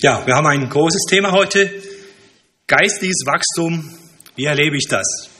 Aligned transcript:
Ja, 0.00 0.26
wir 0.26 0.34
haben 0.34 0.46
ein 0.46 0.68
großes 0.68 1.04
Thema 1.08 1.32
heute. 1.32 1.72
Geistliches 2.66 3.22
Wachstum. 3.24 3.90
Wie 4.34 4.44
erlebe 4.44 4.76
ich 4.76 4.86
das? 4.88 5.30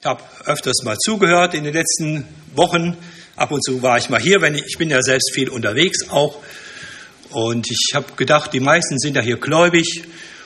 Ich 0.00 0.06
habe 0.06 0.22
öfters 0.46 0.82
mal 0.82 0.96
zugehört 0.96 1.52
in 1.52 1.64
den 1.64 1.74
letzten 1.74 2.26
Wochen. 2.54 2.96
Ab 3.36 3.52
und 3.52 3.62
zu 3.62 3.82
war 3.82 3.98
ich 3.98 4.08
mal 4.08 4.18
hier, 4.18 4.40
wenn 4.40 4.54
ich, 4.54 4.64
ich 4.66 4.78
bin 4.78 4.88
ja 4.88 5.02
selbst 5.02 5.34
viel 5.34 5.50
unterwegs 5.50 6.08
auch. 6.08 6.42
Und 7.28 7.70
ich 7.70 7.94
habe 7.94 8.06
gedacht, 8.16 8.54
die 8.54 8.60
meisten 8.60 8.98
sind 8.98 9.14
ja 9.14 9.20
hier 9.20 9.36
gläubig. 9.36 10.04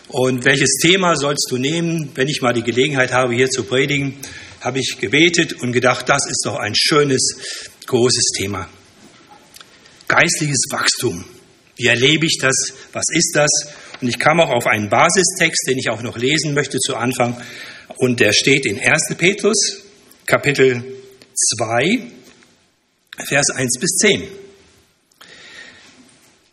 Und 0.08 0.44
welches 0.44 0.78
Thema 0.82 1.14
sollst 1.14 1.46
du 1.48 1.58
nehmen, 1.58 2.10
wenn 2.16 2.26
ich 2.26 2.42
mal 2.42 2.52
die 2.52 2.64
Gelegenheit 2.64 3.12
habe, 3.12 3.32
hier 3.32 3.48
zu 3.48 3.62
predigen? 3.62 4.16
Habe 4.60 4.80
ich 4.80 4.96
gebetet 4.98 5.52
und 5.52 5.70
gedacht, 5.70 6.08
das 6.08 6.26
ist 6.28 6.42
doch 6.44 6.56
ein 6.56 6.74
schönes, 6.74 7.36
großes 7.86 8.32
Thema. 8.36 8.68
Geistliches 10.08 10.64
Wachstum. 10.72 11.24
Wie 11.76 11.86
erlebe 11.86 12.26
ich 12.26 12.38
das? 12.40 12.54
Was 12.92 13.04
ist 13.12 13.32
das? 13.34 13.50
Und 14.00 14.08
ich 14.08 14.18
kam 14.18 14.40
auch 14.40 14.50
auf 14.50 14.66
einen 14.66 14.88
Basistext, 14.88 15.68
den 15.68 15.78
ich 15.78 15.90
auch 15.90 16.02
noch 16.02 16.16
lesen 16.16 16.54
möchte 16.54 16.78
zu 16.78 16.96
Anfang. 16.96 17.40
Und 17.96 18.20
der 18.20 18.32
steht 18.32 18.66
in 18.66 18.78
1. 18.78 19.16
Petrus, 19.16 19.84
Kapitel 20.26 20.82
2, 21.56 22.00
Vers 23.24 23.50
1 23.50 23.78
bis 23.80 23.90
10. 23.98 24.22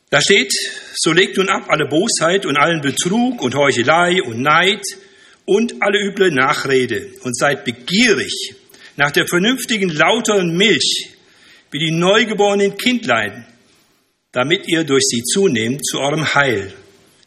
Da 0.10 0.22
steht, 0.22 0.54
so 0.96 1.12
legt 1.12 1.38
nun 1.38 1.50
ab 1.50 1.66
alle 1.70 1.88
Bosheit 1.88 2.46
und 2.46 2.58
allen 2.58 2.82
Betrug 2.82 3.42
und 3.42 3.56
Heuchelei 3.56 4.22
und 4.22 4.42
Neid 4.42 4.84
und 5.46 5.82
alle 5.82 6.00
üble 6.00 6.32
Nachrede 6.32 7.10
und 7.24 7.36
seid 7.36 7.66
begierig 7.66 8.56
nach 8.96 9.12
der 9.12 9.26
vernünftigen, 9.26 9.90
lauteren 9.90 10.56
Milch, 10.56 11.10
wie 11.72 11.80
die 11.80 11.92
neugeborenen 11.92 12.78
Kindlein, 12.78 13.48
damit 14.34 14.68
ihr 14.68 14.84
durch 14.84 15.04
sie 15.06 15.24
zunehmt 15.24 15.86
zu 15.86 16.00
eurem 16.00 16.34
Heil. 16.34 16.74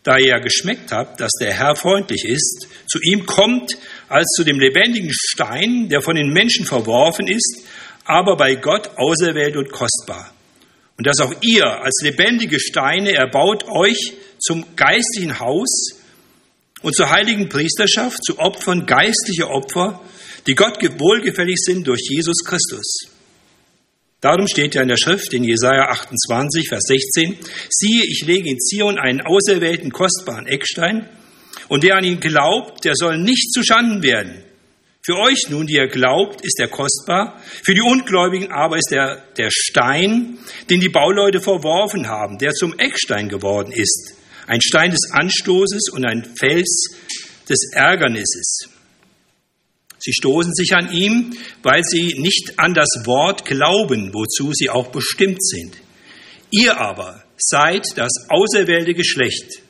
Da 0.02 0.18
ihr 0.18 0.28
ja 0.28 0.38
geschmeckt 0.38 0.92
habt, 0.92 1.20
dass 1.20 1.32
der 1.40 1.52
Herr 1.52 1.74
freundlich 1.74 2.24
ist, 2.24 2.68
zu 2.86 2.98
ihm 3.00 3.24
kommt 3.26 3.76
als 4.08 4.26
zu 4.36 4.44
dem 4.44 4.60
lebendigen 4.60 5.10
Stein, 5.12 5.88
der 5.88 6.02
von 6.02 6.16
den 6.16 6.32
Menschen 6.32 6.66
verworfen 6.66 7.26
ist, 7.26 7.62
aber 8.04 8.36
bei 8.36 8.56
Gott 8.56 8.90
auserwählt 8.96 9.56
und 9.56 9.70
kostbar. 9.72 10.32
Und 10.98 11.06
dass 11.06 11.20
auch 11.20 11.34
ihr 11.42 11.66
als 11.66 12.00
lebendige 12.02 12.60
Steine 12.60 13.12
erbaut 13.12 13.64
euch 13.68 14.12
zum 14.38 14.64
geistlichen 14.76 15.40
Haus 15.40 16.00
und 16.82 16.94
zur 16.94 17.10
heiligen 17.10 17.48
Priesterschaft, 17.48 18.24
zu 18.24 18.38
Opfern 18.38 18.86
geistliche 18.86 19.48
Opfer, 19.48 20.00
die 20.46 20.54
Gott 20.54 20.78
wohlgefällig 20.98 21.56
sind 21.58 21.86
durch 21.86 22.02
Jesus 22.08 22.44
Christus. 22.44 23.15
Darum 24.20 24.48
steht 24.48 24.74
ja 24.74 24.82
in 24.82 24.88
der 24.88 24.96
Schrift 24.96 25.34
in 25.34 25.44
Jesaja 25.44 25.88
28, 25.90 26.68
Vers 26.68 26.84
16, 26.86 27.36
siehe, 27.68 28.02
ich 28.04 28.24
lege 28.26 28.48
in 28.48 28.58
Zion 28.58 28.98
einen 28.98 29.20
auserwählten, 29.20 29.92
kostbaren 29.92 30.46
Eckstein, 30.46 31.08
und 31.68 31.82
der 31.82 31.96
an 31.96 32.04
ihn 32.04 32.20
glaubt, 32.20 32.84
der 32.84 32.94
soll 32.94 33.18
nicht 33.18 33.52
zuschanden 33.52 34.02
werden. 34.02 34.42
Für 35.04 35.18
euch 35.18 35.48
nun, 35.50 35.66
die 35.66 35.74
ihr 35.74 35.88
glaubt, 35.88 36.40
ist 36.44 36.58
er 36.58 36.68
kostbar, 36.68 37.40
für 37.62 37.74
die 37.74 37.82
Ungläubigen 37.82 38.50
aber 38.50 38.78
ist 38.78 38.90
er 38.90 39.22
der 39.36 39.50
Stein, 39.50 40.38
den 40.70 40.80
die 40.80 40.88
Bauleute 40.88 41.40
verworfen 41.40 42.08
haben, 42.08 42.38
der 42.38 42.52
zum 42.52 42.76
Eckstein 42.78 43.28
geworden 43.28 43.70
ist, 43.70 44.14
ein 44.46 44.60
Stein 44.60 44.92
des 44.92 45.10
Anstoßes 45.12 45.90
und 45.92 46.06
ein 46.06 46.24
Fels 46.38 46.96
des 47.48 47.70
Ärgernisses. 47.72 48.70
Sie 50.06 50.12
stoßen 50.12 50.54
sich 50.54 50.72
an 50.72 50.92
ihm, 50.92 51.36
weil 51.64 51.82
sie 51.82 52.14
nicht 52.16 52.60
an 52.60 52.74
das 52.74 52.86
Wort 53.06 53.44
glauben, 53.44 54.14
wozu 54.14 54.52
sie 54.52 54.70
auch 54.70 54.92
bestimmt 54.92 55.44
sind. 55.44 55.78
Ihr 56.52 56.80
aber 56.80 57.24
seid 57.36 57.84
das 57.96 58.12
auserwählte 58.28 58.94
Geschlecht, 58.94 59.62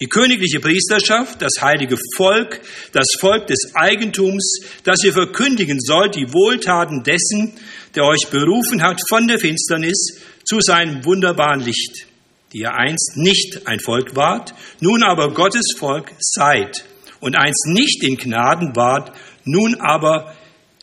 die 0.00 0.06
königliche 0.06 0.58
Priesterschaft, 0.58 1.42
das 1.42 1.60
heilige 1.60 1.98
Volk, 2.16 2.62
das 2.92 3.08
Volk 3.20 3.46
des 3.46 3.72
Eigentums, 3.74 4.60
das 4.84 5.04
ihr 5.04 5.12
verkündigen 5.12 5.80
sollt, 5.80 6.14
die 6.14 6.32
Wohltaten 6.32 7.02
dessen, 7.02 7.52
der 7.94 8.04
euch 8.04 8.28
berufen 8.30 8.82
hat 8.82 9.02
von 9.06 9.28
der 9.28 9.38
Finsternis 9.38 10.18
zu 10.44 10.62
seinem 10.62 11.04
wunderbaren 11.04 11.60
Licht, 11.60 12.06
die 12.54 12.60
ihr 12.60 12.72
einst 12.72 13.18
nicht 13.18 13.66
ein 13.66 13.80
Volk 13.80 14.16
wart, 14.16 14.54
nun 14.80 15.02
aber 15.02 15.34
Gottes 15.34 15.74
Volk 15.76 16.10
seid 16.20 16.86
und 17.22 17.36
einst 17.36 17.66
nicht 17.68 18.02
in 18.02 18.16
Gnaden 18.16 18.74
wart, 18.74 19.12
nun 19.44 19.80
aber 19.80 20.34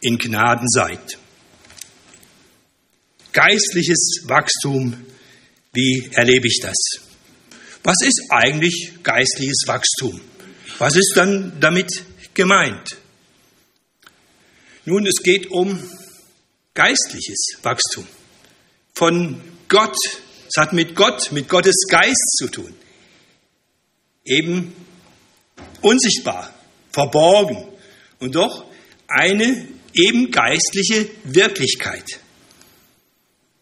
in 0.01 0.17
Gnaden 0.17 0.67
seid. 0.67 1.17
Geistliches 3.31 4.23
Wachstum, 4.25 5.05
wie 5.73 6.09
erlebe 6.13 6.47
ich 6.47 6.59
das? 6.61 6.75
Was 7.83 7.97
ist 8.01 8.23
eigentlich 8.29 8.93
geistliches 9.03 9.63
Wachstum? 9.67 10.19
Was 10.79 10.95
ist 10.95 11.13
dann 11.15 11.59
damit 11.59 12.03
gemeint? 12.33 12.97
Nun, 14.85 15.05
es 15.05 15.21
geht 15.23 15.51
um 15.51 15.79
geistliches 16.73 17.57
Wachstum. 17.61 18.07
Von 18.95 19.41
Gott. 19.67 19.95
Es 20.47 20.57
hat 20.57 20.73
mit 20.73 20.95
Gott, 20.95 21.31
mit 21.31 21.47
Gottes 21.47 21.85
Geist 21.87 22.37
zu 22.37 22.47
tun. 22.47 22.73
Eben 24.25 24.73
unsichtbar, 25.81 26.53
verborgen, 26.91 27.69
und 28.19 28.35
doch 28.35 28.66
eine 29.07 29.68
eben 29.94 30.31
geistliche 30.31 31.09
Wirklichkeit. 31.24 32.19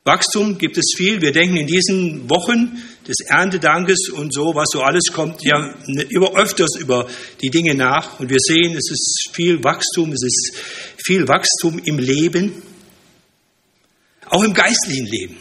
Wachstum 0.04 0.58
gibt 0.58 0.78
es 0.78 0.94
viel. 0.96 1.22
Wir 1.22 1.34
denken 1.34 1.58
in 1.58 1.68
diesen 1.68 2.30
Wochen 2.30 2.82
des 3.08 3.18
Erntedankes 3.28 4.10
und 4.10 4.34
so, 4.34 4.56
was 4.56 4.70
so 4.72 4.82
alles 4.82 5.12
kommt, 5.12 5.44
ja 5.44 5.76
immer 6.10 6.34
öfters 6.36 6.78
über 6.80 7.08
die 7.42 7.50
Dinge 7.50 7.76
nach. 7.76 8.20
Und 8.20 8.30
wir 8.30 8.40
sehen, 8.40 8.76
es 8.76 8.90
ist 8.90 9.30
viel 9.34 9.64
Wachstum, 9.64 10.14
es 10.14 10.24
ist 10.24 10.54
viel 10.98 11.28
Wachstum 11.28 11.80
im 11.84 12.00
Leben, 12.00 12.62
auch 14.30 14.44
im 14.44 14.54
geistlichen 14.54 15.06
Leben 15.06 15.38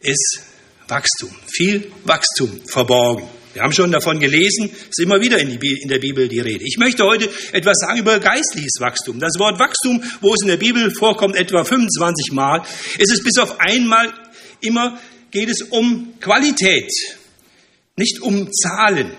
ist 0.00 0.40
Wachstum, 0.88 1.30
viel 1.46 1.90
Wachstum 2.04 2.60
verborgen. 2.66 3.28
Wir 3.54 3.62
haben 3.62 3.72
schon 3.72 3.92
davon 3.92 4.18
gelesen, 4.18 4.70
es 4.72 4.88
ist 4.88 5.00
immer 5.00 5.20
wieder 5.20 5.38
in, 5.38 5.58
die, 5.58 5.80
in, 5.82 5.88
der 5.88 5.98
Bibel 5.98 6.28
die 6.28 6.40
Rede. 6.40 6.64
Ich 6.64 6.78
möchte 6.78 7.04
heute 7.04 7.28
etwas 7.52 7.78
sagen 7.78 7.98
über 7.98 8.18
geistliches 8.18 8.80
Wachstum. 8.80 9.20
Das 9.20 9.38
Wort 9.38 9.58
Wachstum, 9.58 10.02
wo 10.20 10.32
es 10.32 10.42
in 10.42 10.48
der 10.48 10.56
Bibel 10.56 10.90
vorkommt, 10.90 11.36
etwa 11.36 11.64
25 11.64 12.32
Mal, 12.32 12.62
ist 12.98 13.12
es 13.12 13.22
bis 13.22 13.38
auf 13.38 13.60
einmal 13.60 14.12
immer 14.60 14.98
geht 15.30 15.48
es 15.48 15.62
um 15.62 16.14
Qualität, 16.20 16.90
nicht 17.96 18.20
um 18.20 18.48
Zahlen. 18.52 19.12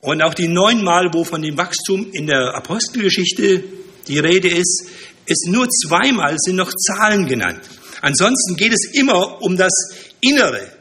Und 0.00 0.22
auch 0.22 0.34
die 0.34 0.48
neun 0.48 0.84
Mal, 0.84 1.10
wo 1.12 1.24
von 1.24 1.42
dem 1.42 1.56
Wachstum 1.56 2.12
in 2.12 2.26
der 2.26 2.54
Apostelgeschichte 2.54 3.64
die 4.06 4.18
Rede 4.18 4.48
ist, 4.48 4.86
ist 5.26 5.48
nur 5.48 5.66
zweimal 5.68 6.36
sind 6.38 6.56
noch 6.56 6.70
Zahlen 6.70 7.26
genannt. 7.26 7.60
Ansonsten 8.02 8.56
geht 8.56 8.72
es 8.72 8.90
immer 8.92 9.42
um 9.42 9.56
das 9.56 9.72
Innere, 10.20 10.73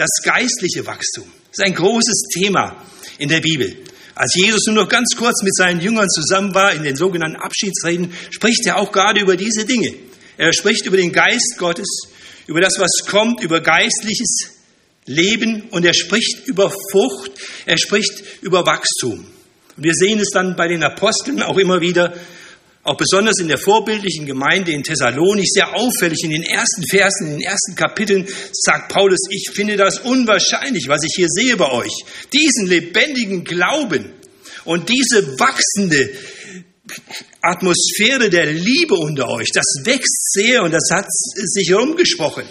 das 0.00 0.22
geistliche 0.24 0.86
Wachstum. 0.86 1.30
Das 1.50 1.58
ist 1.58 1.64
ein 1.66 1.74
großes 1.74 2.22
Thema 2.32 2.82
in 3.18 3.28
der 3.28 3.40
Bibel. 3.40 3.76
Als 4.14 4.34
Jesus 4.34 4.66
nur 4.66 4.76
noch 4.76 4.88
ganz 4.88 5.14
kurz 5.14 5.42
mit 5.42 5.54
seinen 5.54 5.80
Jüngern 5.80 6.08
zusammen 6.08 6.54
war, 6.54 6.72
in 6.72 6.84
den 6.84 6.96
sogenannten 6.96 7.36
Abschiedsreden, 7.36 8.14
spricht 8.30 8.66
er 8.66 8.78
auch 8.78 8.92
gerade 8.92 9.20
über 9.20 9.36
diese 9.36 9.66
Dinge. 9.66 9.92
Er 10.38 10.54
spricht 10.54 10.86
über 10.86 10.96
den 10.96 11.12
Geist 11.12 11.56
Gottes, 11.58 12.08
über 12.46 12.62
das, 12.62 12.78
was 12.78 13.06
kommt, 13.06 13.42
über 13.42 13.60
geistliches 13.60 14.52
Leben 15.04 15.68
und 15.70 15.84
er 15.84 15.92
spricht 15.92 16.46
über 16.46 16.70
Frucht, 16.70 17.32
er 17.66 17.76
spricht 17.76 18.22
über 18.40 18.64
Wachstum. 18.64 19.26
Und 19.76 19.84
wir 19.84 19.94
sehen 19.94 20.18
es 20.18 20.30
dann 20.30 20.56
bei 20.56 20.66
den 20.66 20.82
Aposteln 20.82 21.42
auch 21.42 21.58
immer 21.58 21.82
wieder, 21.82 22.14
auch 22.82 22.96
besonders 22.96 23.38
in 23.38 23.48
der 23.48 23.58
vorbildlichen 23.58 24.24
Gemeinde 24.24 24.72
in 24.72 24.82
Thessalonich, 24.82 25.48
sehr 25.52 25.74
auffällig 25.74 26.24
in 26.24 26.30
den 26.30 26.42
ersten 26.42 26.82
Versen, 26.88 27.26
in 27.26 27.32
den 27.38 27.42
ersten 27.42 27.74
Kapiteln, 27.74 28.26
sagt 28.52 28.90
Paulus, 28.92 29.20
ich 29.30 29.50
finde 29.52 29.76
das 29.76 29.98
unwahrscheinlich, 29.98 30.88
was 30.88 31.02
ich 31.04 31.12
hier 31.14 31.28
sehe 31.28 31.56
bei 31.56 31.70
euch. 31.70 31.92
Diesen 32.32 32.68
lebendigen 32.68 33.44
Glauben 33.44 34.12
und 34.64 34.88
diese 34.88 35.38
wachsende 35.38 36.10
Atmosphäre 37.42 38.30
der 38.30 38.46
Liebe 38.46 38.94
unter 38.94 39.28
euch, 39.28 39.50
das 39.52 39.66
wächst 39.84 40.32
sehr 40.32 40.62
und 40.62 40.72
das 40.72 40.88
hat 40.90 41.06
sich 41.10 41.68
herumgesprochen. 41.68 42.44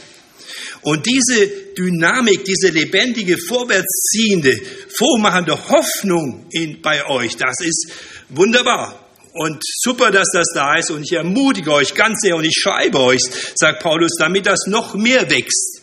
Und 0.82 1.06
diese 1.08 1.48
Dynamik, 1.78 2.46
diese 2.46 2.70
lebendige, 2.70 3.36
vorwärtsziehende, 3.38 4.62
vormachende 4.96 5.58
Hoffnung 5.70 6.46
in, 6.52 6.82
bei 6.82 7.06
euch, 7.08 7.36
das 7.36 7.56
ist 7.62 7.92
wunderbar. 8.30 9.09
Und 9.34 9.62
super, 9.82 10.12
dass 10.12 10.28
das 10.34 10.48
da 10.54 10.76
ist. 10.76 10.92
Und 10.92 11.04
ich 11.04 11.14
ermutige 11.14 11.72
euch 11.72 11.94
ganz 11.94 12.20
sehr 12.22 12.36
und 12.36 12.46
ich 12.46 12.56
schreibe 12.60 13.00
euch, 13.00 13.22
sagt 13.56 13.82
Paulus, 13.82 14.12
damit 14.18 14.46
das 14.46 14.66
noch 14.68 14.96
mehr 14.96 15.30
wächst. 15.30 15.82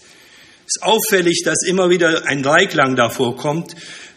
Es 0.66 0.76
ist 0.76 0.82
auffällig, 0.82 1.43
dass 1.44 1.62
immer 1.66 1.90
wieder 1.90 2.26
ein 2.26 2.43
Dreiklang 2.43 2.96
davor 2.96 3.37
kommt 3.37 3.75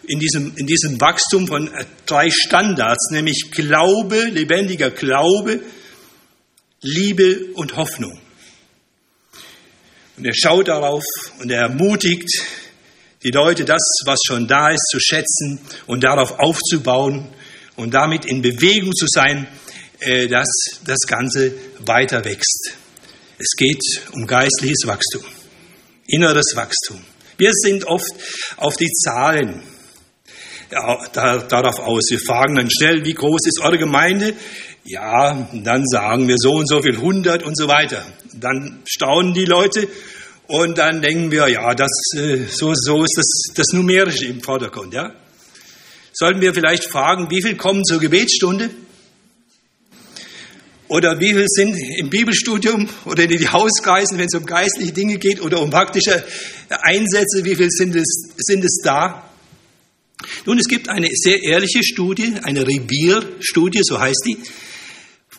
in 0.09 0.17
diesem, 0.17 0.53
in 0.55 0.65
diesem 0.65 0.99
Wachstum 0.99 1.47
von 1.47 1.69
drei 2.07 2.31
Standards, 2.31 3.11
nämlich 3.11 3.51
Glaube, 3.51 4.23
lebendiger 4.23 4.89
Glaube, 4.89 5.59
Liebe 6.81 7.53
und 7.53 7.77
Hoffnung. 7.77 8.19
Und 10.17 10.25
er 10.25 10.33
schaut 10.33 10.67
darauf 10.67 11.03
und 11.39 11.51
er 11.51 11.61
ermutigt 11.61 12.27
die 13.21 13.31
Leute, 13.31 13.65
das, 13.65 13.81
was 14.05 14.19
schon 14.25 14.47
da 14.47 14.69
ist, 14.69 14.87
zu 14.89 14.99
schätzen 14.99 15.59
und 15.85 16.03
darauf 16.03 16.39
aufzubauen 16.39 17.27
und 17.79 17.93
damit 17.93 18.25
in 18.25 18.41
Bewegung 18.41 18.93
zu 18.93 19.05
sein, 19.07 19.47
äh, 19.99 20.27
dass 20.27 20.47
das 20.85 20.99
Ganze 21.07 21.53
weiter 21.79 22.23
wächst. 22.25 22.73
Es 23.37 23.51
geht 23.57 23.81
um 24.11 24.27
geistliches 24.27 24.85
Wachstum, 24.85 25.23
inneres 26.07 26.55
Wachstum. 26.55 27.01
Wir 27.37 27.51
sind 27.53 27.85
oft 27.85 28.11
auf 28.57 28.75
die 28.75 28.91
Zahlen 28.91 29.63
darauf 30.69 31.79
aus. 31.79 32.09
Wir 32.09 32.19
fragen 32.19 32.55
dann 32.55 32.69
schnell, 32.69 33.03
wie 33.05 33.13
groß 33.13 33.47
ist 33.47 33.61
eure 33.61 33.77
Gemeinde? 33.77 34.33
Ja, 34.83 35.47
dann 35.53 35.83
sagen 35.87 36.27
wir 36.27 36.35
so 36.37 36.51
und 36.51 36.67
so 36.67 36.81
viel, 36.81 36.95
100 36.95 37.43
und 37.43 37.57
so 37.57 37.67
weiter. 37.67 38.05
Dann 38.33 38.81
staunen 38.85 39.33
die 39.33 39.45
Leute 39.45 39.87
und 40.47 40.77
dann 40.77 41.01
denken 41.01 41.31
wir, 41.31 41.47
ja, 41.47 41.73
das, 41.73 41.89
äh, 42.17 42.45
so, 42.49 42.73
so 42.75 43.03
ist 43.03 43.15
das, 43.15 43.55
das 43.55 43.67
Numerische 43.73 44.25
im 44.25 44.41
Vordergrund. 44.41 44.93
Ja? 44.93 45.13
Sollten 46.19 46.41
wir 46.41 46.53
vielleicht 46.53 46.83
fragen, 46.83 47.31
wie 47.31 47.41
viel 47.41 47.55
kommen 47.55 47.85
zur 47.85 48.01
Gebetsstunde? 48.01 48.69
Oder 50.89 51.17
wie 51.21 51.33
viel 51.33 51.45
sind 51.47 51.77
im 51.97 52.09
Bibelstudium 52.09 52.89
oder 53.05 53.23
in 53.23 53.29
die 53.29 53.47
Hauskreisen, 53.47 54.17
wenn 54.17 54.25
es 54.25 54.37
um 54.37 54.45
geistliche 54.45 54.91
Dinge 54.91 55.17
geht 55.17 55.39
oder 55.39 55.61
um 55.61 55.69
praktische 55.69 56.21
Einsätze, 56.67 57.45
wie 57.45 57.55
viel 57.55 57.69
sind 57.69 57.95
es, 57.95 58.33
sind 58.35 58.65
es 58.65 58.81
da? 58.83 59.31
Nun, 60.45 60.59
es 60.59 60.67
gibt 60.67 60.89
eine 60.89 61.07
sehr 61.13 61.41
ehrliche 61.41 61.85
Studie, 61.85 62.33
eine 62.43 62.67
Revierstudie, 62.67 63.79
so 63.83 63.97
heißt 63.97 64.23
die, 64.27 64.39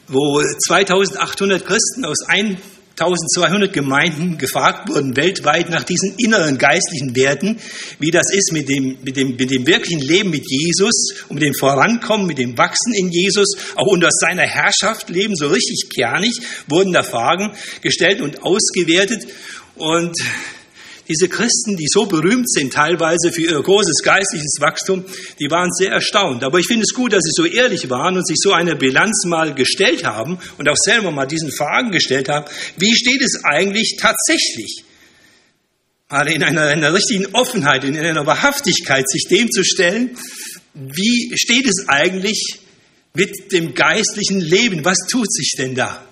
wo 0.09 0.43
2800 0.67 1.63
Christen 1.63 2.07
aus 2.07 2.23
1200 3.01 3.73
Gemeinden 3.73 4.37
gefragt 4.37 4.89
wurden, 4.91 5.17
weltweit 5.17 5.71
nach 5.71 5.85
diesen 5.85 6.15
inneren 6.19 6.59
geistlichen 6.59 7.17
Werten, 7.17 7.59
wie 7.99 8.11
das 8.11 8.31
ist 8.31 8.53
mit 8.53 8.69
dem, 8.69 8.99
mit 9.03 9.17
dem, 9.17 9.37
mit 9.37 9.51
dem 9.51 9.67
wirklichen 9.67 10.01
Leben 10.01 10.29
mit 10.29 10.45
Jesus 10.47 11.25
und 11.29 11.37
mit 11.37 11.45
dem 11.45 11.55
Vorankommen, 11.55 12.27
mit 12.27 12.37
dem 12.37 12.59
Wachsen 12.59 12.93
in 12.93 13.11
Jesus, 13.11 13.57
auch 13.75 13.87
unter 13.87 14.11
seiner 14.11 14.43
Herrschaft 14.43 15.09
leben, 15.09 15.35
so 15.35 15.49
richtig 15.49 15.89
kernig, 15.89 16.41
wurden 16.69 16.93
da 16.93 17.03
Fragen 17.03 17.53
gestellt 17.81 18.21
und 18.21 18.43
ausgewertet. 18.43 19.27
Und 19.77 20.15
diese 21.11 21.29
Christen, 21.29 21.77
die 21.77 21.89
so 21.89 22.07
berühmt 22.07 22.49
sind 22.49 22.73
teilweise 22.73 23.33
für 23.33 23.43
ihr 23.43 23.61
großes 23.61 24.03
geistliches 24.03 24.57
Wachstum, 24.61 25.05
die 25.41 25.51
waren 25.51 25.73
sehr 25.73 25.91
erstaunt. 25.91 26.45
Aber 26.45 26.59
ich 26.59 26.67
finde 26.67 26.85
es 26.85 26.95
gut, 26.95 27.13
dass 27.13 27.25
sie 27.25 27.33
so 27.35 27.45
ehrlich 27.45 27.91
waren 27.91 28.17
und 28.17 28.27
sich 28.27 28.37
so 28.41 28.53
eine 28.53 28.77
Bilanz 28.77 29.25
mal 29.27 29.53
gestellt 29.53 30.05
haben 30.05 30.39
und 30.57 30.69
auch 30.69 30.77
selber 30.77 31.11
mal 31.11 31.27
diesen 31.27 31.51
Fragen 31.51 31.91
gestellt 31.91 32.29
haben. 32.29 32.47
Wie 32.79 32.95
steht 32.95 33.21
es 33.23 33.45
eigentlich 33.45 33.97
tatsächlich? 33.99 34.85
Mal 36.09 36.29
in 36.29 36.43
einer, 36.43 36.63
einer 36.63 36.95
richtigen 36.95 37.27
Offenheit, 37.35 37.85
in 37.85 37.99
einer 37.99 38.27
Wahrhaftigkeit 38.27 39.09
sich 39.09 39.27
dem 39.29 39.51
zu 39.51 39.65
stellen. 39.65 40.17
Wie 40.75 41.33
steht 41.37 41.67
es 41.67 41.89
eigentlich 41.89 42.61
mit 43.15 43.53
dem 43.53 43.75
geistlichen 43.75 44.41
Leben? 44.41 44.85
Was 44.85 44.99
tut 45.11 45.33
sich 45.33 45.55
denn 45.59 45.75
da? 45.75 46.05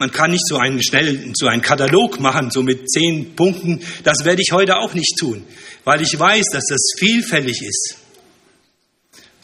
Man 0.00 0.10
kann 0.10 0.30
nicht 0.30 0.46
so 0.46 0.56
einen 0.56 0.82
schnell 0.82 1.30
so 1.34 1.46
einen 1.46 1.60
Katalog 1.60 2.20
machen, 2.20 2.50
so 2.50 2.62
mit 2.62 2.90
zehn 2.90 3.36
Punkten. 3.36 3.82
Das 4.02 4.24
werde 4.24 4.40
ich 4.40 4.50
heute 4.50 4.78
auch 4.78 4.94
nicht 4.94 5.18
tun, 5.18 5.44
weil 5.84 6.00
ich 6.00 6.18
weiß, 6.18 6.46
dass 6.52 6.64
das 6.70 6.80
vielfältig 6.98 7.60
ist. 7.60 7.96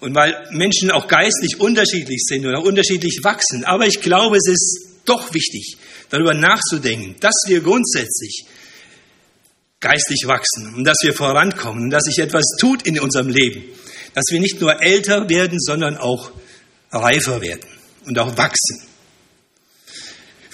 Und 0.00 0.14
weil 0.14 0.34
Menschen 0.52 0.90
auch 0.90 1.08
geistlich 1.08 1.60
unterschiedlich 1.60 2.22
sind 2.26 2.46
oder 2.46 2.62
unterschiedlich 2.62 3.20
wachsen. 3.22 3.66
Aber 3.66 3.86
ich 3.86 4.00
glaube, 4.00 4.38
es 4.38 4.48
ist 4.48 5.02
doch 5.04 5.34
wichtig, 5.34 5.76
darüber 6.08 6.32
nachzudenken, 6.32 7.16
dass 7.20 7.34
wir 7.46 7.60
grundsätzlich 7.60 8.46
geistlich 9.80 10.26
wachsen 10.26 10.74
und 10.74 10.84
dass 10.84 10.96
wir 11.02 11.12
vorankommen 11.12 11.84
und 11.84 11.90
dass 11.90 12.04
sich 12.04 12.18
etwas 12.18 12.44
tut 12.58 12.86
in 12.86 12.98
unserem 12.98 13.28
Leben. 13.28 13.62
Dass 14.14 14.24
wir 14.30 14.40
nicht 14.40 14.58
nur 14.58 14.82
älter 14.82 15.28
werden, 15.28 15.60
sondern 15.60 15.98
auch 15.98 16.30
reifer 16.90 17.42
werden 17.42 17.68
und 18.06 18.18
auch 18.18 18.38
wachsen. 18.38 18.95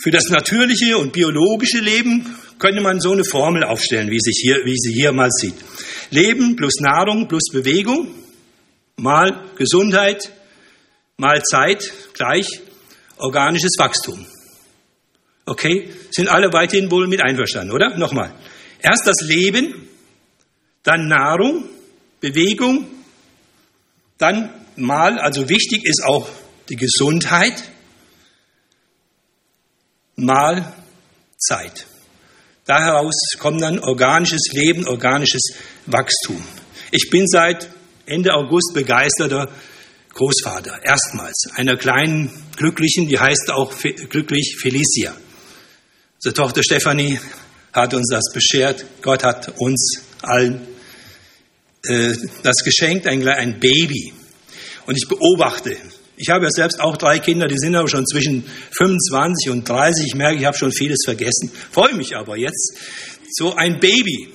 Für 0.03 0.11
das 0.11 0.31
natürliche 0.31 0.99
und 0.99 1.13
biologische 1.13 1.79
Leben 1.79 2.27
könnte 2.59 2.81
man 2.81 3.01
so 3.01 3.13
eine 3.13 3.25
Formel 3.25 3.63
aufstellen, 3.63 4.11
wie, 4.11 4.19
sich 4.19 4.41
hier, 4.43 4.57
wie 4.65 4.77
sie 4.77 4.93
hier 4.93 5.13
mal 5.13 5.31
sieht. 5.31 5.55
Leben 6.11 6.57
plus 6.57 6.81
Nahrung 6.81 7.29
plus 7.29 7.51
Bewegung 7.53 8.13
mal 8.97 9.45
Gesundheit 9.57 10.33
mal 11.19 11.41
Zeit 11.43 11.93
gleich 12.15 12.47
organisches 13.17 13.75
Wachstum. 13.79 14.27
Okay? 15.47 15.91
Sind 16.11 16.29
alle 16.29 16.53
weiterhin 16.53 16.91
wohl 16.91 17.07
mit 17.07 17.23
einverstanden, 17.23 17.73
oder? 17.73 17.97
Nochmal. 17.97 18.35
Erst 18.81 19.07
das 19.07 19.21
Leben, 19.21 19.89
dann 20.83 21.07
Nahrung, 21.07 21.69
Bewegung, 22.21 22.89
dann 24.19 24.51
mal, 24.75 25.21
also 25.21 25.49
wichtig 25.49 25.85
ist 25.85 26.03
auch 26.05 26.29
die 26.69 26.77
Gesundheit, 26.77 27.72
mal 30.17 30.73
Zeit. 31.39 31.87
Daraus 32.65 33.15
kommt 33.39 33.61
dann 33.63 33.79
organisches 33.81 34.53
Leben, 34.53 34.87
organisches 34.87 35.43
Wachstum. 35.87 36.43
Ich 36.91 37.11
bin 37.11 37.27
seit 37.27 37.69
Ende 38.07 38.35
August 38.35 38.73
begeisterter 38.75 39.49
Großvater, 40.15 40.85
erstmals 40.85 41.49
einer 41.57 41.77
kleinen 41.77 42.31
Glücklichen, 42.57 43.09
die 43.09 43.19
heißt 43.19 43.51
auch 43.51 43.73
glücklich 44.11 44.57
Felicia. 44.61 45.15
Unsere 46.17 46.35
Tochter 46.35 46.63
Stefanie 46.63 47.19
hat 47.73 47.95
uns 47.95 48.09
das 48.11 48.33
beschert. 48.33 48.85
Gott 49.01 49.25
hat 49.25 49.55
uns 49.59 50.03
allen 50.21 50.67
äh, 51.85 52.15
das 52.43 52.59
geschenkt, 52.65 53.07
ein, 53.07 53.27
ein 53.27 53.59
Baby. 53.59 54.13
Und 54.87 54.97
ich 54.97 55.09
beobachte 55.09 55.77
ich 56.23 56.31
habe 56.31 56.45
ja 56.45 56.51
selbst 56.53 56.81
auch 56.81 56.97
drei 56.97 57.19
Kinder, 57.19 57.49
die 57.49 57.59
sind 57.59 57.75
aber 57.75 57.89
schon 57.89 58.07
zwischen 58.07 58.45
25 58.71 59.51
und 59.51 59.69
30. 59.69 60.07
Ich 60.07 60.15
merke, 60.15 60.39
ich 60.39 60.45
habe 60.45 60.57
schon 60.57 60.71
vieles 60.71 61.01
vergessen. 61.05 61.51
Freue 61.73 61.95
mich 61.95 62.15
aber 62.17 62.37
jetzt, 62.37 62.79
so 63.33 63.57
ein 63.57 63.81
Baby 63.81 64.29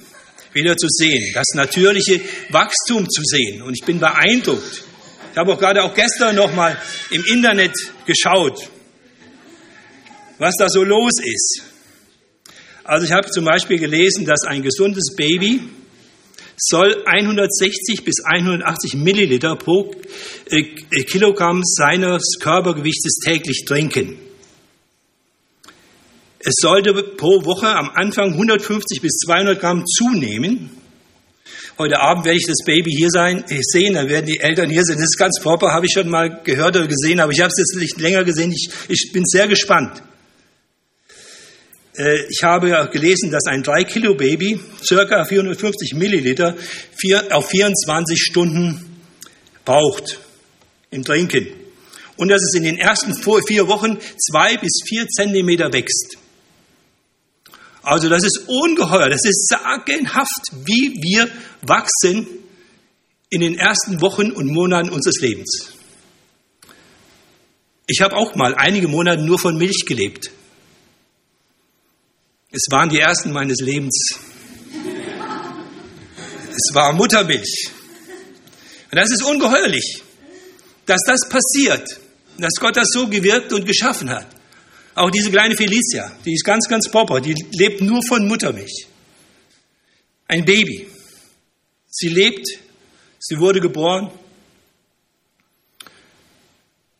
wieder 0.51 0.75
zu 0.75 0.87
sehen, 0.89 1.31
das 1.33 1.45
natürliche 1.53 2.19
Wachstum 2.49 3.09
zu 3.09 3.21
sehen. 3.23 3.61
Und 3.61 3.73
ich 3.73 3.85
bin 3.85 4.01
beeindruckt. 4.01 4.83
Ich 5.31 5.37
habe 5.37 5.53
auch 5.53 5.57
gerade 5.57 5.81
auch 5.81 5.93
gestern 5.93 6.35
noch 6.35 6.53
mal 6.53 6.77
im 7.09 7.23
Internet 7.23 7.71
geschaut, 8.05 8.69
was 10.39 10.55
da 10.59 10.67
so 10.67 10.83
los 10.83 11.13
ist. 11.23 11.61
Also 12.83 13.05
ich 13.05 13.13
habe 13.13 13.29
zum 13.29 13.45
Beispiel 13.45 13.79
gelesen, 13.79 14.25
dass 14.25 14.43
ein 14.45 14.61
gesundes 14.61 15.15
Baby 15.15 15.61
soll 16.59 17.03
160 17.05 18.03
bis 18.03 18.23
180 18.25 18.95
Milliliter 18.95 19.55
pro 19.55 19.91
äh, 20.49 20.63
Kilogramm 21.03 21.61
seines 21.63 22.37
Körpergewichtes 22.39 23.19
täglich 23.23 23.63
trinken. 23.65 24.17
Es 26.39 26.55
sollte 26.59 26.93
pro 26.93 27.45
Woche 27.45 27.67
am 27.67 27.89
Anfang 27.93 28.33
150 28.33 29.01
bis 29.01 29.17
200 29.25 29.59
Gramm 29.59 29.85
zunehmen. 29.85 30.71
Heute 31.77 31.99
Abend 31.99 32.25
werde 32.25 32.39
ich 32.39 32.47
das 32.47 32.65
Baby 32.65 32.91
hier 32.91 33.11
sein, 33.11 33.43
äh, 33.49 33.59
sehen, 33.61 33.93
dann 33.93 34.09
werden 34.09 34.25
die 34.25 34.39
Eltern 34.39 34.69
hier 34.69 34.83
sein. 34.83 34.95
Das 34.95 35.05
ist 35.05 35.17
ganz 35.17 35.39
proper, 35.39 35.73
habe 35.73 35.85
ich 35.85 35.91
schon 35.93 36.09
mal 36.09 36.41
gehört 36.43 36.75
oder 36.75 36.87
gesehen, 36.87 37.19
aber 37.19 37.31
ich 37.31 37.39
habe 37.39 37.49
es 37.49 37.59
jetzt 37.59 37.79
nicht 37.79 37.99
länger 38.01 38.23
gesehen. 38.23 38.51
Ich, 38.51 38.69
ich 38.87 39.11
bin 39.13 39.23
sehr 39.25 39.47
gespannt. 39.47 40.01
Äh, 41.97 42.25
ich 42.29 42.43
habe 42.43 42.89
gelesen, 42.91 43.31
dass 43.31 43.45
ein 43.45 43.63
3-Kilo-Baby 43.63 44.59
circa 44.83 45.25
450 45.25 45.95
Milliliter 45.95 46.55
auf 47.31 47.49
24 47.49 48.21
Stunden 48.21 49.01
braucht 49.65 50.19
im 50.91 51.03
Trinken. 51.03 51.47
Und 52.15 52.29
dass 52.29 52.41
es 52.41 52.55
in 52.55 52.63
den 52.63 52.77
ersten 52.77 53.13
vier 53.13 53.67
Wochen 53.67 53.97
zwei 54.17 54.57
bis 54.57 54.81
vier 54.87 55.07
Zentimeter 55.07 55.71
wächst. 55.73 56.17
Also 57.83 58.09
das 58.09 58.23
ist 58.23 58.41
ungeheuer, 58.47 59.09
das 59.09 59.23
ist 59.23 59.47
sagenhaft, 59.47 60.51
wie 60.65 60.93
wir 61.01 61.29
wachsen 61.61 62.27
in 63.29 63.41
den 63.41 63.57
ersten 63.57 64.01
Wochen 64.01 64.31
und 64.31 64.47
Monaten 64.47 64.89
unseres 64.89 65.21
Lebens. 65.21 65.73
Ich 67.87 68.01
habe 68.01 68.15
auch 68.15 68.35
mal 68.35 68.55
einige 68.55 68.87
Monate 68.87 69.23
nur 69.23 69.39
von 69.39 69.57
Milch 69.57 69.85
gelebt. 69.85 70.31
Es 72.51 72.63
waren 72.69 72.89
die 72.89 72.99
ersten 72.99 73.31
meines 73.31 73.59
Lebens. 73.59 73.95
Es 76.49 76.73
war 76.73 76.93
Muttermilch. 76.93 77.69
Und 78.91 78.95
das 78.95 79.11
ist 79.11 79.23
ungeheuerlich, 79.23 80.01
dass 80.85 81.01
das 81.05 81.27
passiert, 81.29 81.99
dass 82.37 82.53
Gott 82.59 82.77
das 82.77 82.87
so 82.91 83.07
gewirkt 83.07 83.51
und 83.53 83.65
geschaffen 83.65 84.09
hat. 84.09 84.27
Auch 84.95 85.11
diese 85.11 85.29
kleine 85.29 85.55
Felicia, 85.55 86.11
die 86.25 86.33
ist 86.33 86.43
ganz, 86.43 86.67
ganz 86.67 86.89
proper, 86.89 87.21
die 87.21 87.33
lebt 87.51 87.81
nur 87.81 88.01
von 88.07 88.27
Muttermilch. 88.27 88.87
Ein 90.27 90.45
Baby. 90.45 90.89
Sie 91.89 92.09
lebt, 92.09 92.47
sie 93.19 93.37
wurde 93.37 93.59
geboren. 93.59 94.11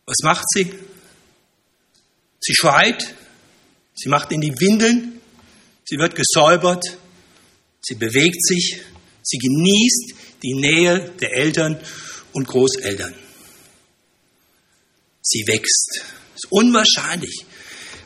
Was 0.06 0.18
macht 0.24 0.46
sie? 0.50 0.74
Sie 2.40 2.54
schreit, 2.54 3.16
Sie 3.98 4.10
macht 4.10 4.32
in 4.32 4.42
die 4.42 4.54
Windeln, 4.60 5.17
sie 5.88 5.98
wird 5.98 6.16
gesäubert, 6.16 6.84
sie 7.82 7.96
bewegt 7.96 8.44
sich, 8.46 8.82
sie 9.24 9.38
genießt 9.38 10.14
die 10.44 10.54
Nähe 10.54 11.12
der 11.22 11.34
Eltern 11.34 11.80
und 12.34 12.48
Großeltern. 12.48 13.14
Sie 15.22 15.48
wächst. 15.48 16.02
Das 16.34 16.44
ist 16.44 16.52
unwahrscheinlich. 16.52 17.46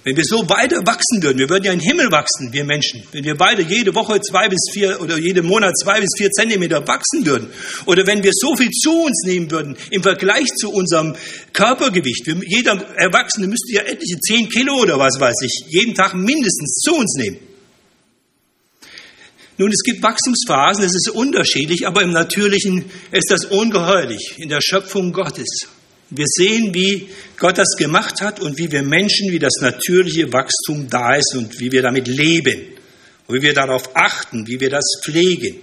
Wenn 0.04 0.18
wir 0.18 0.24
so 0.26 0.50
weiter 0.50 0.78
wachsen 0.88 1.22
würden, 1.22 1.38
wir 1.38 1.50
würden 1.50 1.64
ja 1.64 1.74
in 1.74 1.78
den 1.78 1.88
Himmel 1.88 2.12
wachsen, 2.12 2.52
wir 2.52 2.64
Menschen. 2.64 3.04
Wenn 3.12 3.24
wir 3.24 3.36
beide 3.36 3.62
jede 3.62 3.94
Woche 3.94 4.20
zwei 4.22 4.50
bis 4.50 4.72
vier 4.74 5.00
oder 5.00 5.20
jeden 5.20 5.46
Monat 5.46 5.78
zwei 5.78 6.00
bis 6.00 6.10
vier 6.18 6.32
Zentimeter 6.32 6.88
wachsen 6.88 7.24
würden. 7.24 7.52
Oder 7.86 8.08
wenn 8.08 8.24
wir 8.24 8.32
so 8.34 8.56
viel 8.56 8.72
zu 8.72 9.04
uns 9.04 9.22
nehmen 9.26 9.52
würden 9.52 9.78
im 9.92 10.02
Vergleich 10.02 10.48
zu 10.56 10.72
unserem 10.72 11.16
Körpergewicht. 11.54 12.26
Jeder 12.48 12.84
Erwachsene 12.98 13.48
müsste 13.48 13.74
ja 13.74 13.82
etliche 13.82 14.20
zehn 14.20 14.50
Kilo 14.50 14.82
oder 14.82 14.98
was 14.98 15.20
weiß 15.20 15.36
ich 15.44 15.66
jeden 15.68 15.94
Tag 15.94 16.16
mindestens 16.16 16.80
zu 16.84 16.96
uns 16.96 17.14
nehmen. 17.18 17.51
Nun, 19.62 19.70
es 19.70 19.84
gibt 19.84 20.02
Wachstumsphasen, 20.02 20.84
es 20.84 20.96
ist 20.96 21.10
unterschiedlich, 21.12 21.86
aber 21.86 22.02
im 22.02 22.10
Natürlichen 22.10 22.84
ist 23.12 23.30
das 23.30 23.46
ungeheuerlich 23.46 24.34
in 24.38 24.50
der 24.50 24.60
Schöpfung 24.60 25.14
Gottes. 25.14 25.68
Wir 26.10 26.26
sehen, 26.26 26.74
wie 26.74 27.10
Gott 27.38 27.60
das 27.60 27.76
gemacht 27.78 28.22
hat 28.22 28.40
und 28.40 28.58
wie 28.58 28.72
wir 28.72 28.82
Menschen, 28.82 29.32
wie 29.32 29.38
das 29.38 29.54
natürliche 29.62 30.34
Wachstum 30.34 30.90
da 30.90 31.14
ist 31.14 31.36
und 31.36 31.60
wie 31.60 31.72
wir 31.72 31.84
damit 31.84 32.08
leben 32.08 32.60
und 33.28 33.36
wie 33.36 33.44
wir 33.44 33.54
darauf 33.54 33.96
achten, 33.96 34.48
wie 34.48 34.60
wir 34.60 34.72
das 34.72 35.00
pflegen. 35.04 35.58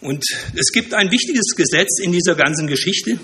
Und 0.00 0.24
es 0.56 0.72
gibt 0.72 0.94
ein 0.94 1.10
wichtiges 1.10 1.54
Gesetz 1.54 2.00
in 2.00 2.12
dieser 2.12 2.36
ganzen 2.36 2.68
Geschichte 2.68 3.18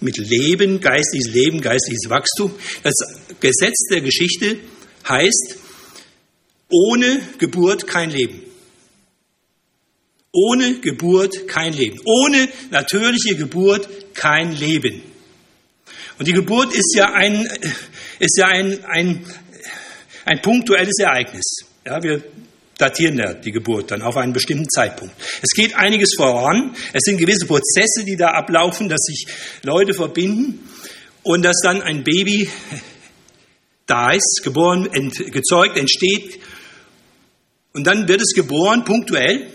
mit 0.00 0.18
Leben, 0.18 0.80
geistiges 0.80 1.32
Leben, 1.32 1.62
geistiges 1.62 2.10
Wachstum. 2.10 2.52
Das 2.82 2.92
Gesetz 3.40 3.86
der 3.90 4.02
Geschichte 4.02 4.58
heißt, 5.08 5.61
ohne 6.72 7.20
Geburt 7.38 7.86
kein 7.86 8.10
Leben. 8.10 8.42
Ohne 10.32 10.80
Geburt 10.80 11.46
kein 11.46 11.74
Leben. 11.74 12.00
Ohne 12.04 12.48
natürliche 12.70 13.36
Geburt 13.36 13.88
kein 14.14 14.52
Leben. 14.52 15.02
Und 16.18 16.26
die 16.26 16.32
Geburt 16.32 16.74
ist 16.74 16.94
ja 16.96 17.12
ein, 17.12 17.46
ist 18.18 18.38
ja 18.38 18.46
ein, 18.46 18.84
ein, 18.84 19.26
ein 20.24 20.40
punktuelles 20.40 20.98
Ereignis. 20.98 21.44
Ja, 21.84 22.02
wir 22.02 22.22
datieren 22.78 23.18
ja 23.18 23.34
die 23.34 23.52
Geburt 23.52 23.90
dann 23.90 24.02
auf 24.02 24.16
einen 24.16 24.32
bestimmten 24.32 24.68
Zeitpunkt. 24.68 25.14
Es 25.42 25.50
geht 25.50 25.74
einiges 25.76 26.14
voran. 26.16 26.74
Es 26.92 27.02
sind 27.04 27.18
gewisse 27.18 27.46
Prozesse, 27.46 28.04
die 28.06 28.16
da 28.16 28.28
ablaufen, 28.28 28.88
dass 28.88 29.02
sich 29.02 29.26
Leute 29.62 29.92
verbinden 29.92 30.68
und 31.22 31.42
dass 31.42 31.56
dann 31.62 31.82
ein 31.82 32.02
Baby 32.02 32.48
da 33.86 34.12
ist, 34.12 34.40
geboren, 34.42 34.88
ent, 34.92 35.32
gezeugt, 35.32 35.76
entsteht. 35.76 36.40
Und 37.72 37.86
dann 37.86 38.08
wird 38.08 38.20
es 38.20 38.34
geboren, 38.34 38.84
punktuell. 38.84 39.46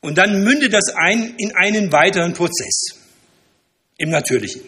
Und 0.00 0.18
dann 0.18 0.42
mündet 0.42 0.72
das 0.72 0.94
ein 0.94 1.34
in 1.38 1.54
einen 1.54 1.92
weiteren 1.92 2.32
Prozess 2.32 2.96
im 3.98 4.10
Natürlichen. 4.10 4.62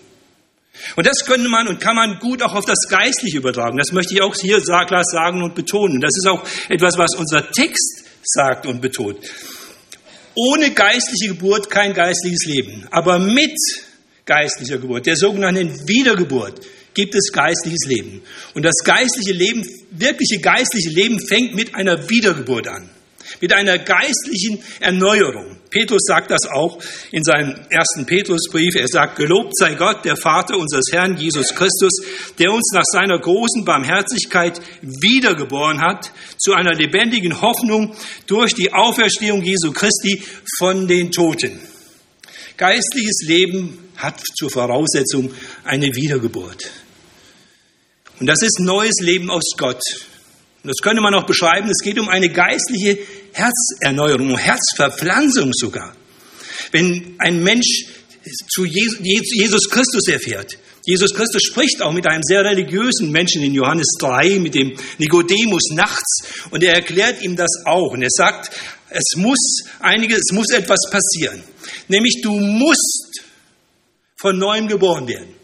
Und 0.96 1.06
das 1.06 1.24
könnte 1.24 1.48
man 1.48 1.68
und 1.68 1.80
kann 1.80 1.96
man 1.96 2.18
gut 2.18 2.42
auch 2.42 2.54
auf 2.54 2.64
das 2.64 2.88
Geistliche 2.88 3.38
übertragen. 3.38 3.78
Das 3.78 3.92
möchte 3.92 4.14
ich 4.14 4.22
auch 4.22 4.34
hier 4.34 4.60
klar 4.60 5.02
sagen 5.04 5.42
und 5.42 5.54
betonen. 5.54 6.00
Das 6.00 6.12
ist 6.16 6.26
auch 6.26 6.46
etwas, 6.68 6.96
was 6.96 7.14
unser 7.16 7.50
Text 7.50 8.04
sagt 8.22 8.66
und 8.66 8.80
betont. 8.80 9.18
Ohne 10.34 10.70
geistliche 10.70 11.34
Geburt 11.34 11.68
kein 11.68 11.94
geistliches 11.94 12.46
Leben. 12.46 12.86
Aber 12.90 13.18
mit 13.18 13.56
geistlicher 14.24 14.78
Geburt, 14.78 15.06
der 15.06 15.16
sogenannten 15.16 15.88
Wiedergeburt, 15.88 16.60
gibt 16.94 17.14
es 17.14 17.32
geistliches 17.32 17.86
Leben. 17.86 18.22
Und 18.54 18.64
das 18.64 18.76
geistliche 18.84 19.32
Leben, 19.32 19.66
wirkliche 19.90 20.40
geistliche 20.40 20.90
Leben 20.90 21.20
fängt 21.20 21.54
mit 21.54 21.74
einer 21.74 22.08
Wiedergeburt 22.08 22.68
an 22.68 22.90
mit 23.40 23.52
einer 23.52 23.78
geistlichen 23.78 24.62
Erneuerung. 24.80 25.56
Petrus 25.70 26.02
sagt 26.06 26.30
das 26.30 26.46
auch 26.46 26.78
in 27.12 27.22
seinem 27.22 27.54
ersten 27.70 28.06
Petrusbrief. 28.06 28.74
Er 28.74 28.88
sagt, 28.88 29.16
gelobt 29.16 29.56
sei 29.56 29.74
Gott, 29.74 30.04
der 30.04 30.16
Vater 30.16 30.56
unseres 30.56 30.86
Herrn 30.90 31.16
Jesus 31.16 31.54
Christus, 31.54 31.92
der 32.38 32.52
uns 32.52 32.70
nach 32.72 32.84
seiner 32.84 33.18
großen 33.18 33.64
Barmherzigkeit 33.64 34.60
wiedergeboren 34.80 35.80
hat 35.80 36.10
zu 36.38 36.54
einer 36.54 36.72
lebendigen 36.72 37.40
Hoffnung 37.40 37.94
durch 38.26 38.54
die 38.54 38.72
Auferstehung 38.72 39.42
Jesu 39.42 39.72
Christi 39.72 40.22
von 40.58 40.88
den 40.88 41.12
Toten. 41.12 41.60
Geistliches 42.56 43.24
Leben 43.26 43.87
hat 43.98 44.20
zur 44.36 44.50
Voraussetzung 44.50 45.32
eine 45.64 45.94
Wiedergeburt. 45.94 46.70
Und 48.18 48.26
das 48.26 48.42
ist 48.42 48.58
neues 48.58 49.00
Leben 49.00 49.30
aus 49.30 49.50
Gott. 49.56 49.82
Und 50.62 50.70
das 50.70 50.78
könnte 50.82 51.02
man 51.02 51.14
auch 51.14 51.26
beschreiben, 51.26 51.68
es 51.68 51.84
geht 51.84 51.98
um 51.98 52.08
eine 52.08 52.30
geistliche 52.30 52.98
Herzerneuerung, 53.32 54.30
um 54.30 54.38
Herzverpflanzung 54.38 55.52
sogar. 55.52 55.94
Wenn 56.72 57.14
ein 57.18 57.42
Mensch 57.42 57.86
zu 58.48 58.64
Jesus 58.64 59.70
Christus 59.70 60.08
erfährt, 60.08 60.58
Jesus 60.84 61.14
Christus 61.14 61.42
spricht 61.42 61.82
auch 61.82 61.92
mit 61.92 62.06
einem 62.06 62.22
sehr 62.22 62.42
religiösen 62.44 63.10
Menschen 63.10 63.42
in 63.42 63.54
Johannes 63.54 63.88
3, 64.00 64.38
mit 64.38 64.54
dem 64.54 64.74
Nikodemus 64.98 65.70
nachts, 65.72 66.22
und 66.50 66.62
er 66.64 66.74
erklärt 66.74 67.22
ihm 67.22 67.36
das 67.36 67.50
auch. 67.66 67.92
Und 67.92 68.02
er 68.02 68.10
sagt, 68.10 68.50
es 68.88 69.16
muss 69.16 69.64
einiges, 69.80 70.20
es 70.20 70.32
muss 70.32 70.50
etwas 70.50 70.80
passieren. 70.90 71.42
Nämlich 71.88 72.20
du 72.22 72.38
musst 72.38 73.20
von 74.20 74.38
neuem 74.38 74.68
geboren 74.68 75.08
werden. 75.08 75.34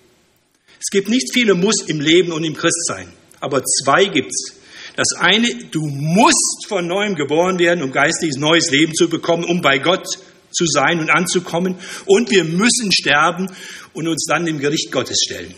Es 0.79 0.91
gibt 0.91 1.09
nicht 1.09 1.33
viele 1.33 1.55
Muss 1.55 1.83
im 1.87 2.01
Leben 2.01 2.33
und 2.33 2.45
im 2.45 2.55
Christsein, 2.55 3.13
aber 3.41 3.63
zwei 3.65 4.07
gibt's. 4.07 4.57
Das 4.97 5.19
eine, 5.19 5.49
du 5.71 5.81
musst 5.87 6.67
von 6.69 6.87
neuem 6.87 7.15
geboren 7.17 7.59
werden, 7.59 7.83
um 7.83 7.91
geistiges 7.91 8.37
neues 8.37 8.71
Leben 8.71 8.95
zu 8.95 9.09
bekommen, 9.09 9.45
um 9.45 9.61
bei 9.61 9.79
Gott 9.79 10.07
zu 10.53 10.67
sein 10.67 11.01
und 11.01 11.11
anzukommen. 11.11 11.77
Und 12.07 12.31
wir 12.31 12.45
müssen 12.45 12.93
sterben 12.93 13.51
und 13.93 14.07
uns 14.07 14.25
dann 14.29 14.47
dem 14.47 14.59
Gericht 14.61 14.93
Gottes 14.93 15.19
stellen. 15.25 15.55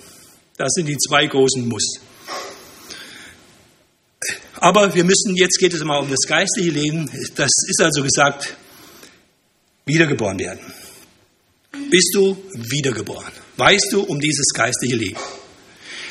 Das 0.57 0.73
sind 0.73 0.87
die 0.87 0.97
zwei 0.97 1.27
großen 1.27 1.69
Muss. 1.69 2.01
Aber 4.55 4.95
wir 4.95 5.05
müssen, 5.05 5.37
jetzt 5.37 5.59
geht 5.59 5.75
es 5.75 5.85
mal 5.85 5.99
um 5.99 6.09
das 6.09 6.27
geistliche 6.27 6.71
Leben. 6.71 7.11
Das 7.35 7.51
ist 7.69 7.83
also 7.83 8.03
gesagt, 8.03 8.57
wiedergeboren 9.85 10.39
werden. 10.39 10.61
Bist 11.91 12.11
du 12.15 12.37
wiedergeboren? 12.55 13.33
Weißt 13.57 13.89
du 13.93 14.03
um 14.03 14.21
dieses 14.21 14.49
geistliche 14.55 14.97
Leben? 14.97 15.21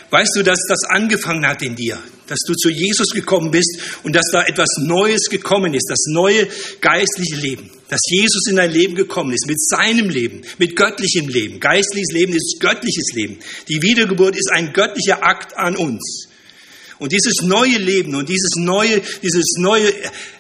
Weißt 0.10 0.36
du, 0.36 0.44
dass 0.44 0.60
das 0.70 0.84
angefangen 0.90 1.46
hat 1.46 1.62
in 1.62 1.76
dir? 1.76 2.00
Dass 2.28 2.40
du 2.48 2.54
zu 2.54 2.70
Jesus 2.70 3.10
gekommen 3.10 3.52
bist 3.52 3.80
und 4.04 4.16
dass 4.16 4.26
da 4.32 4.44
etwas 4.46 4.70
Neues 4.78 5.30
gekommen 5.30 5.74
ist, 5.74 5.88
das 5.90 6.06
neue 6.08 6.48
geistliche 6.80 7.36
Leben. 7.36 7.70
Dass 7.90 8.00
Jesus 8.08 8.48
in 8.48 8.56
dein 8.56 8.72
Leben 8.72 8.96
gekommen 8.96 9.34
ist, 9.34 9.48
mit 9.48 9.60
seinem 9.62 10.10
Leben, 10.10 10.44
mit 10.58 10.76
göttlichem 10.76 11.28
Leben. 11.28 11.60
Geistliches 11.60 12.14
Leben 12.14 12.34
ist 12.34 12.58
göttliches 12.60 13.14
Leben. 13.14 13.40
Die 13.68 13.82
Wiedergeburt 13.82 14.36
ist 14.36 14.50
ein 14.52 14.74
göttlicher 14.74 15.24
Akt 15.24 15.58
an 15.58 15.76
uns. 15.76 16.30
Und 16.98 17.12
dieses 17.12 17.42
neue 17.44 17.78
Leben 17.78 18.16
und 18.16 18.30
dieses 18.30 18.52
neue, 18.56 19.02
dieses 19.22 19.56
neue 19.58 19.92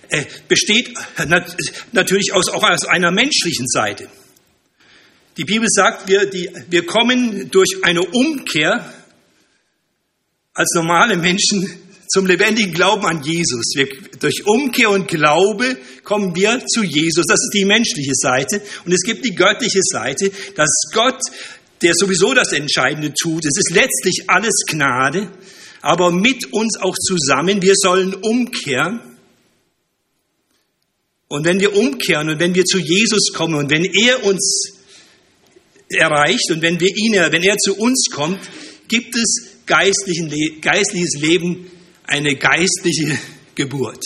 äh, 0.10 0.24
besteht 0.48 0.94
natürlich 1.92 2.34
aus, 2.34 2.48
auch 2.50 2.64
aus 2.64 2.86
einer 2.86 3.12
menschlichen 3.12 3.68
Seite. 3.68 4.08
Die 5.38 5.44
Bibel 5.44 5.68
sagt, 5.70 6.08
wir, 6.08 6.26
die, 6.26 6.50
wir 6.70 6.86
kommen 6.86 7.52
durch 7.52 7.84
eine 7.84 8.02
Umkehr 8.02 8.94
als 10.54 10.70
normale 10.76 11.18
Menschen 11.18 11.68
zum 12.08 12.26
lebendigen 12.26 12.74
Glauben 12.74 13.06
an 13.06 13.22
Jesus. 13.22 13.74
Wir, 13.76 13.88
durch 14.20 14.46
Umkehr 14.46 14.90
und 14.92 15.10
Glaube 15.10 15.78
kommen 16.06 16.34
wir 16.36 16.66
zu 16.66 16.84
Jesus. 16.84 17.26
Das 17.28 17.40
ist 17.44 17.54
die 17.54 17.66
menschliche 17.66 18.14
Seite. 18.14 18.62
Und 18.86 18.94
es 18.94 19.02
gibt 19.02 19.26
die 19.26 19.36
göttliche 19.36 19.82
Seite, 19.82 20.32
dass 20.56 20.70
Gott, 20.94 21.20
der 21.82 21.94
sowieso 21.94 22.34
das 22.34 22.54
Entscheidende 22.54 23.14
tut, 23.14 23.44
es 23.46 23.58
ist 23.58 23.72
letztlich 23.74 24.30
alles 24.30 24.64
Gnade, 24.66 25.30
aber 25.82 26.12
mit 26.12 26.54
uns 26.54 26.78
auch 26.80 26.96
zusammen. 26.96 27.62
Wir 27.62 27.74
sollen 27.76 28.14
umkehren. 28.14 29.02
Und 31.28 31.44
wenn 31.44 31.60
wir 31.60 31.76
umkehren 31.76 32.30
und 32.30 32.40
wenn 32.40 32.56
wir 32.56 32.64
zu 32.64 32.80
Jesus 32.80 33.34
kommen 33.34 33.56
und 33.56 33.70
wenn 33.70 33.84
er 33.84 34.24
uns 34.24 34.75
erreicht 35.90 36.52
und 36.52 36.62
wenn 36.62 36.80
wir 36.80 36.90
ihn, 36.90 37.14
wenn 37.14 37.44
er 37.44 37.58
zu 37.58 37.76
uns 37.76 38.08
kommt, 38.12 38.40
gibt 38.88 39.16
es 39.16 39.56
geistlichen, 39.66 40.32
geistliches 40.62 41.20
Leben 41.20 41.72
eine 42.08 42.36
geistliche 42.36 43.18
Geburt. 43.56 44.04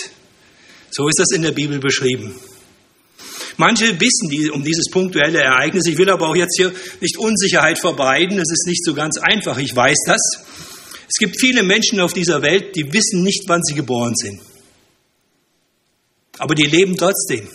So 0.91 1.07
ist 1.07 1.19
das 1.19 1.31
in 1.31 1.41
der 1.41 1.51
Bibel 1.51 1.79
beschrieben. 1.79 2.35
Manche 3.57 3.99
wissen 3.99 4.51
um 4.51 4.63
dieses 4.63 4.89
punktuelle 4.89 5.39
Ereignis. 5.39 5.85
Ich 5.87 5.97
will 5.97 6.09
aber 6.09 6.29
auch 6.29 6.35
jetzt 6.35 6.55
hier 6.57 6.71
nicht 7.01 7.17
Unsicherheit 7.17 7.77
verbreiten. 7.77 8.37
Es 8.39 8.51
ist 8.51 8.65
nicht 8.67 8.83
so 8.85 8.93
ganz 8.93 9.17
einfach. 9.17 9.57
Ich 9.57 9.75
weiß 9.75 9.97
das. 10.05 10.21
Es 11.09 11.17
gibt 11.17 11.39
viele 11.39 11.63
Menschen 11.63 11.99
auf 11.99 12.13
dieser 12.13 12.41
Welt, 12.41 12.75
die 12.75 12.93
wissen 12.93 13.23
nicht, 13.23 13.43
wann 13.47 13.61
sie 13.63 13.75
geboren 13.75 14.15
sind. 14.15 14.39
Aber 16.37 16.55
die 16.55 16.67
leben 16.67 16.95
trotzdem. 16.95 17.49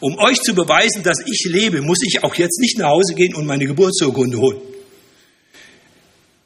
Um 0.00 0.18
euch 0.18 0.40
zu 0.40 0.54
beweisen, 0.54 1.02
dass 1.02 1.18
ich 1.26 1.44
lebe, 1.50 1.82
muss 1.82 1.98
ich 2.02 2.24
auch 2.24 2.34
jetzt 2.34 2.58
nicht 2.60 2.78
nach 2.78 2.88
Hause 2.88 3.14
gehen 3.14 3.34
und 3.34 3.46
meine 3.46 3.66
Geburtsurkunde 3.66 4.38
holen 4.38 4.60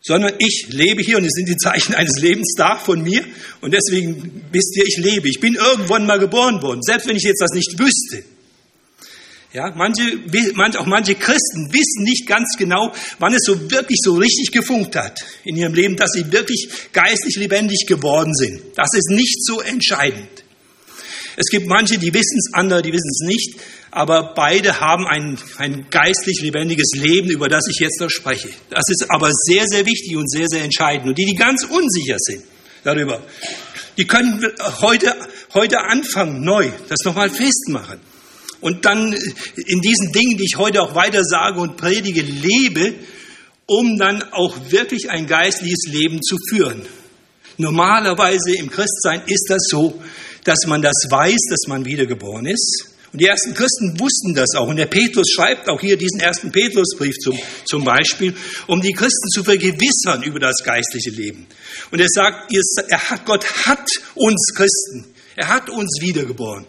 sondern 0.06 0.34
ich 0.38 0.66
lebe 0.68 1.02
hier 1.02 1.16
und 1.16 1.25
es 1.25 1.32
sind 1.32 1.49
die 1.49 1.56
Zeichen 1.56 1.94
eines 1.94 2.20
Lebens 2.20 2.52
da 2.56 2.76
von 2.76 3.02
mir 3.02 3.25
und 3.61 3.73
deswegen 3.73 4.44
wisst 4.52 4.76
ihr, 4.76 4.84
ich 4.87 4.99
lebe. 4.99 5.28
Ich 5.28 5.40
bin 5.40 5.54
irgendwann 5.54 6.06
mal 6.06 6.18
geboren 6.18 6.62
worden, 6.62 6.82
selbst 6.82 7.08
wenn 7.08 7.16
ich 7.16 7.23
jetzt 7.23 7.40
das 7.40 7.52
nicht 7.52 7.78
wüsste. 7.78 8.25
Ja, 9.54 9.73
manche, 9.76 10.02
auch 10.78 10.87
manche 10.87 11.14
Christen 11.14 11.73
wissen 11.73 12.02
nicht 12.02 12.26
ganz 12.26 12.56
genau, 12.58 12.92
wann 13.20 13.34
es 13.34 13.44
so 13.44 13.70
wirklich 13.70 14.00
so 14.02 14.14
richtig 14.14 14.50
gefunkt 14.50 14.96
hat 14.96 15.20
in 15.44 15.54
ihrem 15.56 15.75
Leben, 15.75 15.96
dass 15.96 16.11
sie 16.11 16.30
wirklich 16.32 16.68
geistlich 16.92 17.37
lebendig 17.37 17.87
geworden 17.87 18.34
sind. 18.34 18.61
Das 18.75 18.88
ist 18.94 19.11
nicht 19.11 19.44
so 19.44 19.61
entscheidend. 19.61 20.44
Es 21.37 21.47
gibt 21.50 21.67
manche, 21.67 21.99
die 21.99 22.12
wissen 22.14 22.38
es, 22.38 22.55
andere, 22.55 22.83
die 22.83 22.93
wissen 22.93 23.11
es 23.11 23.26
nicht, 23.26 23.61
aber 23.91 24.35
beide 24.35 24.81
haben 24.81 25.07
ein, 25.07 25.38
ein 25.59 25.87
geistlich 25.91 26.41
lebendiges 26.41 26.93
Leben, 26.95 27.31
über 27.31 27.49
das 27.49 27.64
ich 27.69 27.81
jetzt 27.81 28.00
noch 28.00 28.11
spreche. 28.11 28.49
Das 28.71 28.85
ist 28.88 29.07
aber 29.11 29.31
sehr, 29.33 29.64
sehr 29.67 29.85
wichtig 29.87 30.17
und 30.17 30.31
sehr, 30.31 30.47
sehr 30.49 30.62
entscheidend. 30.62 31.09
Und 31.09 31.19
die, 31.19 31.25
die 31.25 31.35
ganz 31.35 31.64
unsicher 31.64 32.17
sind 32.19 32.45
darüber, 32.85 33.23
die 33.97 34.07
können 34.07 34.41
heute, 34.81 35.14
heute 35.55 35.81
anfangen, 35.81 36.45
neu 36.45 36.71
das 36.88 37.00
nochmal 37.05 37.31
festmachen 37.31 38.00
und 38.61 38.85
dann 38.85 39.12
in 39.12 39.81
diesen 39.81 40.12
Dingen, 40.12 40.38
die 40.38 40.45
ich 40.45 40.57
heute 40.57 40.83
auch 40.83 40.95
weiter 40.95 41.23
sage 41.23 41.61
und 41.61 41.76
predige, 41.76 42.23
lebe, 42.23 42.95
um 43.67 43.99
dann 43.99 44.23
auch 44.33 44.57
wirklich 44.71 45.11
ein 45.11 45.26
geistliches 45.26 45.85
Leben 45.87 46.23
zu 46.23 46.37
führen. 46.49 46.83
Normalerweise 47.57 48.57
im 48.57 48.71
Christsein 48.71 49.23
ist 49.26 49.47
das 49.49 49.64
so, 49.69 50.03
dass 50.45 50.67
man 50.67 50.83
das 50.83 51.07
weiß, 51.09 51.41
dass 51.51 51.69
man 51.69 51.85
wiedergeboren 51.85 52.47
ist. 52.47 52.87
Und 53.13 53.21
die 53.21 53.27
ersten 53.27 53.55
Christen 53.55 53.99
wussten 54.01 54.35
das 54.35 54.55
auch. 54.57 54.67
Und 54.67 54.77
der 54.77 54.87
Petrus 54.87 55.31
schreibt 55.31 55.69
auch 55.69 55.81
hier 55.81 55.97
diesen 55.97 56.21
ersten 56.21 56.51
Petrusbrief 56.51 57.17
zum, 57.19 57.39
zum 57.65 57.85
Beispiel, 57.85 58.35
um 58.67 58.81
die 58.81 58.93
Christen 58.93 59.29
zu 59.31 59.45
vergewissern 59.45 60.25
über 60.25 60.41
das 60.41 60.57
geistliche 60.65 61.11
Leben. 61.11 61.47
Und 61.91 62.01
er 62.01 62.09
sagt, 62.09 62.53
Gott 63.25 63.67
hat 63.67 63.89
uns 64.15 64.53
Christen, 64.55 65.07
er 65.37 65.49
hat 65.49 65.71
uns 65.71 65.99
wiedergeboren. 66.01 66.67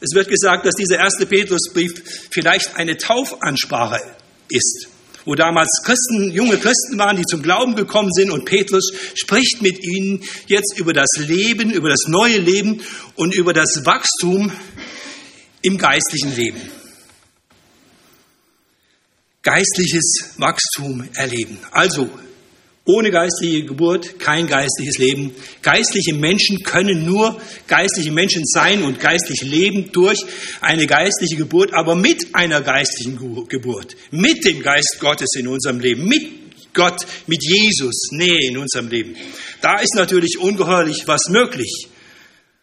Es 0.00 0.16
wird 0.16 0.28
gesagt, 0.28 0.66
dass 0.66 0.74
dieser 0.74 0.98
erste 0.98 1.26
Petrusbrief 1.26 1.92
vielleicht 2.32 2.74
eine 2.74 2.96
Taufansprache 2.96 4.00
ist, 4.48 4.88
wo 5.24 5.34
damals 5.34 5.82
Christen, 5.84 6.32
junge 6.32 6.58
Christen 6.58 6.98
waren, 6.98 7.16
die 7.16 7.24
zum 7.24 7.42
Glauben 7.42 7.74
gekommen 7.74 8.12
sind 8.12 8.30
und 8.30 8.44
Petrus 8.44 8.92
spricht 9.14 9.62
mit 9.62 9.82
ihnen 9.84 10.22
jetzt 10.46 10.78
über 10.78 10.92
das 10.92 11.08
Leben, 11.18 11.70
über 11.70 11.88
das 11.88 12.06
neue 12.06 12.38
Leben 12.38 12.80
und 13.16 13.34
über 13.34 13.52
das 13.52 13.84
Wachstum 13.84 14.52
im 15.62 15.78
geistlichen 15.78 16.34
Leben. 16.34 16.60
Geistliches 19.42 20.34
Wachstum 20.36 21.08
erleben. 21.14 21.58
Also 21.72 22.08
ohne 22.84 23.10
geistliche 23.10 23.64
Geburt 23.64 24.18
kein 24.18 24.46
geistliches 24.46 24.98
Leben. 24.98 25.32
Geistliche 25.62 26.14
Menschen 26.14 26.62
können 26.64 27.04
nur 27.04 27.40
geistliche 27.68 28.10
Menschen 28.10 28.44
sein 28.44 28.82
und 28.82 28.98
geistlich 28.98 29.42
leben 29.42 29.92
durch 29.92 30.18
eine 30.60 30.86
geistliche 30.86 31.36
Geburt, 31.36 31.72
aber 31.74 31.94
mit 31.94 32.34
einer 32.34 32.60
geistlichen 32.60 33.46
Geburt, 33.48 33.96
mit 34.10 34.44
dem 34.44 34.60
Geist 34.62 34.96
Gottes 34.98 35.30
in 35.38 35.46
unserem 35.46 35.78
Leben, 35.78 36.06
mit 36.08 36.42
Gott, 36.74 37.06
mit 37.26 37.44
Jesus 37.44 38.08
Nähe 38.12 38.48
in 38.48 38.56
unserem 38.56 38.88
Leben. 38.88 39.14
Da 39.60 39.78
ist 39.78 39.94
natürlich 39.94 40.38
ungeheuerlich 40.38 41.06
was 41.06 41.28
möglich 41.28 41.88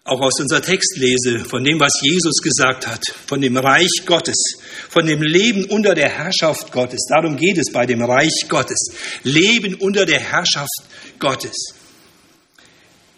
auch 0.10 0.22
aus 0.22 0.40
unserer 0.40 0.62
Textlese, 0.62 1.46
von 1.46 1.64
dem, 1.64 1.80
was 1.80 1.94
Jesus 2.02 2.42
gesagt 2.42 2.88
hat, 2.88 3.04
von 3.28 3.42
dem 3.42 3.58
Reich 3.58 4.06
Gottes, 4.06 4.58
von 4.90 5.06
dem 5.06 5.22
Leben 5.22 5.66
unter 5.66 5.96
der 5.96 6.10
Herrschaft 6.10 6.72
Gottes. 6.72 7.06
Darum 7.10 7.38
geht 7.38 7.58
es 7.58 7.72
bei 7.72 7.86
dem 7.86 8.02
Reich 8.02 8.46
Gottes. 8.48 8.92
Leben 9.24 9.76
unter 9.76 10.06
der 10.06 10.20
Herrschaft 10.20 10.84
Gottes. 11.20 11.74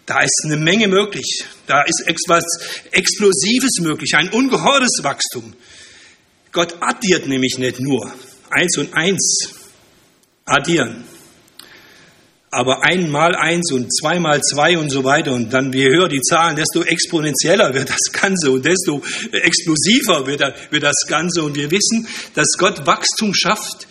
Da 0.06 0.20
ist 0.20 0.42
eine 0.44 0.56
Menge 0.56 0.88
möglich. 0.88 1.44
Da 1.66 1.82
ist 1.82 2.04
etwas 2.06 2.44
Explosives 2.90 3.80
möglich, 3.80 4.14
ein 4.14 4.30
ungeheures 4.30 5.00
Wachstum. 5.02 5.54
Gott 6.52 6.76
addiert 6.80 7.26
nämlich 7.26 7.56
nicht 7.58 7.80
nur. 7.80 8.12
Eins 8.50 8.76
und 8.76 8.92
eins 8.92 9.54
addieren 10.44 11.04
aber 12.52 12.84
einmal 12.84 13.34
eins 13.34 13.72
und 13.72 13.90
zweimal 13.90 14.42
zwei 14.42 14.76
und 14.76 14.90
so 14.90 15.04
weiter. 15.04 15.32
Und 15.32 15.54
dann 15.54 15.72
je 15.72 15.88
höher 15.88 16.08
die 16.08 16.20
Zahlen, 16.20 16.54
desto 16.54 16.82
exponentieller 16.82 17.72
wird 17.72 17.88
das 17.88 18.12
Ganze 18.12 18.50
und 18.50 18.64
desto 18.66 19.02
explosiver 19.32 20.26
wird, 20.26 20.42
das 20.82 21.06
Ganze. 21.08 21.42
Und 21.42 21.56
wir 21.56 21.70
wissen, 21.70 22.06
dass 22.34 22.48
Gott 22.58 22.86
Wachstum 22.86 23.32
schafft 23.32 23.88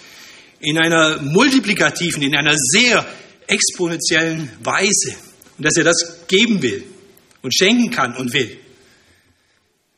in 0.59 0.77
einer 0.77 1.19
multiplikativen, 1.23 2.21
in 2.21 2.35
einer 2.35 2.53
sehr 2.55 3.03
exponentiellen 3.47 4.51
Weise. 4.63 5.15
Und 5.57 5.65
dass 5.65 5.75
er 5.75 5.83
das 5.83 6.27
geben 6.27 6.61
will 6.61 6.83
und 7.41 7.55
schenken 7.55 7.89
kann 7.89 8.15
und 8.15 8.31
will. 8.31 8.57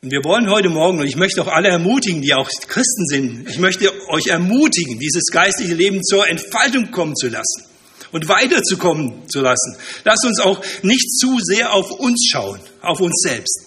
Und 0.02 0.12
wir 0.12 0.24
wollen 0.24 0.50
heute 0.50 0.70
Morgen, 0.70 1.00
und 1.00 1.08
ich 1.08 1.18
möchte 1.18 1.42
auch 1.42 1.50
alle 1.50 1.68
ermutigen, 1.68 2.22
die 2.22 2.34
auch 2.34 2.50
Christen 2.68 3.08
sind, 3.08 3.50
ich 3.50 3.60
möchte 3.60 3.92
euch 4.08 4.28
ermutigen, 4.28 5.00
dieses 5.00 5.26
geistliche 5.34 5.74
Leben 5.74 6.02
zur 6.02 6.30
Entfaltung 6.30 6.92
kommen 6.92 7.16
zu 7.18 7.28
lassen 7.28 7.73
und 8.14 8.30
weiterzukommen 8.30 9.28
zu 9.28 9.42
lassen. 9.42 9.76
Lass 10.06 10.24
uns 10.24 10.40
auch 10.40 10.64
nicht 10.84 11.12
zu 11.20 11.40
sehr 11.42 11.74
auf 11.74 11.92
uns 11.92 12.30
schauen, 12.32 12.62
auf 12.82 13.02
uns 13.02 13.22
selbst, 13.22 13.66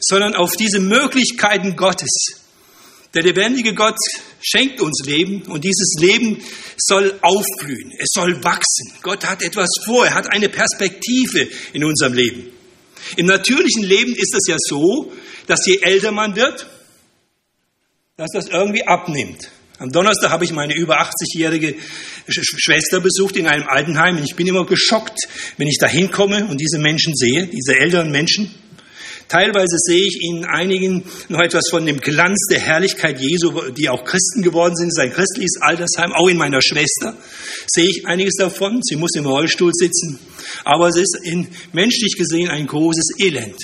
sondern 0.00 0.36
auf 0.36 0.54
diese 0.56 0.78
Möglichkeiten 0.78 1.74
Gottes. 1.74 2.42
Der 3.14 3.22
lebendige 3.22 3.74
Gott 3.74 3.96
schenkt 4.40 4.80
uns 4.80 5.02
Leben 5.04 5.42
und 5.42 5.64
dieses 5.64 5.94
Leben 5.98 6.42
soll 6.76 7.18
aufblühen, 7.22 7.92
es 7.98 8.10
soll 8.12 8.44
wachsen. 8.44 8.92
Gott 9.02 9.24
hat 9.24 9.42
etwas 9.42 9.70
vor, 9.84 10.06
er 10.06 10.14
hat 10.14 10.30
eine 10.30 10.50
Perspektive 10.50 11.48
in 11.72 11.82
unserem 11.82 12.12
Leben. 12.12 12.52
Im 13.16 13.26
natürlichen 13.26 13.84
Leben 13.84 14.14
ist 14.14 14.34
es 14.34 14.46
ja 14.48 14.56
so, 14.58 15.12
dass 15.46 15.64
je 15.64 15.78
älter 15.80 16.12
man 16.12 16.36
wird, 16.36 16.66
dass 18.16 18.30
das 18.32 18.48
irgendwie 18.48 18.86
abnimmt. 18.86 19.50
Am 19.78 19.90
Donnerstag 19.90 20.30
habe 20.30 20.44
ich 20.44 20.52
meine 20.52 20.74
über 20.74 21.02
80-jährige 21.02 21.74
Schwester 22.28 23.00
besucht 23.00 23.36
in 23.36 23.46
einem 23.46 23.68
Altenheim 23.68 24.16
und 24.16 24.24
ich 24.24 24.34
bin 24.34 24.46
immer 24.46 24.64
geschockt, 24.64 25.18
wenn 25.58 25.68
ich 25.68 25.76
da 25.78 25.86
hinkomme 25.86 26.46
und 26.46 26.58
diese 26.58 26.78
Menschen 26.78 27.14
sehe, 27.14 27.46
diese 27.46 27.76
älteren 27.76 28.10
Menschen. 28.10 28.50
Teilweise 29.28 29.76
sehe 29.78 30.06
ich 30.06 30.22
in 30.22 30.44
einigen 30.44 31.04
noch 31.28 31.40
etwas 31.40 31.64
von 31.68 31.84
dem 31.84 32.00
Glanz 32.00 32.46
der 32.50 32.60
Herrlichkeit 32.60 33.20
Jesu, 33.20 33.70
die 33.72 33.88
auch 33.88 34.04
Christen 34.04 34.40
geworden 34.40 34.76
sind, 34.76 34.94
sein 34.94 35.12
christliches 35.12 35.60
Altersheim. 35.60 36.12
Auch 36.12 36.28
in 36.28 36.36
meiner 36.36 36.62
Schwester 36.62 37.16
sehe 37.66 37.88
ich 37.88 38.06
einiges 38.06 38.36
davon. 38.36 38.80
Sie 38.82 38.94
muss 38.94 39.14
im 39.16 39.26
Rollstuhl 39.26 39.72
sitzen. 39.74 40.20
Aber 40.64 40.88
es 40.88 40.96
ist 40.96 41.18
in, 41.24 41.48
menschlich 41.72 42.14
gesehen 42.16 42.48
ein 42.48 42.66
großes 42.66 43.18
Elend 43.18 43.58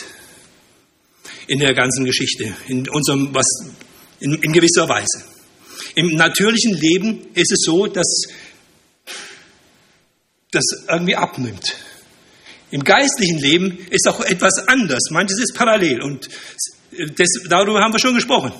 in 1.46 1.60
der 1.60 1.74
ganzen 1.74 2.04
Geschichte, 2.04 2.52
in 2.66 2.88
unserem, 2.88 3.32
was, 3.32 3.46
in, 4.18 4.34
in 4.42 4.52
gewisser 4.52 4.88
Weise. 4.88 5.31
Im 5.94 6.16
natürlichen 6.16 6.74
Leben 6.74 7.26
ist 7.34 7.52
es 7.52 7.60
so, 7.64 7.86
dass 7.86 8.24
das 10.50 10.64
irgendwie 10.88 11.16
abnimmt. 11.16 11.74
Im 12.70 12.84
geistlichen 12.84 13.38
Leben 13.38 13.78
ist 13.90 14.08
auch 14.08 14.20
etwas 14.20 14.66
anders. 14.66 15.10
Manches 15.10 15.38
ist 15.38 15.54
parallel 15.54 16.00
und 16.02 16.28
das, 16.90 17.28
darüber 17.48 17.80
haben 17.80 17.92
wir 17.92 17.98
schon 17.98 18.14
gesprochen. 18.14 18.52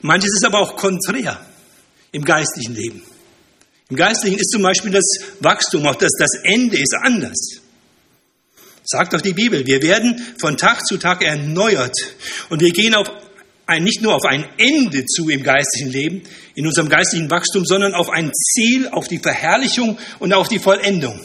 Manches 0.00 0.32
ist 0.34 0.44
aber 0.44 0.58
auch 0.58 0.76
konträr 0.76 1.44
im 2.12 2.24
geistlichen 2.24 2.74
Leben. 2.74 3.02
Im 3.90 3.96
geistlichen 3.96 4.38
ist 4.38 4.50
zum 4.50 4.62
Beispiel 4.62 4.90
das 4.90 5.04
Wachstum, 5.40 5.86
auch 5.86 5.96
das, 5.96 6.10
das 6.18 6.30
Ende 6.42 6.78
ist 6.78 6.94
anders. 7.02 7.60
Sagt 8.84 9.14
doch 9.14 9.20
die 9.20 9.32
Bibel, 9.32 9.66
wir 9.66 9.82
werden 9.82 10.20
von 10.38 10.56
Tag 10.56 10.84
zu 10.86 10.98
Tag 10.98 11.22
erneuert 11.22 11.96
und 12.50 12.60
wir 12.60 12.70
gehen 12.70 12.94
auf 12.94 13.08
ein, 13.66 13.82
nicht 13.82 14.02
nur 14.02 14.14
auf 14.14 14.24
ein 14.24 14.46
Ende 14.58 15.04
zu 15.06 15.28
im 15.28 15.42
geistlichen 15.42 15.90
Leben, 15.90 16.22
in 16.54 16.66
unserem 16.66 16.88
geistlichen 16.88 17.30
Wachstum, 17.30 17.64
sondern 17.64 17.94
auf 17.94 18.10
ein 18.10 18.32
Ziel, 18.32 18.88
auf 18.88 19.08
die 19.08 19.18
Verherrlichung 19.18 19.98
und 20.18 20.32
auf 20.32 20.48
die 20.48 20.58
Vollendung. 20.58 21.18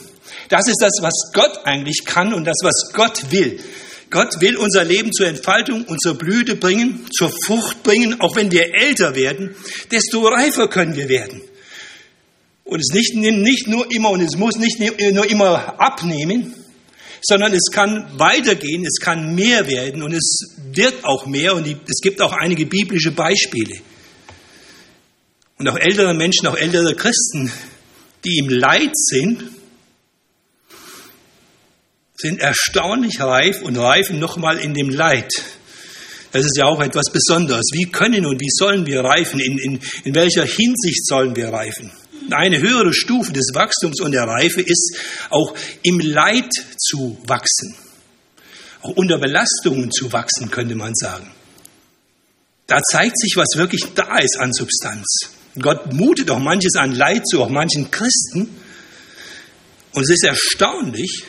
Das 0.47 0.67
ist 0.67 0.82
das, 0.82 0.99
was 1.02 1.32
Gott 1.34 1.65
eigentlich 1.65 2.06
kann 2.06 2.34
und 2.34 2.45
das, 2.45 2.58
was 2.63 2.91
Gott 2.93 3.32
will. 3.32 3.60
Gott 4.10 4.41
will 4.41 4.58
unser 4.58 4.84
Leben 4.84 5.12
zur 5.12 5.28
Entfaltung 5.28 5.84
und 5.84 6.02
zur 6.02 6.15
Blüte 6.15 6.56
bringen, 6.56 7.06
zur 7.15 7.32
Frucht 7.45 7.84
bringen. 7.84 8.19
Auch 8.21 8.36
wenn 8.36 8.52
wir 8.52 8.73
älter 8.73 9.15
werden, 9.15 9.56
desto 9.91 10.28
reifer 10.28 10.67
können 10.67 10.95
wir 10.95 11.10
werden. 11.10 11.41
Und 12.63 12.80
es 12.80 12.93
nicht, 12.93 13.15
nicht 13.15 13.67
nur 13.67 13.91
immer 13.91 14.10
und 14.12 14.21
es 14.21 14.36
muss 14.36 14.58
nicht 14.58 14.80
nur 14.80 15.30
immer 15.30 15.80
abnehmen, 15.80 16.54
sondern 17.22 17.54
es 17.54 17.72
kann 17.72 18.18
weitergehen, 18.18 18.86
es 18.86 19.00
kann 19.00 19.36
mehr 19.36 19.68
werden 19.68 20.04
und 20.04 20.14
es 20.14 20.40
wird 20.74 21.04
auch 21.04 21.26
mehr 21.26 21.56
und 21.56 21.68
es 21.68 22.02
gibt 22.02 22.22
auch 22.22 22.34
einige 22.34 22.66
biblische 22.66 23.12
Beispiele. 23.12 23.82
Und 25.58 25.68
auch 25.68 25.78
ältere 25.78 26.14
Menschen, 26.14 26.48
auch 26.48 26.58
ältere 26.58 26.96
Christen, 26.96 27.52
die 28.24 28.38
im 28.38 28.50
Leid 28.50 28.92
sind, 28.94 29.44
sind 32.16 32.40
erstaunlich 32.40 33.20
reif 33.20 33.62
und 33.62 33.78
reifen 33.78 34.20
nochmal 34.20 34.58
in 34.60 34.74
dem 34.74 34.90
Leid. 34.90 35.32
Das 36.32 36.46
ist 36.46 36.58
ja 36.58 36.66
auch 36.66 36.82
etwas 36.82 37.12
Besonderes. 37.12 37.68
Wie 37.74 37.92
können 37.92 38.26
und 38.26 38.40
wie 38.40 38.50
sollen 38.52 38.86
wir 38.86 39.02
reifen? 39.02 39.40
In, 39.40 39.58
in, 39.58 39.80
in 40.04 40.16
welcher 40.16 40.46
Hinsicht 40.46 41.06
sollen 41.06 41.36
wir 41.36 41.50
reifen? 41.50 41.92
Eine 42.34 42.60
höhere 42.60 42.94
Stufe 42.94 43.34
des 43.34 43.52
Wachstums 43.54 44.02
und 44.02 44.12
der 44.12 44.24
Reife 44.24 44.62
ist 44.62 44.98
auch 45.30 45.56
im 45.84 46.00
Leid 46.00 46.52
zu 46.78 47.18
wachsen. 47.26 47.76
Auch 48.82 48.96
unter 48.96 49.18
Belastungen 49.18 49.92
zu 49.92 50.12
wachsen, 50.13 50.50
könnte 50.50 50.76
man 50.76 50.94
sagen. 50.96 51.30
Da 52.68 52.80
zeigt 52.82 53.20
sich, 53.20 53.34
was 53.36 53.58
wirklich 53.58 53.84
da 53.96 54.20
ist 54.20 54.38
an 54.39 54.54
Substanz. 54.54 55.32
Gott 55.60 55.92
mutet 55.94 56.30
auch 56.30 56.39
manches 56.39 56.76
an 56.76 56.92
Leid 56.92 57.28
zu, 57.28 57.42
auch 57.42 57.50
manchen 57.50 57.89
Christen. 57.92 58.48
Und 59.94 60.04
es 60.04 60.12
ist 60.12 60.24
erstaunlich, 60.24 61.24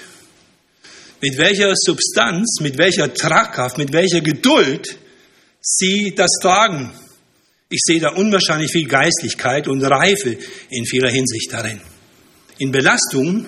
mit 1.20 1.38
welcher 1.38 1.72
Substanz, 1.74 2.60
mit 2.60 2.78
welcher 2.78 3.12
Tragkraft, 3.12 3.78
mit 3.78 3.92
welcher 3.92 4.20
Geduld 4.20 4.98
sie 5.60 6.14
das 6.14 6.30
tragen. 6.40 6.92
Ich 7.70 7.82
sehe 7.84 8.00
da 8.00 8.10
unwahrscheinlich 8.10 8.72
viel 8.72 8.88
Geistlichkeit 8.88 9.68
und 9.68 9.82
Reife 9.82 10.36
in 10.70 10.84
vieler 10.86 11.08
Hinsicht 11.08 11.52
darin. 11.52 11.80
In 12.58 12.72
Belastungen 12.72 13.46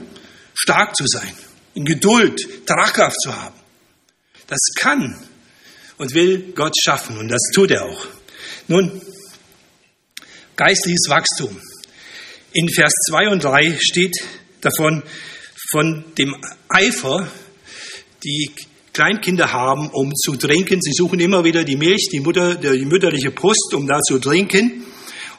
stark 0.54 0.94
zu 0.94 1.06
sein, 1.06 1.34
in 1.74 1.84
Geduld, 1.84 2.64
Tragkraft 2.64 3.20
zu 3.20 3.36
haben. 3.36 3.56
Das 4.46 4.60
kann 4.76 5.18
und 5.98 6.14
will 6.14 6.52
Gott 6.54 6.74
schaffen 6.80 7.18
und 7.18 7.28
das 7.28 7.42
tut 7.52 7.72
er 7.72 7.84
auch. 7.84 8.06
Nun, 8.68 9.02
geistliches 10.56 11.08
Wachstum. 11.08 11.60
In 12.52 12.68
Vers 12.68 12.92
2 13.08 13.28
und 13.28 13.42
3 13.42 13.76
steht 13.80 14.14
davon, 14.60 15.02
von 15.72 16.04
dem 16.18 16.36
Eifer, 16.68 17.28
die 18.24 18.52
Kleinkinder 18.92 19.52
haben, 19.52 19.88
um 19.90 20.14
zu 20.14 20.36
trinken. 20.36 20.80
Sie 20.82 20.92
suchen 20.92 21.20
immer 21.20 21.44
wieder 21.44 21.64
die 21.64 21.76
Milch, 21.76 22.08
die, 22.12 22.20
Mutter, 22.20 22.56
die 22.56 22.84
mütterliche 22.84 23.30
Brust, 23.30 23.72
um 23.74 23.86
da 23.86 24.00
zu 24.00 24.18
trinken. 24.18 24.84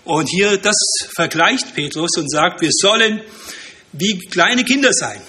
Und 0.05 0.27
hier 0.29 0.57
das 0.57 0.75
vergleicht 1.15 1.75
Petrus 1.75 2.17
und 2.17 2.29
sagt, 2.29 2.61
wir 2.61 2.71
sollen 2.71 3.21
wie 3.93 4.17
kleine 4.19 4.63
Kinder 4.63 4.91
sein, 4.91 5.21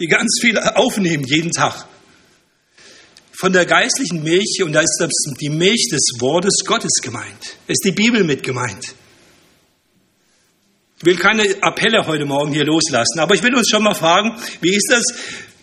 die 0.00 0.06
ganz 0.06 0.38
viel 0.40 0.58
aufnehmen 0.58 1.24
jeden 1.24 1.52
Tag. 1.52 1.86
Von 3.32 3.52
der 3.52 3.66
geistlichen 3.66 4.22
Milch, 4.22 4.62
und 4.62 4.72
da 4.72 4.80
ist 4.80 5.02
die 5.40 5.48
Milch 5.48 5.88
des 5.90 6.20
Wortes 6.20 6.64
Gottes 6.64 7.00
gemeint, 7.02 7.56
ist 7.68 7.84
die 7.84 7.92
Bibel 7.92 8.24
mit 8.24 8.42
gemeint. 8.42 8.94
Ich 10.98 11.06
will 11.06 11.16
keine 11.16 11.44
Appelle 11.62 12.06
heute 12.06 12.26
Morgen 12.26 12.52
hier 12.52 12.64
loslassen, 12.64 13.20
aber 13.20 13.34
ich 13.34 13.42
will 13.42 13.54
uns 13.54 13.70
schon 13.70 13.82
mal 13.82 13.94
fragen, 13.94 14.36
wie 14.60 14.74
ist 14.74 14.88
das 14.90 15.04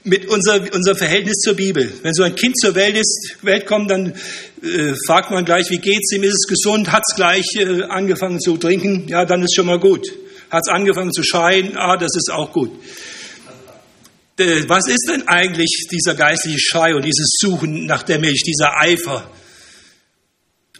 mit 0.07 0.27
unser, 0.27 0.61
unser 0.73 0.95
Verhältnis 0.95 1.37
zur 1.37 1.55
Bibel? 1.55 1.91
Wenn 2.01 2.13
so 2.13 2.23
ein 2.23 2.35
Kind 2.35 2.57
zur 2.59 2.75
Welt, 2.75 2.95
ist, 2.95 3.37
Welt 3.41 3.65
kommt, 3.65 3.91
dann 3.91 4.13
äh, 4.63 4.93
fragt 5.05 5.31
man 5.31 5.45
gleich, 5.45 5.69
wie 5.69 5.77
geht's 5.77 6.11
ihm? 6.13 6.23
Ist 6.23 6.33
es 6.33 6.47
gesund? 6.47 6.91
Hat 6.91 7.03
es 7.07 7.15
gleich 7.15 7.45
äh, 7.55 7.83
angefangen 7.83 8.39
zu 8.39 8.57
trinken? 8.57 9.07
Ja, 9.07 9.25
dann 9.25 9.43
ist 9.43 9.55
schon 9.55 9.65
mal 9.67 9.79
gut. 9.79 10.07
Hat 10.49 10.63
es 10.65 10.71
angefangen 10.71 11.11
zu 11.11 11.23
schreien? 11.23 11.75
Ah, 11.75 11.97
das 11.97 12.15
ist 12.15 12.31
auch 12.31 12.51
gut. 12.51 12.71
Äh, 14.39 14.63
was 14.67 14.87
ist 14.87 15.09
denn 15.11 15.27
eigentlich 15.27 15.87
dieser 15.91 16.15
geistliche 16.15 16.59
Schrei 16.59 16.95
und 16.95 17.03
dieses 17.03 17.27
Suchen 17.39 17.85
nach 17.85 18.03
der 18.03 18.19
Milch, 18.19 18.43
dieser 18.43 18.79
Eifer? 18.79 19.29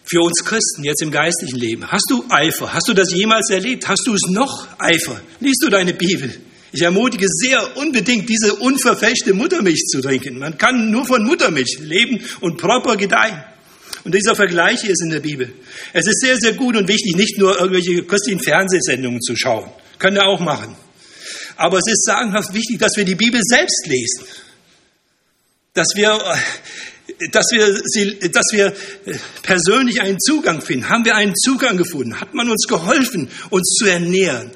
für 0.09 0.21
uns 0.21 0.43
Christen 0.45 0.85
jetzt 0.85 1.01
im 1.01 1.11
geistlichen 1.11 1.57
Leben? 1.57 1.85
Hast 1.91 2.05
du 2.09 2.23
Eifer? 2.29 2.73
Hast 2.73 2.87
du 2.87 2.93
das 2.93 3.11
jemals 3.13 3.49
erlebt? 3.49 3.89
Hast 3.89 4.03
du 4.05 4.13
es 4.13 4.21
noch 4.29 4.67
Eifer? 4.79 5.19
Liest 5.41 5.61
du 5.63 5.69
deine 5.69 5.93
Bibel? 5.93 6.33
Ich 6.71 6.81
ermutige 6.81 7.27
sehr 7.29 7.77
unbedingt, 7.77 8.29
diese 8.29 8.55
unverfälschte 8.55 9.33
Muttermilch 9.33 9.85
zu 9.89 10.01
trinken. 10.01 10.39
Man 10.39 10.57
kann 10.57 10.91
nur 10.91 11.05
von 11.05 11.23
Muttermilch 11.23 11.79
leben 11.79 12.21
und 12.41 12.57
proper 12.57 12.97
gedeihen. 12.97 13.41
Und 14.03 14.13
dieser 14.13 14.35
Vergleich 14.35 14.83
ist 14.83 15.01
in 15.01 15.09
der 15.09 15.19
Bibel. 15.19 15.51
Es 15.93 16.07
ist 16.07 16.21
sehr, 16.21 16.37
sehr 16.37 16.53
gut 16.53 16.75
und 16.75 16.87
wichtig, 16.87 17.15
nicht 17.15 17.37
nur 17.37 17.59
irgendwelche 17.59 18.03
christlichen 18.03 18.41
Fernsehsendungen 18.41 19.21
zu 19.21 19.35
schauen. 19.35 19.69
Können 19.97 20.17
wir 20.17 20.25
auch 20.25 20.39
machen. 20.39 20.75
Aber 21.55 21.77
es 21.79 21.87
ist 21.87 22.05
sagenhaft 22.05 22.53
wichtig, 22.53 22.79
dass 22.79 22.95
wir 22.95 23.05
die 23.05 23.15
Bibel 23.15 23.41
selbst 23.43 23.85
lesen. 23.87 24.25
Dass 25.73 25.89
wir 25.95 26.19
dass 27.31 27.45
wir, 27.51 27.81
sie, 27.85 28.19
dass 28.29 28.45
wir 28.51 28.67
äh, 28.67 29.17
persönlich 29.41 30.01
einen 30.01 30.19
Zugang 30.19 30.61
finden. 30.61 30.89
Haben 30.89 31.05
wir 31.05 31.15
einen 31.15 31.35
Zugang 31.35 31.77
gefunden? 31.77 32.19
Hat 32.19 32.33
man 32.33 32.49
uns 32.49 32.67
geholfen, 32.67 33.29
uns 33.49 33.75
zu 33.77 33.85
ernähren? 33.85 34.51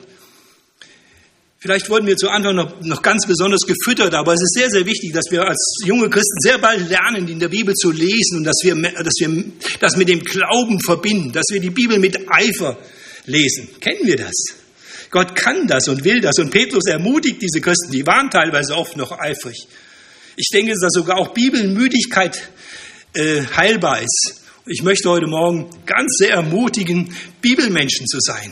Vielleicht 1.63 1.91
wurden 1.91 2.08
wir 2.08 2.17
zu 2.17 2.28
Anfang 2.28 2.56
noch, 2.56 2.82
noch 2.82 3.04
ganz 3.04 3.28
besonders 3.28 3.62
gefüttert, 3.67 4.15
aber 4.15 4.34
es 4.34 4.41
ist 4.41 4.56
sehr, 4.56 4.71
sehr 4.71 4.84
wichtig, 4.88 5.13
dass 5.13 5.26
wir 5.30 5.47
als 5.47 5.63
junge 5.86 6.10
Christen 6.10 6.39
sehr 6.39 6.58
bald 6.58 6.89
lernen, 6.89 7.28
in 7.28 7.39
der 7.39 7.50
Bibel 7.50 7.76
zu 7.76 7.91
lesen 7.91 8.38
und 8.38 8.45
dass 8.45 8.62
wir, 8.63 8.74
dass 8.74 9.13
wir 9.19 9.43
das 9.80 9.95
mit 9.95 10.10
dem 10.10 10.21
Glauben 10.21 10.80
verbinden, 10.80 11.32
dass 11.32 11.45
wir 11.52 11.62
die 11.62 11.69
Bibel 11.69 12.00
mit 12.00 12.17
Eifer 12.32 12.80
lesen. 13.28 13.69
Kennen 13.80 14.00
wir 14.06 14.17
das? 14.17 14.34
Gott 15.12 15.36
kann 15.36 15.67
das 15.67 15.88
und 15.88 16.04
will 16.04 16.19
das 16.19 16.39
und 16.39 16.50
Petrus 16.50 16.88
ermutigt 16.88 17.39
diese 17.43 17.62
Christen, 17.62 17.91
die 17.91 18.08
waren 18.08 18.32
teilweise 18.32 18.76
oft 18.76 18.97
noch 18.97 19.12
eifrig. 19.12 19.67
Ich 20.38 20.50
denke, 20.52 20.71
dass 20.71 20.91
sogar 20.91 21.19
auch 21.19 21.32
Bibelmüdigkeit 21.36 22.41
äh, 23.13 23.43
heilbar 23.56 24.02
ist. 24.02 24.41
Ich 24.65 24.82
möchte 24.82 25.12
heute 25.12 25.28
Morgen 25.28 25.69
ganz 25.86 26.17
sehr 26.17 26.34
ermutigen, 26.34 27.15
Bibelmenschen 27.39 28.08
zu 28.08 28.19
sein 28.19 28.52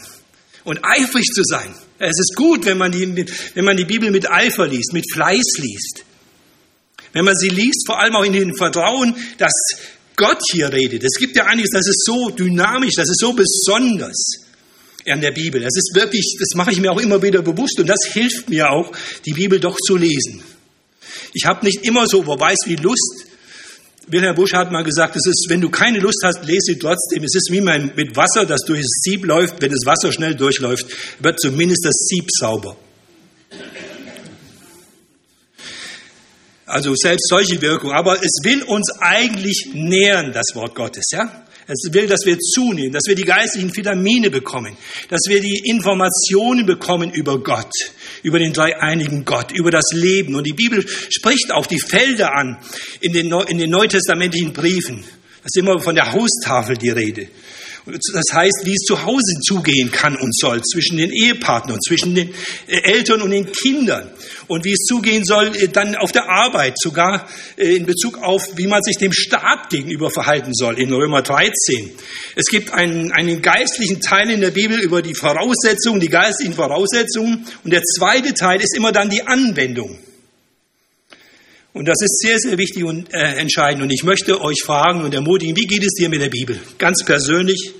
und 0.69 0.85
eifrig 0.85 1.25
zu 1.25 1.41
sein. 1.43 1.73
Es 1.97 2.19
ist 2.19 2.35
gut, 2.35 2.63
wenn 2.67 2.77
man, 2.77 2.91
die, 2.91 3.25
wenn 3.55 3.65
man 3.65 3.75
die 3.75 3.85
Bibel 3.85 4.11
mit 4.11 4.29
Eifer 4.29 4.67
liest, 4.67 4.93
mit 4.93 5.11
Fleiß 5.11 5.57
liest. 5.57 6.05
Wenn 7.11 7.25
man 7.25 7.35
sie 7.35 7.49
liest, 7.49 7.87
vor 7.87 7.99
allem 7.99 8.15
auch 8.15 8.23
in 8.23 8.33
dem 8.33 8.55
Vertrauen, 8.55 9.15
dass 9.39 9.51
Gott 10.15 10.39
hier 10.51 10.71
redet. 10.71 11.03
Es 11.03 11.17
gibt 11.17 11.35
ja 11.35 11.45
einiges, 11.45 11.71
das 11.71 11.87
ist 11.87 12.05
so 12.05 12.29
dynamisch, 12.29 12.93
das 12.95 13.09
ist 13.09 13.19
so 13.19 13.33
besonders 13.33 14.21
an 15.07 15.21
der 15.21 15.31
Bibel. 15.31 15.59
Das 15.59 15.75
ist 15.75 15.95
wirklich, 15.95 16.37
das 16.37 16.55
mache 16.55 16.71
ich 16.71 16.79
mir 16.79 16.91
auch 16.91 17.01
immer 17.01 17.19
wieder 17.23 17.41
bewusst 17.41 17.79
und 17.79 17.87
das 17.87 18.05
hilft 18.05 18.49
mir 18.49 18.69
auch, 18.69 18.91
die 19.25 19.33
Bibel 19.33 19.59
doch 19.59 19.75
zu 19.75 19.97
lesen. 19.97 20.43
Ich 21.33 21.45
habe 21.45 21.65
nicht 21.65 21.83
immer 21.83 22.05
so, 22.05 22.27
wer 22.27 22.39
weiß 22.39 22.59
wie 22.65 22.75
Lust. 22.75 23.25
Wilhelm 24.09 24.35
Busch 24.35 24.53
hat 24.53 24.71
mal 24.71 24.83
gesagt, 24.83 25.15
es 25.15 25.27
ist, 25.27 25.45
wenn 25.49 25.61
du 25.61 25.69
keine 25.69 25.99
Lust 25.99 26.21
hast, 26.23 26.43
lese 26.45 26.73
sie 26.73 26.79
trotzdem. 26.79 27.23
Es 27.23 27.35
ist 27.35 27.49
wie 27.51 27.61
mit 27.61 28.15
Wasser, 28.15 28.45
das 28.45 28.61
durch 28.65 28.81
das 28.81 29.01
Sieb 29.03 29.25
läuft. 29.25 29.61
Wenn 29.61 29.71
das 29.71 29.85
Wasser 29.85 30.11
schnell 30.11 30.35
durchläuft, 30.35 30.87
wird 31.19 31.39
zumindest 31.39 31.85
das 31.85 31.95
Sieb 32.07 32.25
sauber. 32.31 32.75
Also 36.65 36.93
selbst 36.95 37.27
solche 37.27 37.61
Wirkung. 37.61 37.91
Aber 37.91 38.15
es 38.15 38.39
will 38.43 38.63
uns 38.63 38.91
eigentlich 38.99 39.69
nähern, 39.73 40.33
das 40.33 40.55
Wort 40.55 40.75
Gottes, 40.75 41.05
ja? 41.11 41.45
Es 41.67 41.93
will, 41.93 42.07
dass 42.07 42.25
wir 42.25 42.39
zunehmen, 42.39 42.93
dass 42.93 43.03
wir 43.05 43.13
die 43.13 43.23
geistlichen 43.23 43.75
Vitamine 43.75 44.31
bekommen, 44.31 44.75
dass 45.09 45.21
wir 45.27 45.39
die 45.39 45.61
Informationen 45.65 46.65
bekommen 46.65 47.11
über 47.11 47.37
Gott, 47.43 47.71
über 48.23 48.39
den 48.39 48.53
dreieinigen 48.53 49.25
Gott, 49.25 49.51
über 49.51 49.71
das 49.71 49.85
Leben. 49.93 50.35
Und 50.35 50.45
die 50.45 50.53
Bibel 50.53 50.85
spricht 51.09 51.51
auch 51.51 51.65
die 51.65 51.79
Felder 51.79 52.33
an 52.35 52.57
in 53.01 53.13
den, 53.13 53.29
Neu 53.29 53.43
in 53.43 53.57
den 53.57 53.69
neutestamentlichen 53.69 54.53
Briefen. 54.53 55.03
Das 55.43 55.51
ist 55.53 55.57
immer 55.57 55.79
von 55.79 55.95
der 55.95 56.11
Haustafel 56.11 56.77
die 56.77 56.89
Rede. 56.89 57.27
Das 57.85 58.33
heißt, 58.33 58.61
wie 58.63 58.73
es 58.73 58.85
zu 58.85 59.03
Hause 59.03 59.39
zugehen 59.41 59.91
kann 59.91 60.15
und 60.15 60.35
soll, 60.35 60.61
zwischen 60.61 60.97
den 60.97 61.11
Ehepartnern, 61.11 61.79
zwischen 61.81 62.15
den 62.15 62.29
äh, 62.67 62.81
Eltern 62.83 63.21
und 63.21 63.31
den 63.31 63.51
Kindern. 63.51 64.09
Und 64.47 64.65
wie 64.65 64.73
es 64.73 64.85
zugehen 64.87 65.23
soll 65.25 65.55
äh, 65.55 65.67
dann 65.67 65.95
auf 65.95 66.11
der 66.11 66.29
Arbeit, 66.29 66.75
sogar 66.79 67.27
äh, 67.57 67.75
in 67.75 67.85
Bezug 67.85 68.17
auf, 68.17 68.57
wie 68.57 68.67
man 68.67 68.83
sich 68.83 68.97
dem 68.97 69.13
Staat 69.13 69.69
gegenüber 69.69 70.11
verhalten 70.11 70.53
soll, 70.53 70.79
in 70.79 70.91
Römer 70.91 71.21
13. 71.21 71.91
Es 72.35 72.47
gibt 72.47 72.73
einen, 72.73 73.11
einen 73.11 73.41
geistlichen 73.41 74.01
Teil 74.01 74.29
in 74.29 74.41
der 74.41 74.51
Bibel 74.51 74.79
über 74.79 75.01
die 75.01 75.15
Voraussetzungen, 75.15 75.99
die 75.99 76.09
geistlichen 76.09 76.53
Voraussetzungen. 76.53 77.45
Und 77.63 77.71
der 77.71 77.83
zweite 77.83 78.33
Teil 78.33 78.61
ist 78.61 78.75
immer 78.75 78.91
dann 78.91 79.09
die 79.09 79.25
Anwendung. 79.25 79.99
Und 81.73 81.87
das 81.87 82.01
ist 82.01 82.19
sehr, 82.19 82.39
sehr 82.39 82.57
wichtig 82.57 82.83
und 82.83 83.13
äh, 83.13 83.35
entscheidend. 83.35 83.83
Und 83.83 83.91
ich 83.91 84.03
möchte 84.03 84.41
euch 84.41 84.61
fragen 84.63 85.03
und 85.03 85.13
ermutigen, 85.13 85.55
wie 85.55 85.67
geht 85.67 85.83
es 85.83 85.93
dir 85.93 86.09
mit 86.09 86.21
der 86.21 86.29
Bibel? 86.29 86.59
Ganz 86.77 87.03
persönlich. 87.05 87.73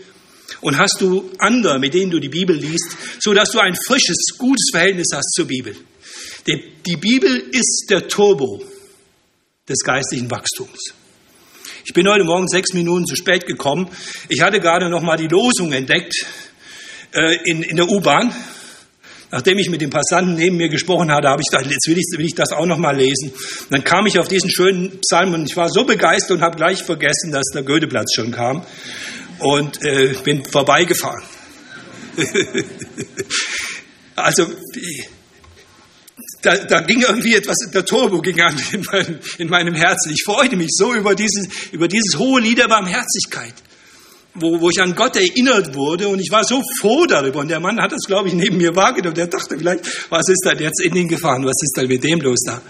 Und 0.61 0.77
hast 0.77 0.97
du 0.99 1.31
andere, 1.39 1.79
mit 1.79 1.93
denen 1.93 2.11
du 2.11 2.19
die 2.19 2.29
Bibel 2.29 2.55
liest, 2.55 2.95
so 3.19 3.33
dass 3.33 3.51
du 3.51 3.59
ein 3.59 3.75
frisches, 3.75 4.35
gutes 4.37 4.69
Verhältnis 4.71 5.07
hast 5.13 5.33
zur 5.33 5.45
Bibel? 5.45 5.75
Die, 6.47 6.63
die 6.85 6.97
Bibel 6.97 7.43
ist 7.51 7.87
der 7.89 8.07
Turbo 8.07 8.61
des 9.67 9.79
geistlichen 9.79 10.29
Wachstums. 10.29 10.93
Ich 11.85 11.93
bin 11.93 12.07
heute 12.07 12.23
Morgen 12.23 12.47
sechs 12.47 12.73
Minuten 12.73 13.05
zu 13.05 13.15
spät 13.15 13.47
gekommen. 13.47 13.89
Ich 14.27 14.41
hatte 14.41 14.59
gerade 14.59 14.89
noch 14.89 15.01
mal 15.01 15.17
die 15.17 15.27
Losung 15.27 15.71
entdeckt 15.71 16.13
äh, 17.13 17.37
in, 17.45 17.63
in 17.63 17.77
der 17.77 17.87
U-Bahn 17.87 18.33
Nachdem 19.31 19.59
ich 19.59 19.69
mit 19.69 19.81
dem 19.81 19.91
Passanten 19.91 20.35
neben 20.35 20.57
mir 20.57 20.69
gesprochen 20.69 21.11
hatte, 21.11 21.27
habe 21.27 21.41
ich 21.41 21.51
gedacht, 21.51 21.69
jetzt 21.69 21.87
will 21.87 21.97
ich, 21.97 22.05
will 22.17 22.25
ich 22.25 22.33
das 22.33 22.51
auch 22.51 22.65
noch 22.65 22.77
mal 22.77 22.97
lesen. 22.97 23.29
Und 23.29 23.71
dann 23.71 23.83
kam 23.83 24.07
ich 24.07 24.17
auf 24.17 24.27
diesen 24.27 24.49
schönen 24.49 24.99
Psalm 25.01 25.33
und 25.33 25.45
ich 25.47 25.55
war 25.55 25.69
so 25.69 25.83
begeistert 25.83 26.37
und 26.37 26.41
habe 26.41 26.55
gleich 26.57 26.81
vergessen, 26.83 27.31
dass 27.31 27.45
der 27.53 27.61
Goetheplatz 27.61 28.15
schon 28.15 28.31
kam 28.31 28.65
und 29.39 29.83
äh, 29.83 30.15
bin 30.23 30.43
vorbeigefahren. 30.45 31.23
also 34.15 34.47
da, 36.41 36.57
da 36.57 36.81
ging 36.81 37.01
irgendwie 37.01 37.35
etwas, 37.35 37.57
der 37.73 37.85
Turbo 37.85 38.21
ging 38.21 38.39
an 38.41 38.59
in, 38.71 38.85
mein, 38.91 39.19
in 39.37 39.49
meinem 39.49 39.75
Herzen. 39.75 40.11
Ich 40.11 40.23
freute 40.23 40.55
mich 40.55 40.69
so 40.71 40.93
über 40.93 41.15
dieses, 41.15 41.47
über 41.71 41.87
dieses 41.87 42.17
hohe 42.17 42.41
Lied 42.41 42.57
der 42.57 42.67
Barmherzigkeit. 42.67 43.53
Wo, 44.39 44.59
wo 44.59 44.69
ich 44.69 44.81
an 44.81 44.95
Gott 44.95 45.15
erinnert 45.15 45.75
wurde 45.75 46.07
und 46.07 46.19
ich 46.19 46.31
war 46.31 46.43
so 46.43 46.61
froh 46.79 47.05
darüber. 47.05 47.39
Und 47.39 47.49
der 47.49 47.59
Mann 47.59 47.79
hat 47.79 47.91
das, 47.91 48.05
glaube 48.07 48.29
ich, 48.29 48.33
neben 48.33 48.57
mir 48.57 48.75
wahrgenommen. 48.75 49.15
Der 49.15 49.27
dachte 49.27 49.57
vielleicht, 49.57 49.85
was 50.09 50.27
ist 50.29 50.41
da 50.43 50.53
jetzt 50.53 50.81
in 50.81 50.95
ihn 50.95 51.07
gefahren? 51.07 51.45
Was 51.45 51.61
ist 51.61 51.73
da 51.75 51.83
mit 51.83 52.03
dem 52.03 52.21
los 52.21 52.39
da? 52.45 52.61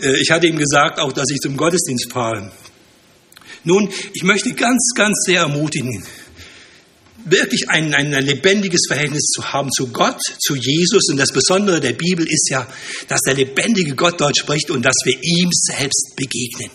Äh, 0.00 0.20
ich 0.20 0.30
hatte 0.30 0.46
ihm 0.46 0.56
gesagt, 0.56 0.98
auch, 0.98 1.12
dass 1.12 1.30
ich 1.30 1.38
zum 1.38 1.56
Gottesdienst 1.56 2.12
fahre. 2.12 2.50
Nun, 3.64 3.90
ich 4.14 4.22
möchte 4.22 4.52
ganz, 4.54 4.92
ganz 4.94 5.24
sehr 5.26 5.42
ermutigen, 5.42 6.02
wirklich 7.24 7.68
ein, 7.68 7.94
ein, 7.94 8.14
ein 8.14 8.24
lebendiges 8.24 8.82
Verhältnis 8.88 9.24
zu 9.34 9.52
haben 9.52 9.70
zu 9.70 9.88
Gott, 9.88 10.20
zu 10.40 10.56
Jesus. 10.56 11.08
Und 11.10 11.18
das 11.18 11.32
Besondere 11.32 11.80
der 11.80 11.92
Bibel 11.92 12.26
ist 12.26 12.48
ja, 12.50 12.66
dass 13.08 13.20
der 13.20 13.34
lebendige 13.34 13.94
Gott 13.94 14.20
dort 14.20 14.36
spricht 14.36 14.70
und 14.70 14.82
dass 14.82 14.96
wir 15.04 15.16
ihm 15.22 15.48
selbst 15.52 16.14
begegnen. 16.16 16.70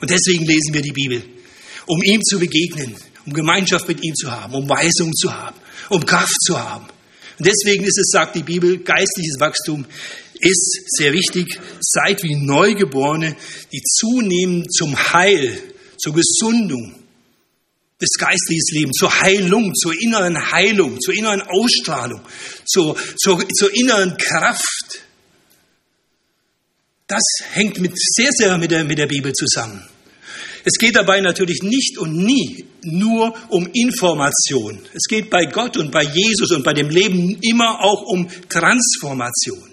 Und 0.00 0.10
deswegen 0.10 0.44
lesen 0.44 0.74
wir 0.74 0.82
die 0.82 0.92
Bibel, 0.92 1.22
um 1.86 2.02
ihm 2.02 2.20
zu 2.22 2.38
begegnen, 2.38 2.96
um 3.26 3.32
Gemeinschaft 3.32 3.88
mit 3.88 4.02
ihm 4.04 4.14
zu 4.14 4.30
haben, 4.30 4.54
um 4.54 4.68
Weisung 4.68 5.12
zu 5.14 5.34
haben, 5.34 5.56
um 5.88 6.04
Kraft 6.06 6.40
zu 6.42 6.58
haben. 6.58 6.86
Und 7.38 7.46
deswegen 7.46 7.84
ist 7.84 7.98
es, 7.98 8.10
sagt 8.10 8.36
die 8.36 8.42
Bibel, 8.42 8.78
geistliches 8.78 9.38
Wachstum 9.38 9.84
ist 10.40 10.80
sehr 10.96 11.12
wichtig. 11.12 11.58
Seid 11.80 12.22
wie 12.22 12.34
Neugeborene, 12.34 13.36
die 13.72 13.82
zunehmend 13.82 14.72
zum 14.72 14.96
Heil, 14.96 15.60
zur 15.98 16.14
Gesundung, 16.14 16.94
des 18.00 18.18
geistlichen 18.18 18.74
Lebens, 18.74 18.96
zur 18.98 19.20
Heilung, 19.20 19.74
zur 19.74 19.92
inneren 20.00 20.50
Heilung, 20.52 21.00
zur 21.00 21.14
inneren 21.14 21.40
Ausstrahlung, 21.42 22.20
zur, 22.66 22.96
zur, 23.16 23.48
zur 23.48 23.74
inneren 23.74 24.16
Kraft. 24.18 25.00
Das 27.06 27.22
hängt 27.52 27.80
mit, 27.80 27.92
sehr, 27.96 28.30
sehr 28.32 28.58
mit 28.58 28.70
der, 28.70 28.84
mit 28.84 28.98
der 28.98 29.06
Bibel 29.06 29.32
zusammen. 29.32 29.82
Es 30.68 30.78
geht 30.80 30.96
dabei 30.96 31.20
natürlich 31.20 31.62
nicht 31.62 31.96
und 31.96 32.16
nie 32.16 32.64
nur 32.82 33.32
um 33.50 33.68
Information. 33.72 34.80
Es 34.94 35.04
geht 35.08 35.30
bei 35.30 35.46
Gott 35.46 35.76
und 35.76 35.92
bei 35.92 36.02
Jesus 36.02 36.50
und 36.50 36.64
bei 36.64 36.72
dem 36.72 36.88
Leben 36.88 37.38
immer 37.40 37.84
auch 37.84 38.02
um 38.02 38.28
Transformation. 38.48 39.70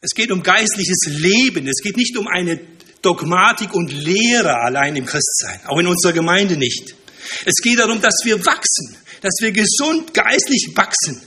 Es 0.00 0.12
geht 0.14 0.30
um 0.30 0.42
geistliches 0.42 1.08
Leben. 1.08 1.68
Es 1.68 1.82
geht 1.82 1.98
nicht 1.98 2.16
um 2.16 2.26
eine 2.26 2.58
Dogmatik 3.02 3.74
und 3.74 3.92
Lehre 3.92 4.54
allein 4.64 4.96
im 4.96 5.04
Christsein, 5.04 5.60
auch 5.66 5.78
in 5.78 5.86
unserer 5.86 6.14
Gemeinde 6.14 6.56
nicht. 6.56 6.94
Es 7.44 7.56
geht 7.62 7.78
darum, 7.78 8.00
dass 8.00 8.22
wir 8.24 8.42
wachsen, 8.46 8.96
dass 9.20 9.34
wir 9.42 9.52
gesund 9.52 10.14
geistlich 10.14 10.70
wachsen, 10.74 11.20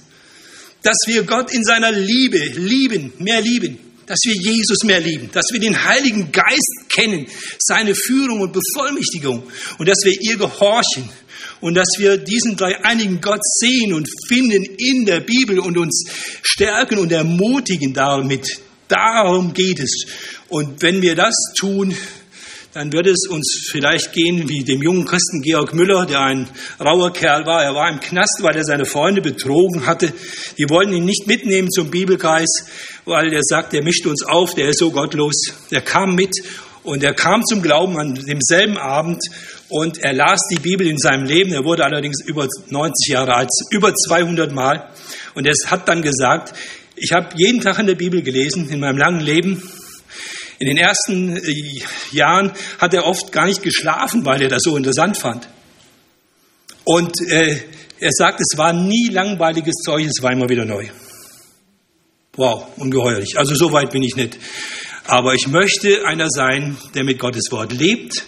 dass 0.82 0.98
wir 1.06 1.22
Gott 1.22 1.54
in 1.54 1.64
seiner 1.64 1.92
Liebe 1.92 2.40
lieben, 2.40 3.14
mehr 3.20 3.42
lieben, 3.42 3.78
dass 4.12 4.20
wir 4.26 4.36
Jesus 4.36 4.84
mehr 4.84 5.00
lieben, 5.00 5.30
dass 5.32 5.46
wir 5.54 5.60
den 5.62 5.86
Heiligen 5.86 6.34
Geist 6.34 6.90
kennen, 6.90 7.28
seine 7.60 7.96
Führung 7.96 8.42
und 8.42 8.52
Bevollmächtigung 8.52 9.50
und 9.78 9.88
dass 9.88 10.00
wir 10.04 10.14
ihr 10.20 10.36
gehorchen 10.36 11.08
und 11.62 11.76
dass 11.76 11.88
wir 11.98 12.18
diesen 12.18 12.58
dreieinigen 12.58 13.22
Gott 13.22 13.40
sehen 13.42 13.94
und 13.94 14.10
finden 14.28 14.66
in 14.78 15.06
der 15.06 15.22
Bibel 15.22 15.60
und 15.60 15.78
uns 15.78 16.04
stärken 16.42 16.98
und 16.98 17.14
ermutigen 17.14 17.94
damit. 17.94 18.60
Darum 18.90 19.54
geht 19.54 19.80
es. 19.80 20.06
Und 20.50 20.82
wenn 20.82 21.02
wir 21.02 21.16
das 21.16 21.34
tun, 21.58 21.96
dann 22.74 22.94
wird 22.94 23.08
es 23.08 23.28
uns 23.28 23.68
vielleicht 23.70 24.14
gehen 24.14 24.48
wie 24.48 24.64
dem 24.64 24.82
jungen 24.82 25.06
Christen 25.06 25.42
Georg 25.42 25.74
Müller, 25.74 26.06
der 26.06 26.22
ein 26.22 26.48
rauer 26.80 27.12
Kerl 27.12 27.46
war. 27.46 27.64
Er 27.64 27.76
war 27.76 27.90
im 27.90 28.00
Knast, 28.00 28.40
weil 28.42 28.56
er 28.56 28.64
seine 28.64 28.86
Freunde 28.86 29.22
betrogen 29.22 29.86
hatte. 29.86 30.14
Die 30.58 30.70
wollten 30.70 30.94
ihn 30.94 31.04
nicht 31.04 31.28
mitnehmen 31.28 31.70
zum 31.70 31.92
Bibelkreis, 31.92 32.50
weil 33.04 33.34
er 33.34 33.42
sagt, 33.44 33.74
der 33.74 33.84
mischt 33.84 34.06
uns 34.06 34.24
auf, 34.24 34.56
der 34.56 34.70
ist 34.70 34.80
so 34.80 34.90
gottlos. 34.92 35.36
Er 35.70 35.82
kam 35.82 36.16
mit 36.16 36.34
und 36.84 37.04
er 37.04 37.14
kam 37.14 37.44
zum 37.44 37.62
Glauben 37.62 38.00
an 38.00 38.16
demselben 38.16 38.78
Abend 38.78 39.22
und 39.68 39.98
er 39.98 40.14
las 40.14 40.40
die 40.50 40.60
Bibel 40.60 40.88
in 40.88 40.98
seinem 40.98 41.26
Leben. 41.26 41.52
Er 41.52 41.66
wurde 41.66 41.84
allerdings 41.84 42.24
über 42.26 42.48
90 42.70 43.12
Jahre 43.12 43.36
alt, 43.36 43.50
über 43.72 43.94
200 43.94 44.54
Mal. 44.54 44.90
Und 45.36 45.46
er 45.46 45.54
hat 45.68 45.90
dann 45.90 46.02
gesagt, 46.02 46.54
ich 46.96 47.12
habe 47.12 47.30
jeden 47.36 47.60
Tag 47.60 47.80
in 47.80 47.88
der 47.88 47.96
Bibel 47.96 48.22
gelesen 48.22 48.70
in 48.70 48.80
meinem 48.80 48.98
langen 48.98 49.22
Leben 49.22 49.62
in 50.62 50.68
den 50.68 50.78
ersten 50.78 51.38
äh, 51.38 51.82
Jahren 52.12 52.52
hat 52.78 52.94
er 52.94 53.06
oft 53.06 53.32
gar 53.32 53.48
nicht 53.48 53.64
geschlafen, 53.64 54.24
weil 54.26 54.44
er 54.44 54.48
das 54.48 54.62
so 54.62 54.78
interessant 54.78 55.18
fand. 55.18 55.50
Und 56.84 57.20
äh, 57.30 57.62
er 58.00 58.12
sagt, 58.12 58.40
es 58.42 58.56
war 58.60 58.72
nie 58.72 59.10
langweiliges 59.10 59.74
Zeug, 59.84 60.06
es 60.06 60.22
war 60.22 60.32
immer 60.32 60.50
wieder 60.50 60.64
neu. 60.66 60.86
Wow, 62.36 62.68
ungeheuerlich. 62.78 63.40
Also 63.40 63.56
so 63.56 63.74
weit 63.74 63.90
bin 63.90 64.04
ich 64.04 64.16
nicht. 64.16 64.38
Aber 65.06 65.34
ich 65.34 65.48
möchte 65.48 66.06
einer 66.06 66.30
sein, 66.30 66.78
der 66.94 67.06
mit 67.06 67.18
Gottes 67.18 67.52
Wort 67.52 67.74
lebt, 67.74 68.24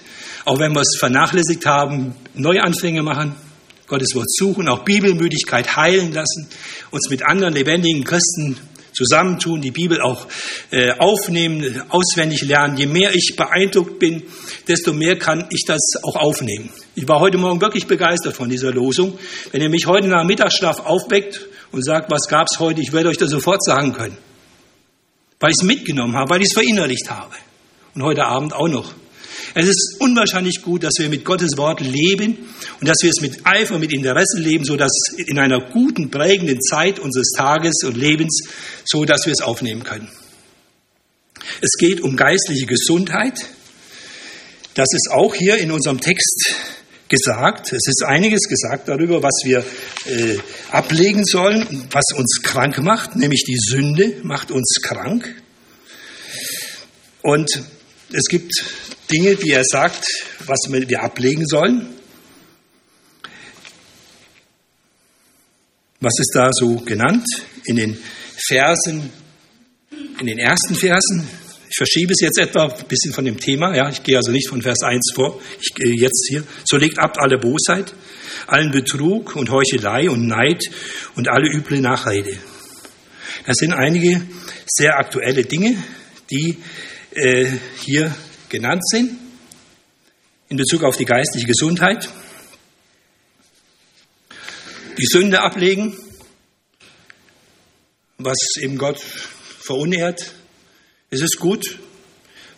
auch 0.46 0.58
wenn 0.58 0.74
wir 0.74 0.82
es 0.82 0.98
vernachlässigt 0.98 1.68
haben, 1.68 2.16
Neuanfänge 2.34 3.04
machen, 3.04 3.36
Gottes 3.86 4.16
Wort 4.16 4.32
suchen, 4.32 4.68
auch 4.70 4.84
Bibelmüdigkeit 4.84 5.76
heilen 5.76 6.12
lassen, 6.12 6.50
uns 6.90 7.12
mit 7.12 7.24
anderen 7.24 7.54
lebendigen 7.54 8.04
Christen 8.04 8.58
zusammentun, 8.94 9.62
die 9.62 9.72
Bibel 9.72 10.02
auch 10.02 10.28
äh, 10.72 10.92
aufnehmen, 10.92 11.82
auswendig 11.90 12.44
lernen. 12.44 12.78
Je 12.78 12.86
mehr 12.86 13.14
ich 13.14 13.36
beeindruckt 13.36 14.00
bin, 14.00 14.24
desto 14.68 14.94
mehr 14.94 15.18
kann 15.18 15.46
ich 15.50 15.64
das 15.66 15.82
auch 16.04 16.16
aufnehmen. 16.16 16.70
Ich 16.96 17.08
war 17.08 17.20
heute 17.20 17.38
Morgen 17.38 17.60
wirklich 17.60 17.88
begeistert 17.88 18.36
von 18.36 18.50
dieser 18.50 18.72
Losung. 18.72 19.18
Wenn 19.52 19.62
ihr 19.62 19.70
mich 19.70 19.88
heute 19.88 20.08
nach 20.08 20.24
Mittagsschlaf 20.24 20.80
aufweckt 20.80 21.48
und 21.72 21.84
sagt, 21.84 22.12
was 22.12 22.28
gab's 22.28 22.60
heute, 22.60 22.82
ich 22.82 22.94
werde 22.94 23.10
euch 23.10 23.18
das 23.18 23.32
sofort 23.32 23.64
sagen 23.64 23.94
können. 23.94 24.18
Weil 25.40 25.50
ich 25.50 25.58
es 25.60 25.66
mitgenommen 25.66 26.16
habe, 26.16 26.30
weil 26.30 26.42
ich 26.42 26.48
es 26.48 26.54
verinnerlicht 26.54 27.10
habe. 27.10 27.36
Und 27.96 28.04
heute 28.04 28.26
Abend 28.26 28.54
auch 28.54 28.70
noch. 28.70 28.94
Es 29.56 29.68
ist 29.68 29.98
unwahrscheinlich 30.00 30.62
gut, 30.64 30.84
dass 30.84 30.94
wir 30.98 31.10
mit 31.10 31.24
Gottes 31.26 31.58
Wort 31.58 31.80
leben 31.80 32.38
und 32.80 32.88
dass 32.88 32.98
wir 33.04 33.12
es 33.12 33.22
mit 33.22 33.46
Eifer, 33.46 33.78
mit 33.78 33.94
Interesse 33.94 34.40
leben, 34.40 34.66
so 34.66 34.76
dass 34.76 34.92
in 35.16 35.38
einer 35.38 35.60
guten, 35.60 36.10
prägenden 36.10 36.60
Zeit 36.60 37.00
unseres 37.00 37.32
Tages 37.38 37.84
und 37.84 37.96
Lebens, 37.96 38.42
so 38.84 39.06
dass 39.06 39.26
wir 39.26 39.34
es 39.34 39.42
aufnehmen 39.42 39.84
können. 39.84 40.10
Es 41.62 41.72
geht 41.78 42.02
um 42.02 42.16
geistliche 42.16 42.66
Gesundheit. 42.66 43.38
Das 44.74 44.88
ist 44.92 45.12
auch 45.12 45.36
hier 45.36 45.58
in 45.58 45.72
unserem 45.72 46.00
Text 46.00 46.56
gesagt. 47.08 47.74
Es 47.74 47.88
ist 47.88 48.04
einiges 48.04 48.48
gesagt 48.50 48.88
darüber, 48.88 49.22
was 49.22 49.42
wir 49.44 49.60
äh, 50.06 50.38
ablegen 50.72 51.24
sollen, 51.26 51.88
was 51.92 52.06
uns 52.18 52.42
krank 52.42 52.82
macht, 52.82 53.16
nämlich 53.16 53.44
die 53.44 53.58
Sünde 53.58 54.16
macht 54.24 54.50
uns 54.50 54.80
krank. 54.82 55.36
Und 57.22 57.64
es 58.14 58.26
gibt 58.26 58.54
Dinge, 59.12 59.36
die 59.36 59.52
er 59.52 59.64
sagt, 59.64 60.06
was 60.46 60.60
wir 60.70 61.04
ablegen 61.04 61.46
sollen. 61.48 61.90
Was 66.00 66.14
ist 66.20 66.32
da 66.36 66.50
so 66.52 66.76
genannt 66.78 67.26
in 67.66 67.78
den 67.78 67.98
Versen, 68.48 69.10
in 70.20 70.28
den 70.28 70.38
ersten 70.38 70.76
Versen? 70.76 71.28
Ich 71.70 71.78
verschiebe 71.78 72.14
es 72.14 72.20
jetzt 72.22 72.38
etwa 72.38 72.68
ein 72.68 72.88
bisschen 72.88 73.14
von 73.14 73.26
dem 73.26 73.40
Thema. 73.40 73.76
Ja, 73.76 73.90
ich 73.90 74.04
gehe 74.04 74.18
also 74.18 74.32
nicht 74.32 74.48
von 74.48 74.62
Vers 74.62 74.84
1 74.84 75.12
vor. 75.16 75.42
Ich 75.60 75.74
gehe 75.74 75.96
jetzt 75.96 76.28
hier. 76.30 76.44
So 76.66 76.78
legt 76.78 77.00
ab 77.00 77.18
alle 77.20 77.40
Bosheit, 77.40 77.94
allen 78.46 78.72
Betrug 78.72 79.36
und 79.36 79.50
Heuchelei 79.50 80.10
und 80.10 80.28
Neid 80.28 80.62
und 81.16 81.30
alle 81.30 81.50
üble 81.50 81.80
Nachrede. 81.80 82.38
Das 83.48 83.56
sind 83.56 83.74
einige 83.74 84.22
sehr 84.68 85.00
aktuelle 85.00 85.44
Dinge, 85.46 85.76
die 86.30 86.58
äh, 87.16 87.52
hier 87.80 88.14
genannt 88.50 88.82
sind 88.88 89.18
in 90.54 90.58
Bezug 90.58 90.84
auf 90.84 90.98
die 90.98 91.06
geistliche 91.06 91.48
Gesundheit. 91.48 92.10
Die 95.00 95.06
Sünde 95.06 95.42
ablegen, 95.42 95.98
was 98.20 98.38
eben 98.62 98.78
Gott 98.78 99.00
verunehrt. 99.00 100.34
Es 101.10 101.22
ist 101.22 101.40
gut. 101.40 101.80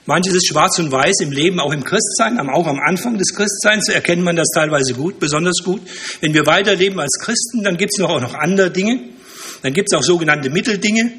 Manches 0.05 0.33
ist 0.33 0.47
schwarz 0.47 0.77
und 0.77 0.91
weiß 0.91 1.21
im 1.21 1.31
Leben, 1.31 1.61
auch 1.61 1.71
im 1.71 1.85
Christsein, 1.85 2.37
auch 2.49 2.67
am 2.67 2.79
Anfang 2.79 3.17
des 3.17 3.33
Christseins 3.33 3.87
erkennt 3.87 4.23
man 4.23 4.35
das 4.35 4.49
teilweise 4.53 4.93
gut, 4.93 5.19
besonders 5.19 5.63
gut. 5.63 5.81
Wenn 6.19 6.33
wir 6.33 6.45
weiterleben 6.45 6.99
als 6.99 7.17
Christen, 7.21 7.63
dann 7.63 7.77
gibt 7.77 7.91
es 7.93 7.99
noch 7.99 8.09
auch 8.09 8.21
noch 8.21 8.33
andere 8.33 8.71
Dinge. 8.71 9.14
Dann 9.65 9.73
gibt 9.73 9.89
es 9.91 9.97
auch 9.97 10.03
sogenannte 10.03 10.51
Mitteldinge. 10.51 11.11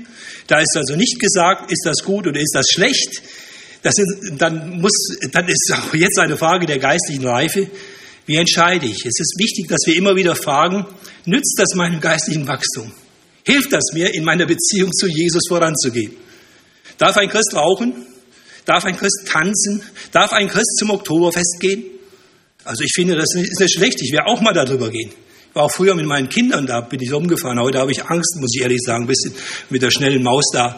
Da 0.47 0.61
ist 0.61 0.77
also 0.77 0.95
nicht 0.95 1.19
gesagt, 1.19 1.73
ist 1.73 1.83
das 1.85 2.05
gut 2.05 2.29
oder 2.29 2.39
ist 2.39 2.55
das 2.55 2.67
schlecht. 2.71 3.21
Das 3.83 3.99
ist, 3.99 4.39
dann, 4.39 4.81
muss, 4.81 4.93
dann 5.33 5.49
ist 5.49 5.73
auch 5.75 5.93
jetzt 5.95 6.17
eine 6.21 6.37
Frage 6.37 6.65
der 6.65 6.79
geistlichen 6.79 7.27
Reife. 7.27 7.69
Wie 8.25 8.37
entscheide 8.37 8.87
ich? 8.87 9.05
Es 9.05 9.19
ist 9.19 9.35
wichtig, 9.37 9.67
dass 9.67 9.81
wir 9.87 9.97
immer 9.97 10.15
wieder 10.15 10.37
fragen, 10.37 10.87
nützt 11.25 11.57
das 11.59 11.75
meinem 11.75 12.01
geistlichen 12.01 12.47
Wachstum? 12.47 12.93
Hilft 13.45 13.73
das 13.73 13.83
mir, 13.93 14.15
in 14.15 14.23
meiner 14.23 14.47
Beziehung 14.47 14.93
zu 14.93 15.09
Jesus 15.09 15.43
voranzugehen? 15.49 16.13
Darf 16.99 17.17
ein 17.17 17.29
Christ 17.29 17.53
rauchen? 17.53 18.07
Darf 18.65 18.85
ein 18.85 18.97
Christ 18.97 19.27
tanzen? 19.27 19.83
Darf 20.13 20.33
ein 20.33 20.47
Christ 20.47 20.77
zum 20.79 20.91
Oktoberfest 20.91 21.57
gehen? 21.59 21.83
Also 22.63 22.85
ich 22.85 22.93
finde, 22.95 23.17
das 23.17 23.35
ist 23.35 23.59
nicht 23.59 23.75
schlecht. 23.75 24.01
Ich 24.03 24.13
werde 24.13 24.29
auch 24.29 24.41
mal 24.41 24.55
darüber 24.55 24.89
gehen. 24.89 25.11
War 25.57 25.65
auch 25.65 25.73
früher 25.73 25.95
mit 25.95 26.05
meinen 26.05 26.29
Kindern 26.29 26.67
da, 26.67 26.83
bin 26.83 27.01
ich 27.01 27.11
umgefahren. 27.15 27.59
Heute 27.59 27.79
habe 27.79 27.91
ich 27.91 28.05
Angst, 28.05 28.37
muss 28.39 28.51
ich 28.55 28.61
ehrlich 28.61 28.83
sagen, 28.85 29.05
ein 29.05 29.07
bisschen 29.07 29.33
mit 29.71 29.81
der 29.81 29.91
schnellen 29.91 30.23
Maus 30.23 30.45
da. 30.53 30.77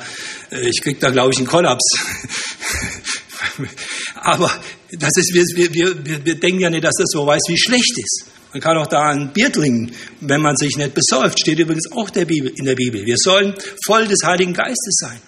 Äh, 0.53 0.69
ich 0.69 0.81
kriege 0.81 1.01
da, 1.01 1.11
glaube 1.11 1.31
ich, 1.33 1.39
einen 1.39 1.49
Kollaps. 1.49 1.85
Aber 4.15 4.49
das 4.93 5.11
ist, 5.17 5.35
wir, 5.35 5.75
wir, 5.75 6.07
wir, 6.07 6.25
wir 6.25 6.35
denken 6.37 6.61
ja 6.61 6.71
nicht, 6.71 6.85
dass 6.85 6.95
das 6.97 7.09
so 7.11 7.27
weiß, 7.27 7.43
wie 7.49 7.59
schlecht 7.59 7.99
ist. 7.99 8.27
Man 8.53 8.61
kann 8.61 8.79
auch 8.79 8.87
da 8.87 9.11
ein 9.11 9.33
Bier 9.33 9.51
trinken, 9.51 9.91
wenn 10.21 10.43
man 10.43 10.57
sich 10.57 10.77
nicht 10.77 10.95
besäuft. 10.95 11.41
Steht 11.41 11.59
übrigens 11.59 11.91
auch 11.91 12.11
der 12.11 12.27
Bibel, 12.27 12.53
in 12.55 12.65
der 12.65 12.77
Bibel. 12.77 13.05
Wir 13.05 13.17
sollen 13.19 13.55
voll 13.85 14.07
des 14.07 14.21
Heiligen 14.25 14.53
Geistes 14.53 14.95
sein. 15.01 15.19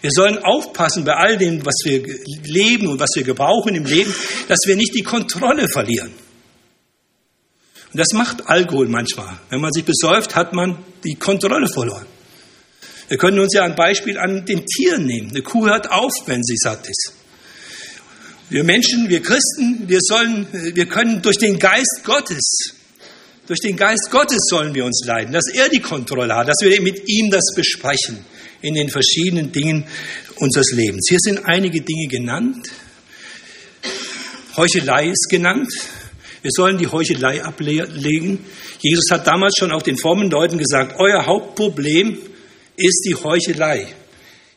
Wir 0.00 0.10
sollen 0.10 0.38
aufpassen 0.38 1.04
bei 1.04 1.14
all 1.14 1.38
dem, 1.38 1.64
was 1.64 1.76
wir 1.84 2.02
leben 2.46 2.88
und 2.88 2.98
was 2.98 3.10
wir 3.14 3.22
gebrauchen 3.22 3.76
im 3.76 3.84
Leben, 3.84 4.12
dass 4.48 4.58
wir 4.66 4.74
nicht 4.74 4.92
die 4.92 5.04
Kontrolle 5.04 5.68
verlieren. 5.68 6.10
Und 7.92 7.98
das 7.98 8.12
macht 8.14 8.48
Alkohol 8.48 8.88
manchmal. 8.88 9.38
Wenn 9.50 9.60
man 9.60 9.72
sich 9.72 9.84
besäuft, 9.84 10.34
hat 10.34 10.52
man 10.52 10.78
die 11.04 11.14
Kontrolle 11.14 11.68
verloren. 11.68 12.06
Wir 13.08 13.18
können 13.18 13.38
uns 13.38 13.54
ja 13.54 13.64
ein 13.64 13.74
Beispiel 13.74 14.16
an 14.16 14.46
den 14.46 14.64
Tieren 14.64 15.04
nehmen. 15.04 15.30
Eine 15.30 15.42
Kuh 15.42 15.66
hört 15.66 15.90
auf, 15.90 16.12
wenn 16.26 16.42
sie 16.42 16.56
satt 16.56 16.86
ist. 16.88 17.12
Wir 18.48 18.64
Menschen, 18.64 19.08
wir 19.08 19.20
Christen, 19.20 19.88
wir 19.88 19.98
sollen, 20.00 20.46
wir 20.52 20.86
können 20.86 21.20
durch 21.20 21.36
den 21.36 21.58
Geist 21.58 22.00
Gottes, 22.04 22.74
durch 23.46 23.60
den 23.60 23.76
Geist 23.76 24.10
Gottes 24.10 24.46
sollen 24.48 24.74
wir 24.74 24.84
uns 24.84 25.02
leiden, 25.06 25.32
dass 25.32 25.48
er 25.52 25.68
die 25.68 25.80
Kontrolle 25.80 26.34
hat, 26.34 26.48
dass 26.48 26.58
wir 26.60 26.80
mit 26.80 27.08
ihm 27.08 27.30
das 27.30 27.52
besprechen 27.54 28.24
in 28.62 28.74
den 28.74 28.88
verschiedenen 28.88 29.52
Dingen 29.52 29.84
unseres 30.36 30.72
Lebens. 30.72 31.06
Hier 31.08 31.18
sind 31.20 31.44
einige 31.44 31.82
Dinge 31.82 32.08
genannt. 32.08 32.68
Heuchelei 34.56 35.08
ist 35.08 35.28
genannt. 35.28 35.68
Wir 36.42 36.50
sollen 36.50 36.76
die 36.76 36.88
Heuchelei 36.88 37.42
ablegen. 37.42 38.44
Jesus 38.80 39.10
hat 39.10 39.26
damals 39.26 39.54
schon 39.56 39.72
auch 39.72 39.82
den 39.82 39.96
frommen 39.96 40.28
Leuten 40.30 40.58
gesagt, 40.58 40.96
euer 40.98 41.24
Hauptproblem 41.24 42.18
ist 42.76 43.04
die 43.08 43.14
Heuchelei. 43.14 43.86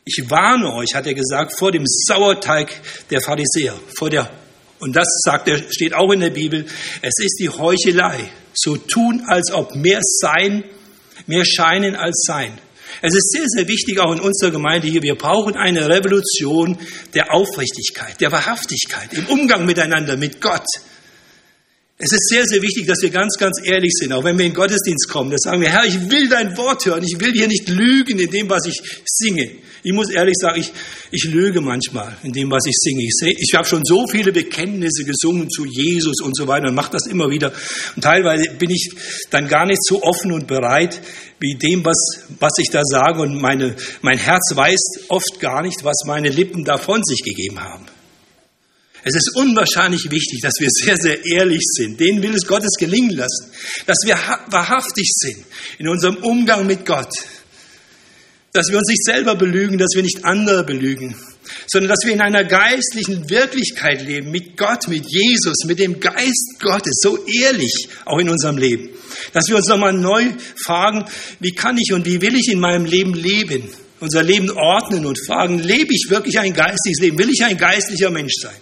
Ich 0.04 0.24
warne 0.28 0.72
euch, 0.74 0.94
hat 0.94 1.06
er 1.06 1.14
gesagt, 1.14 1.58
vor 1.58 1.72
dem 1.72 1.84
Sauerteig 1.86 2.70
der 3.10 3.20
Pharisäer, 3.20 3.74
vor 3.96 4.10
der 4.10 4.30
und 4.78 4.94
das 4.94 5.06
sagt 5.24 5.48
er, 5.48 5.58
steht 5.70 5.94
auch 5.94 6.12
in 6.12 6.20
der 6.20 6.30
Bibel. 6.30 6.66
Es 7.02 7.14
ist 7.18 7.38
die 7.40 7.48
Heuchelei. 7.48 8.30
So 8.54 8.76
tun, 8.76 9.22
als 9.26 9.50
ob 9.50 9.74
mehr 9.74 10.00
sein, 10.02 10.64
mehr 11.26 11.44
scheinen 11.44 11.94
als 11.94 12.24
sein. 12.26 12.58
Es 13.02 13.14
ist 13.14 13.30
sehr, 13.32 13.44
sehr 13.46 13.68
wichtig, 13.68 14.00
auch 14.00 14.12
in 14.12 14.20
unserer 14.20 14.50
Gemeinde 14.50 14.88
hier, 14.88 15.02
wir 15.02 15.16
brauchen 15.16 15.54
eine 15.54 15.88
Revolution 15.88 16.78
der 17.14 17.32
Aufrichtigkeit, 17.32 18.20
der 18.20 18.32
Wahrhaftigkeit 18.32 19.12
im 19.12 19.26
Umgang 19.26 19.66
miteinander, 19.66 20.16
mit 20.16 20.40
Gott. 20.40 20.64
Es 21.98 22.12
ist 22.12 22.28
sehr, 22.28 22.44
sehr 22.44 22.60
wichtig, 22.60 22.86
dass 22.86 23.00
wir 23.00 23.08
ganz, 23.08 23.38
ganz 23.38 23.58
ehrlich 23.64 23.92
sind, 23.94 24.12
auch 24.12 24.22
wenn 24.22 24.36
wir 24.36 24.44
in 24.44 24.52
den 24.52 24.56
Gottesdienst 24.56 25.08
kommen. 25.08 25.30
Da 25.30 25.38
sagen 25.38 25.62
wir, 25.62 25.70
Herr, 25.70 25.86
ich 25.86 26.10
will 26.10 26.28
dein 26.28 26.54
Wort 26.58 26.84
hören. 26.84 27.02
Ich 27.02 27.18
will 27.18 27.32
hier 27.32 27.48
nicht 27.48 27.70
lügen 27.70 28.18
in 28.18 28.30
dem, 28.30 28.50
was 28.50 28.66
ich 28.66 28.82
singe. 29.06 29.50
Ich 29.82 29.94
muss 29.94 30.10
ehrlich 30.10 30.34
sagen, 30.38 30.60
ich, 30.60 30.70
ich 31.10 31.24
lüge 31.24 31.62
manchmal 31.62 32.14
in 32.22 32.32
dem, 32.32 32.50
was 32.50 32.66
ich 32.66 32.74
singe. 32.76 33.02
Ich, 33.02 33.14
ich 33.38 33.54
habe 33.54 33.66
schon 33.66 33.82
so 33.82 34.06
viele 34.08 34.30
Bekenntnisse 34.30 35.04
gesungen 35.04 35.48
zu 35.48 35.64
Jesus 35.64 36.20
und 36.20 36.36
so 36.36 36.46
weiter 36.46 36.68
und 36.68 36.74
mache 36.74 36.92
das 36.92 37.06
immer 37.06 37.30
wieder. 37.30 37.50
Und 37.94 38.02
teilweise 38.02 38.50
bin 38.58 38.68
ich 38.68 38.90
dann 39.30 39.48
gar 39.48 39.64
nicht 39.64 39.82
so 39.82 40.02
offen 40.02 40.32
und 40.32 40.46
bereit 40.46 41.00
wie 41.40 41.54
dem, 41.54 41.82
was, 41.82 41.96
was 42.40 42.52
ich 42.58 42.68
da 42.68 42.82
sage. 42.84 43.22
Und 43.22 43.40
meine, 43.40 43.74
mein 44.02 44.18
Herz 44.18 44.54
weiß 44.54 45.06
oft 45.08 45.40
gar 45.40 45.62
nicht, 45.62 45.82
was 45.82 46.02
meine 46.04 46.28
Lippen 46.28 46.62
da 46.62 46.76
von 46.76 47.02
sich 47.02 47.22
gegeben 47.22 47.58
haben. 47.60 47.86
Es 49.06 49.14
ist 49.14 49.36
unwahrscheinlich 49.36 50.10
wichtig, 50.10 50.40
dass 50.42 50.54
wir 50.58 50.68
sehr, 50.68 50.96
sehr 50.96 51.24
ehrlich 51.24 51.62
sind. 51.62 52.00
Den 52.00 52.20
will 52.24 52.34
es 52.34 52.44
Gottes 52.44 52.72
gelingen 52.76 53.16
lassen. 53.16 53.52
Dass 53.86 53.98
wir 54.04 54.16
wahrhaftig 54.50 55.08
sind 55.12 55.44
in 55.78 55.86
unserem 55.86 56.16
Umgang 56.16 56.66
mit 56.66 56.84
Gott. 56.84 57.12
Dass 58.52 58.68
wir 58.68 58.78
uns 58.78 58.88
nicht 58.88 59.04
selber 59.04 59.36
belügen, 59.36 59.78
dass 59.78 59.94
wir 59.94 60.02
nicht 60.02 60.24
andere 60.24 60.64
belügen, 60.64 61.14
sondern 61.68 61.90
dass 61.90 62.04
wir 62.04 62.14
in 62.14 62.20
einer 62.20 62.42
geistlichen 62.42 63.30
Wirklichkeit 63.30 64.02
leben, 64.02 64.32
mit 64.32 64.56
Gott, 64.56 64.88
mit 64.88 65.04
Jesus, 65.08 65.64
mit 65.66 65.78
dem 65.78 66.00
Geist 66.00 66.58
Gottes, 66.58 66.98
so 67.00 67.24
ehrlich 67.26 67.86
auch 68.06 68.18
in 68.18 68.28
unserem 68.28 68.58
Leben. 68.58 68.88
Dass 69.32 69.46
wir 69.46 69.54
uns 69.54 69.68
nochmal 69.68 69.92
neu 69.92 70.32
fragen, 70.56 71.04
wie 71.38 71.52
kann 71.52 71.78
ich 71.78 71.92
und 71.92 72.06
wie 72.06 72.20
will 72.20 72.34
ich 72.34 72.48
in 72.48 72.58
meinem 72.58 72.86
Leben 72.86 73.14
leben? 73.14 73.70
Unser 74.00 74.24
Leben 74.24 74.50
ordnen 74.50 75.06
und 75.06 75.24
fragen, 75.24 75.60
lebe 75.60 75.94
ich 75.94 76.06
wirklich 76.10 76.40
ein 76.40 76.54
geistiges 76.54 76.98
Leben? 77.00 77.18
Will 77.18 77.30
ich 77.30 77.44
ein 77.44 77.56
geistlicher 77.56 78.10
Mensch 78.10 78.34
sein? 78.42 78.56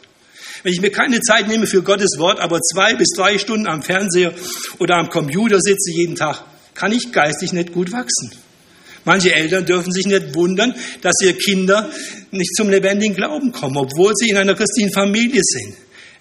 Wenn 0.64 0.72
ich 0.72 0.80
mir 0.80 0.90
keine 0.90 1.20
Zeit 1.20 1.46
nehme 1.46 1.66
für 1.66 1.82
Gottes 1.82 2.16
Wort, 2.16 2.40
aber 2.40 2.58
zwei 2.58 2.94
bis 2.94 3.10
drei 3.14 3.38
Stunden 3.38 3.66
am 3.66 3.82
Fernseher 3.82 4.32
oder 4.78 4.96
am 4.96 5.10
Computer 5.10 5.60
sitze 5.60 5.92
jeden 5.92 6.16
Tag, 6.16 6.42
kann 6.74 6.90
ich 6.90 7.12
geistig 7.12 7.52
nicht 7.52 7.72
gut 7.72 7.92
wachsen. 7.92 8.32
Manche 9.04 9.34
Eltern 9.34 9.66
dürfen 9.66 9.92
sich 9.92 10.06
nicht 10.06 10.34
wundern, 10.34 10.74
dass 11.02 11.16
ihre 11.20 11.34
Kinder 11.34 11.90
nicht 12.30 12.56
zum 12.56 12.70
lebendigen 12.70 13.14
Glauben 13.14 13.52
kommen, 13.52 13.76
obwohl 13.76 14.14
sie 14.16 14.30
in 14.30 14.38
einer 14.38 14.54
christlichen 14.54 14.90
Familie 14.90 15.42
sind. 15.44 15.76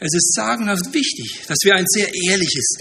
Es 0.05 0.13
ist 0.13 0.33
sagenhaft 0.33 0.93
wichtig, 0.93 1.45
dass 1.47 1.57
wir 1.63 1.75
ein 1.75 1.85
sehr 1.87 2.09
ehrliches 2.27 2.75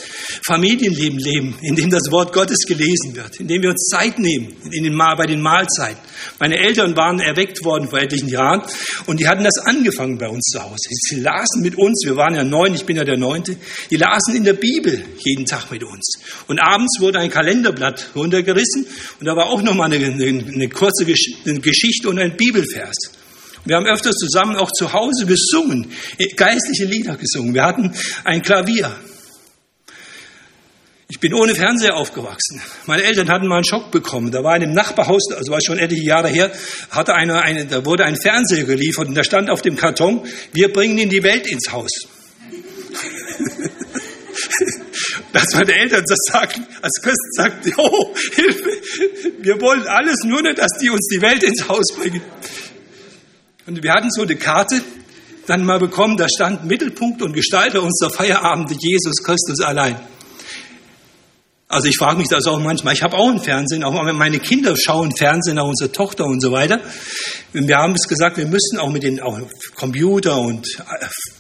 Familienleben 0.45 1.21
leben, 1.21 1.55
in 1.63 1.77
dem 1.77 1.89
das 1.89 2.11
Wort 2.11 2.33
Gottes 2.33 2.59
gelesen 2.67 3.15
wird, 3.15 3.39
in 3.39 3.47
dem 3.47 3.63
wir 3.63 3.71
uns 3.71 3.87
Zeit 3.87 4.19
nehmen 4.19 4.57
in 4.73 4.83
den, 4.83 4.99
bei 4.99 5.27
den 5.27 5.41
Mahlzeiten. 5.41 6.01
Meine 6.41 6.59
Eltern 6.59 6.97
waren 6.97 7.21
erweckt 7.21 7.65
worden 7.65 7.89
vor 7.89 8.01
etlichen 8.01 8.29
Jahren 8.29 8.63
und 9.07 9.21
die 9.21 9.29
hatten 9.29 9.45
das 9.45 9.59
angefangen 9.59 10.19
bei 10.19 10.29
uns 10.29 10.47
zu 10.51 10.61
Hause. 10.65 10.89
Sie 10.91 11.21
lasen 11.21 11.63
mit 11.63 11.79
uns, 11.79 12.03
wir 12.05 12.17
waren 12.17 12.35
ja 12.35 12.43
neun, 12.43 12.75
ich 12.75 12.87
bin 12.87 12.97
ja 12.97 13.05
der 13.05 13.19
neunte, 13.19 13.57
die 13.89 13.97
lasen 13.97 14.35
in 14.35 14.43
der 14.43 14.55
Bibel 14.55 15.05
jeden 15.19 15.47
Tag 15.47 15.71
mit 15.71 15.85
uns. 15.85 16.15
Und 16.49 16.59
abends 16.59 16.99
wurde 16.99 17.21
ein 17.21 17.31
Kalenderblatt 17.31 18.11
runtergerissen 18.17 18.85
und 19.21 19.27
da 19.27 19.37
war 19.37 19.47
auch 19.47 19.63
nochmal 19.63 19.93
eine, 19.93 20.05
eine, 20.05 20.45
eine 20.45 20.69
kurze 20.69 21.05
Geschichte 21.05 22.09
und 22.09 22.19
ein 22.19 22.37
Bibelvers. 22.37 23.22
Wir 23.64 23.77
haben 23.77 23.87
öfters 23.87 24.16
zusammen 24.16 24.57
auch 24.57 24.70
zu 24.72 24.92
Hause 24.92 25.27
gesungen, 25.27 25.92
äh, 26.18 26.27
geistliche 26.35 26.85
Lieder 26.85 27.16
gesungen. 27.16 27.55
Wir 27.55 27.64
hatten 27.64 27.94
ein 28.25 28.42
Klavier. 28.42 28.92
Ich 31.09 31.20
bin 31.20 31.35
ohne 31.35 31.55
Fernseher 31.55 31.94
aufgewachsen. 31.94 32.61
Meine 32.87 33.05
Eltern 33.05 33.29
hatten 33.29 33.46
mal 33.46 33.57
einen 33.57 33.66
Schock 33.66 33.90
bekommen. 33.90 34.33
Da 34.33 34.42
war 34.42 34.57
in 34.57 34.62
einem 34.62 34.72
Nachbarhaus, 34.72 35.31
also 35.37 35.53
war 35.53 35.61
schon 35.64 35.79
etliche 35.79 36.05
Jahre 36.05 36.29
her, 36.29 36.51
hatte 36.90 37.14
einer 37.14 37.42
eine, 37.42 37.66
da 37.66 37.85
wurde 37.85 38.05
ein 38.05 38.16
Fernseher 38.16 38.64
geliefert 38.64 39.09
und 39.09 39.14
da 39.14 39.22
stand 39.22 39.51
auf 39.51 39.61
dem 39.61 39.77
Karton, 39.77 40.27
wir 40.53 40.72
bringen 40.72 40.96
ihn 40.98 41.11
die 41.11 41.22
Welt 41.22 41.46
ins 41.46 41.70
Haus. 41.70 41.90
Dass 45.33 45.55
meine 45.55 45.75
Eltern 45.75 46.05
das 46.09 46.18
sagten, 46.33 46.66
als 46.81 47.01
Christen 47.03 47.33
sagten, 47.33 47.75
oh, 47.77 48.14
Hilfe, 48.35 48.70
wir 49.40 49.61
wollen 49.61 49.87
alles, 49.87 50.25
nur 50.25 50.42
nicht, 50.42 50.59
dass 50.59 50.72
die 50.81 50.90
uns 50.90 51.09
die 51.09 51.22
Welt 51.22 51.42
ins 51.42 51.68
Haus 51.68 51.87
bringen. 51.96 52.22
Und 53.66 53.83
wir 53.83 53.92
hatten 53.92 54.11
so 54.11 54.22
eine 54.22 54.35
Karte 54.37 54.83
dann 55.46 55.64
mal 55.64 55.79
bekommen, 55.79 56.16
da 56.16 56.27
stand 56.29 56.64
Mittelpunkt 56.64 57.22
und 57.22 57.33
Gestalter 57.33 57.83
unserer 57.83 58.11
Feierabende 58.11 58.75
Jesus 58.79 59.22
Christus 59.22 59.61
allein. 59.61 59.96
Also 61.68 61.88
ich 61.88 61.96
frage 61.96 62.18
mich 62.18 62.29
das 62.29 62.46
auch 62.46 62.59
manchmal. 62.59 62.92
Ich 62.92 63.03
habe 63.03 63.16
auch 63.16 63.31
ein 63.31 63.40
Fernsehen, 63.40 63.83
auch 63.83 63.92
meine 64.12 64.40
Kinder 64.40 64.77
schauen 64.77 65.16
Fernsehen, 65.16 65.59
auch 65.59 65.68
unsere 65.68 65.90
Tochter 65.90 66.25
und 66.25 66.40
so 66.40 66.53
weiter. 66.53 66.81
Wir 67.53 67.77
haben 67.77 67.94
es 67.94 68.07
gesagt, 68.09 68.37
wir 68.37 68.46
müssen 68.46 68.79
auch 68.79 68.90
mit 68.90 69.05
den 69.05 69.20
auch 69.20 69.38
Computer 69.75 70.38
und 70.38 70.66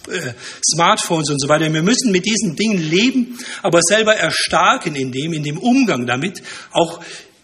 äh, 0.08 0.32
Smartphones 0.74 1.28
und 1.28 1.38
so 1.38 1.48
weiter, 1.48 1.70
wir 1.70 1.82
müssen 1.82 2.12
mit 2.12 2.24
diesen 2.24 2.56
Dingen 2.56 2.78
leben, 2.78 3.38
aber 3.62 3.80
selber 3.82 4.14
erstarken 4.14 4.94
in 4.94 5.12
dem, 5.12 5.34
in 5.34 5.42
dem 5.42 5.58
Umgang 5.58 6.06
damit, 6.06 6.42
auch 6.70 7.00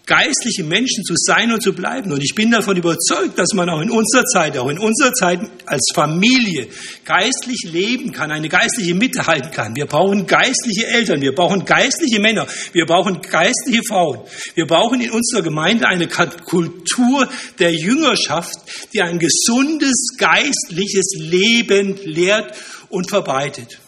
geistliche 0.09 0.63
Menschen 0.63 1.03
zu 1.03 1.13
sein 1.15 1.51
und 1.51 1.61
zu 1.61 1.71
bleiben. 1.71 2.11
Und 2.11 2.23
ich 2.23 2.33
bin 2.33 2.49
davon 2.49 2.75
überzeugt, 2.75 3.37
dass 3.37 3.53
man 3.53 3.69
auch 3.69 3.79
in 3.79 3.91
unserer 3.91 4.23
Zeit, 4.23 4.57
auch 4.57 4.67
in 4.67 4.79
unserer 4.79 5.13
Zeit 5.13 5.39
als 5.67 5.87
Familie 5.93 6.67
geistlich 7.05 7.69
leben 7.71 8.11
kann, 8.11 8.31
eine 8.31 8.49
geistliche 8.49 8.95
Mitte 8.95 9.27
halten 9.27 9.51
kann. 9.51 9.75
Wir 9.75 9.85
brauchen 9.85 10.25
geistliche 10.25 10.87
Eltern, 10.87 11.21
wir 11.21 11.35
brauchen 11.35 11.63
geistliche 11.63 12.19
Männer, 12.19 12.47
wir 12.73 12.87
brauchen 12.87 13.21
geistliche 13.21 13.83
Frauen. 13.87 14.21
Wir 14.55 14.65
brauchen 14.65 14.99
in 14.99 15.11
unserer 15.11 15.43
Gemeinde 15.43 15.87
eine 15.87 16.07
Kultur 16.07 17.29
der 17.59 17.71
Jüngerschaft, 17.71 18.57
die 18.91 19.03
ein 19.03 19.19
gesundes 19.19 20.17
geistliches 20.17 21.17
Leben 21.19 21.99
lehrt 22.03 22.55
und 22.89 23.07
verbreitet. 23.11 23.79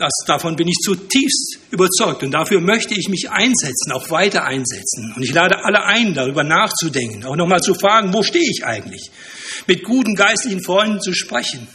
Das, 0.00 0.12
davon 0.26 0.56
bin 0.56 0.66
ich 0.66 0.78
zutiefst 0.82 1.58
überzeugt 1.70 2.22
und 2.22 2.30
dafür 2.30 2.62
möchte 2.62 2.94
ich 2.94 3.10
mich 3.10 3.28
einsetzen, 3.28 3.92
auch 3.92 4.08
weiter 4.08 4.44
einsetzen. 4.44 5.12
Und 5.14 5.22
ich 5.22 5.34
lade 5.34 5.62
alle 5.62 5.84
ein, 5.84 6.14
darüber 6.14 6.42
nachzudenken, 6.42 7.26
auch 7.26 7.36
nochmal 7.36 7.60
zu 7.60 7.74
fragen, 7.74 8.14
wo 8.14 8.22
stehe 8.22 8.48
ich 8.50 8.64
eigentlich? 8.64 9.10
Mit 9.66 9.84
guten 9.84 10.14
geistlichen 10.14 10.62
Freunden 10.62 11.02
zu 11.02 11.12
sprechen, 11.12 11.68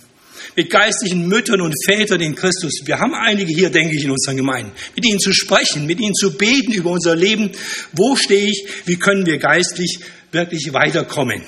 mit 0.55 0.71
geistlichen 0.71 1.27
Müttern 1.27 1.61
und 1.61 1.75
Vätern 1.85 2.19
in 2.19 2.33
Christus. 2.33 2.81
Wir 2.85 2.97
haben 2.97 3.13
einige 3.13 3.53
hier, 3.53 3.69
denke 3.69 3.95
ich, 3.95 4.05
in 4.05 4.09
unseren 4.09 4.37
Gemeinden. 4.37 4.71
Mit 4.95 5.05
ihnen 5.05 5.19
zu 5.19 5.31
sprechen, 5.31 5.85
mit 5.85 5.99
ihnen 5.99 6.15
zu 6.15 6.35
beten 6.35 6.71
über 6.71 6.89
unser 6.89 7.15
Leben. 7.15 7.51
Wo 7.93 8.15
stehe 8.15 8.49
ich? 8.49 8.65
Wie 8.85 8.97
können 8.97 9.27
wir 9.27 9.37
geistlich 9.37 9.99
wirklich 10.31 10.73
weiterkommen? 10.73 11.43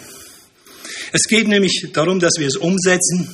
Es 1.12 1.24
geht 1.24 1.48
nämlich 1.48 1.88
darum, 1.92 2.20
dass 2.20 2.34
wir 2.38 2.46
es 2.46 2.56
umsetzen, 2.56 3.34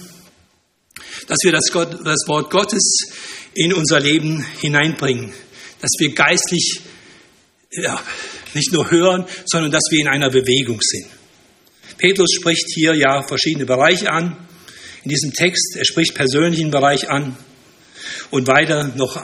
dass 1.27 1.39
wir 1.43 1.51
das, 1.51 1.71
Gott, 1.71 2.05
das 2.05 2.27
Wort 2.27 2.49
Gottes 2.49 3.11
in 3.55 3.73
unser 3.73 3.99
Leben 3.99 4.45
hineinbringen, 4.59 5.33
dass 5.81 5.91
wir 5.99 6.13
geistlich 6.13 6.81
ja, 7.71 8.01
nicht 8.53 8.71
nur 8.71 8.91
hören, 8.91 9.25
sondern 9.45 9.71
dass 9.71 9.83
wir 9.89 9.99
in 9.99 10.07
einer 10.07 10.29
Bewegung 10.29 10.79
sind. 10.81 11.07
Petrus 11.97 12.31
spricht 12.33 12.65
hier 12.73 12.95
ja 12.95 13.23
verschiedene 13.23 13.65
Bereiche 13.65 14.11
an. 14.11 14.37
In 15.03 15.09
diesem 15.09 15.33
Text, 15.33 15.75
er 15.77 15.85
spricht 15.85 16.15
persönlichen 16.15 16.71
Bereich 16.71 17.09
an 17.09 17.35
und 18.31 18.47
weiter 18.47 18.91
noch 18.95 19.17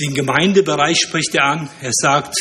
den 0.00 0.14
Gemeindebereich 0.14 0.98
spricht 0.98 1.34
er 1.34 1.44
an. 1.44 1.70
Er 1.82 1.90
sagt, 1.92 2.34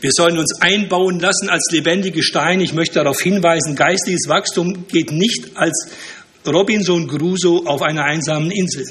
wir 0.00 0.10
sollen 0.10 0.38
uns 0.38 0.60
einbauen 0.60 1.20
lassen 1.20 1.50
als 1.50 1.68
lebendige 1.70 2.22
Steine. 2.22 2.64
Ich 2.64 2.72
möchte 2.72 2.94
darauf 2.94 3.20
hinweisen, 3.20 3.76
geistliches 3.76 4.26
Wachstum 4.26 4.86
geht 4.88 5.12
nicht 5.12 5.54
als 5.54 5.88
Robinson 6.46 7.06
Crusoe 7.06 7.66
auf 7.66 7.82
einer 7.82 8.04
einsamen 8.04 8.50
Insel. 8.50 8.86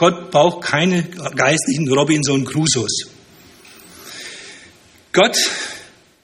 Gott 0.00 0.30
braucht 0.30 0.62
keine 0.62 1.02
geistlichen 1.36 1.86
Robinson 1.92 2.46
Crusoes. 2.46 3.10
Gott 5.12 5.36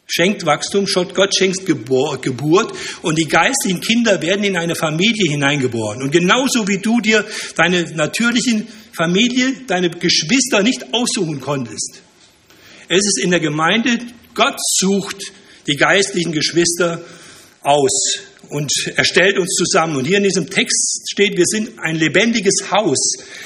schenkt 0.06 0.46
Wachstum, 0.46 0.86
Gott 0.86 1.36
schenkt 1.36 1.66
Geburt 1.66 2.72
und 3.02 3.18
die 3.18 3.28
geistlichen 3.28 3.82
Kinder 3.82 4.22
werden 4.22 4.44
in 4.44 4.56
eine 4.56 4.74
Familie 4.76 5.30
hineingeboren. 5.30 6.00
Und 6.00 6.10
genauso 6.10 6.66
wie 6.66 6.78
du 6.78 7.02
dir 7.02 7.26
deine 7.54 7.82
natürlichen 7.94 8.66
Familie, 8.96 9.52
deine 9.66 9.90
Geschwister 9.90 10.62
nicht 10.62 10.94
aussuchen 10.94 11.42
konntest. 11.42 12.00
Es 12.88 13.04
ist 13.04 13.20
in 13.22 13.30
der 13.30 13.40
Gemeinde, 13.40 13.98
Gott 14.32 14.56
sucht 14.78 15.18
die 15.66 15.76
geistlichen 15.76 16.32
Geschwister 16.32 17.04
aus 17.60 18.20
und 18.48 18.72
er 18.96 19.04
stellt 19.04 19.38
uns 19.38 19.54
zusammen. 19.54 19.96
Und 19.96 20.06
hier 20.06 20.18
in 20.18 20.24
diesem 20.24 20.48
Text 20.48 21.02
steht, 21.10 21.36
wir 21.36 21.44
sind 21.46 21.78
ein 21.78 21.96
lebendiges 21.96 22.70
Haus. 22.70 22.98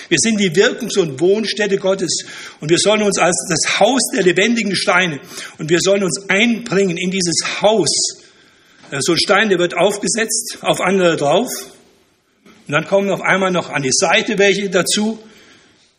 Wir 0.08 0.18
sind 0.18 0.38
die 0.38 0.50
Wirkungs- 0.54 0.98
und 0.98 1.20
Wohnstätte 1.20 1.78
Gottes. 1.78 2.24
Und 2.60 2.70
wir 2.70 2.78
sollen 2.78 3.02
uns 3.02 3.18
als 3.18 3.36
das 3.48 3.80
Haus 3.80 4.00
der 4.14 4.22
lebendigen 4.22 4.74
Steine 4.74 5.20
und 5.58 5.70
wir 5.70 5.78
sollen 5.80 6.04
uns 6.04 6.28
einbringen 6.28 6.96
in 6.96 7.10
dieses 7.10 7.62
Haus. 7.62 7.88
So 9.00 9.12
ein 9.12 9.18
Stein, 9.18 9.48
der 9.48 9.58
wird 9.58 9.76
aufgesetzt, 9.76 10.58
auf 10.62 10.80
andere 10.80 11.16
drauf. 11.16 11.48
Und 12.66 12.72
dann 12.72 12.86
kommen 12.86 13.10
auf 13.10 13.22
einmal 13.22 13.50
noch 13.50 13.70
an 13.70 13.82
die 13.82 13.92
Seite 13.92 14.38
welche 14.38 14.68
dazu. 14.70 15.18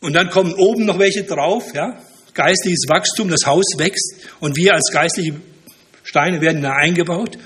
Und 0.00 0.14
dann 0.14 0.30
kommen 0.30 0.54
oben 0.54 0.84
noch 0.84 0.98
welche 0.98 1.22
drauf, 1.22 1.64
ja. 1.74 1.98
Geistliches 2.34 2.84
Wachstum, 2.88 3.28
das 3.28 3.46
Haus 3.46 3.64
wächst 3.76 4.14
und 4.40 4.56
wir 4.56 4.72
als 4.72 4.90
geistliche 4.90 5.34
Steine 6.02 6.40
werden 6.40 6.62
da 6.62 6.72
eingebaut. 6.72 7.36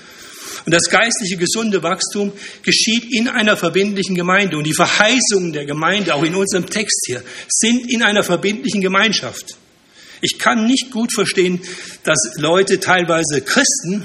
Und 0.67 0.73
das 0.73 0.89
geistliche 0.89 1.37
gesunde 1.37 1.81
Wachstum 1.81 2.33
geschieht 2.61 3.05
in 3.09 3.29
einer 3.29 3.55
verbindlichen 3.55 4.15
Gemeinde. 4.15 4.57
Und 4.57 4.65
die 4.65 4.73
Verheißungen 4.73 5.53
der 5.53 5.63
Gemeinde, 5.63 6.13
auch 6.13 6.23
in 6.23 6.35
unserem 6.35 6.69
Text 6.69 7.05
hier, 7.05 7.23
sind 7.47 7.89
in 7.89 8.03
einer 8.03 8.21
verbindlichen 8.21 8.81
Gemeinschaft. 8.81 9.55
Ich 10.19 10.37
kann 10.37 10.65
nicht 10.65 10.91
gut 10.91 11.13
verstehen, 11.13 11.61
dass 12.03 12.17
Leute, 12.35 12.81
teilweise 12.81 13.39
Christen, 13.39 14.03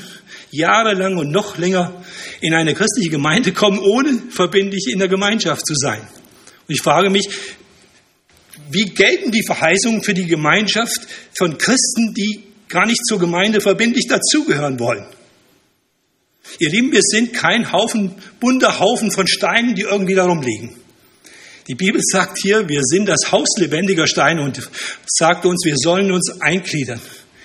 jahrelang 0.52 1.16
und 1.16 1.32
noch 1.32 1.58
länger 1.58 2.00
in 2.40 2.54
eine 2.54 2.74
christliche 2.74 3.10
Gemeinde 3.10 3.50
kommen, 3.50 3.80
ohne 3.80 4.22
verbindlich 4.30 4.86
in 4.86 5.00
der 5.00 5.08
Gemeinschaft 5.08 5.66
zu 5.66 5.74
sein. 5.74 6.02
Und 6.68 6.74
ich 6.76 6.80
frage 6.80 7.10
mich, 7.10 7.28
wie 8.70 8.84
gelten 8.84 9.32
die 9.32 9.42
Verheißungen 9.44 10.04
für 10.04 10.14
die 10.14 10.26
Gemeinschaft 10.26 11.08
von 11.36 11.58
Christen, 11.58 12.14
die 12.14 12.44
gar 12.68 12.86
nicht 12.86 13.04
zur 13.04 13.18
Gemeinde 13.18 13.60
verbindlich 13.60 14.06
dazugehören 14.06 14.78
wollen? 14.78 15.08
Ihr 16.58 16.70
Lieben, 16.70 16.92
wir 16.92 17.02
sind 17.02 17.32
kein 17.32 17.72
Haufen, 17.72 18.14
bunter 18.40 18.78
Haufen 18.78 19.10
von 19.10 19.26
Steinen, 19.26 19.74
die 19.74 19.82
irgendwie 19.82 20.14
darum 20.14 20.42
liegen. 20.42 20.76
Die 21.68 21.74
Bibel 21.74 22.00
sagt 22.02 22.38
hier, 22.42 22.68
wir 22.68 22.82
sind 22.82 23.06
das 23.06 23.30
Haus 23.30 23.48
lebendiger 23.56 24.06
Steine 24.06 24.42
und 24.42 24.60
sagt 25.06 25.46
uns, 25.46 25.64
wir 25.64 25.76
sollen 25.76 26.10
uns 26.10 26.40
eingliedern. 26.40 27.00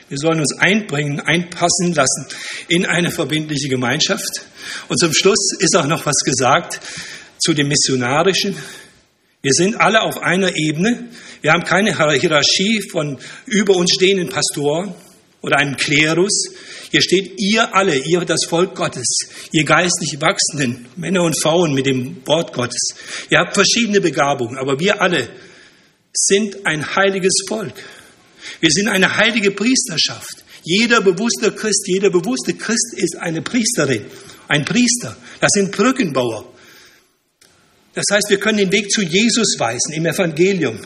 Wir 0.10 0.18
sollen 0.18 0.39
uns 0.39 0.58
einbringen, 0.58 1.20
einpassen 1.20 1.93
lassen 1.93 2.28
in 2.68 2.86
eine 2.86 3.12
verbindliche 3.12 3.68
Gemeinschaft. 3.68 4.45
Und 4.88 4.98
zum 4.98 5.14
Schluss 5.14 5.52
ist 5.60 5.76
auch 5.76 5.86
noch 5.86 6.06
was 6.06 6.20
gesagt 6.26 6.80
zu 7.39 7.54
dem 7.54 7.68
Missionarischen. 7.68 8.56
Wir 9.41 9.54
sind 9.54 9.76
alle 9.76 10.02
auf 10.02 10.18
einer 10.24 10.56
Ebene. 10.56 11.10
Wir 11.41 11.52
haben 11.52 11.64
keine 11.64 11.95
Hierarchie 12.20 12.82
von 12.89 13.20
über 13.45 13.76
uns 13.76 13.91
stehenden 13.93 14.30
Pastoren 14.30 14.95
oder 15.41 15.58
einem 15.58 15.78
Klerus. 15.78 16.56
Hier 16.90 17.02
steht 17.02 17.34
ihr 17.38 17.76
alle, 17.76 17.98
ihr 17.98 18.22
das 18.22 18.46
Volk 18.48 18.76
Gottes, 18.76 19.06
ihr 19.52 19.66
geistlich 19.66 20.20
Wachsenden, 20.22 20.88
Männer 20.96 21.24
und 21.24 21.40
Frauen 21.42 21.74
mit 21.74 21.86
dem 21.86 22.26
Wort 22.26 22.54
Gottes. 22.54 22.96
Ihr 23.30 23.40
habt 23.40 23.56
verschiedene 23.56 24.00
Begabungen, 24.00 24.58
aber 24.58 24.80
wir 24.80 25.02
alle 25.02 25.28
sind 26.14 26.66
ein 26.66 26.96
heiliges 26.96 27.44
Volk. 27.48 27.74
Wir 28.60 28.70
sind 28.72 28.88
eine 28.88 29.18
heilige 29.18 29.52
Priesterschaft. 29.52 30.44
Jeder 30.64 31.02
bewusste 31.02 31.52
Christ, 31.52 31.88
jeder 31.88 32.10
bewusste 32.10 32.54
Christ 32.54 32.94
ist 32.96 33.18
eine 33.18 33.42
Priesterin, 33.42 34.06
ein 34.48 34.66
Priester. 34.66 35.16
Das 35.40 35.52
sind 35.54 35.72
Brückenbauer. 35.72 36.54
Das 37.94 38.06
heißt, 38.12 38.30
wir 38.30 38.40
können 38.40 38.60
den 38.60 38.72
Weg 38.72 38.92
zu 38.92 39.02
Jesus 39.02 39.56
weisen 39.60 39.94
im 39.94 40.06
Evangelium. 40.06 40.80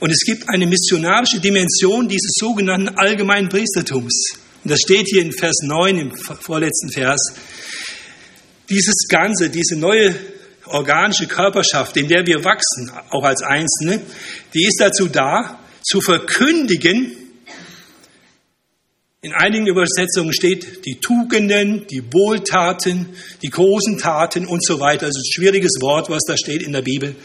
Und 0.00 0.10
es 0.10 0.24
gibt 0.24 0.48
eine 0.48 0.66
missionarische 0.66 1.40
Dimension 1.40 2.08
dieses 2.08 2.32
sogenannten 2.38 2.88
allgemeinen 2.88 3.48
Priestertums. 3.48 4.43
Und 4.64 4.70
das 4.70 4.80
steht 4.80 5.06
hier 5.08 5.20
in 5.20 5.30
Vers 5.30 5.56
9, 5.62 5.98
im 5.98 6.16
vorletzten 6.16 6.90
Vers. 6.90 7.20
Dieses 8.70 9.06
Ganze, 9.08 9.50
diese 9.50 9.76
neue 9.76 10.14
organische 10.64 11.26
Körperschaft, 11.26 11.98
in 11.98 12.08
der 12.08 12.26
wir 12.26 12.42
wachsen, 12.44 12.90
auch 13.10 13.24
als 13.24 13.42
Einzelne, 13.42 14.00
die 14.54 14.64
ist 14.64 14.80
dazu 14.80 15.08
da, 15.08 15.58
zu 15.82 16.00
verkündigen, 16.00 17.14
in 19.20 19.34
einigen 19.34 19.66
Übersetzungen 19.66 20.32
steht 20.32 20.84
die 20.86 20.98
Tugenden, 20.98 21.86
die 21.86 22.02
Wohltaten, 22.12 23.10
die 23.42 23.48
großen 23.48 23.98
Taten 23.98 24.46
und 24.46 24.64
so 24.64 24.80
weiter. 24.80 25.06
Also 25.06 25.18
ein 25.18 25.32
schwieriges 25.32 25.72
Wort, 25.80 26.10
was 26.10 26.24
da 26.26 26.36
steht 26.36 26.62
in 26.62 26.72
der 26.72 26.82
Bibel. 26.82 27.16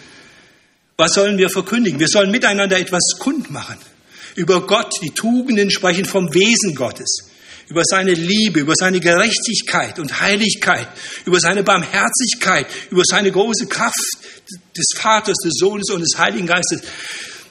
Was 0.98 1.14
sollen 1.14 1.38
wir 1.38 1.50
verkündigen? 1.50 2.00
Wir 2.00 2.08
sollen 2.08 2.32
miteinander 2.32 2.78
etwas 2.78 3.18
kundmachen. 3.20 3.78
Über 4.36 4.66
Gott, 4.66 4.94
die 5.02 5.12
Tugenden 5.12 5.72
sprechen 5.72 6.06
vom 6.06 6.34
Wesen 6.34 6.74
Gottes 6.76 7.29
über 7.70 7.84
seine 7.86 8.14
Liebe, 8.14 8.62
über 8.62 8.74
seine 8.76 9.00
Gerechtigkeit 9.00 10.00
und 10.00 10.20
Heiligkeit, 10.20 10.88
über 11.26 11.40
seine 11.40 11.64
Barmherzigkeit, 11.64 12.66
über 12.90 13.04
seine 13.06 13.32
große 13.32 13.68
Kraft 13.68 13.96
des 14.76 14.88
Vaters, 14.96 15.38
des 15.44 15.54
Sohnes 15.58 15.92
und 15.92 16.02
des 16.02 16.18
Heiligen 16.18 16.48
Geistes, 16.48 16.82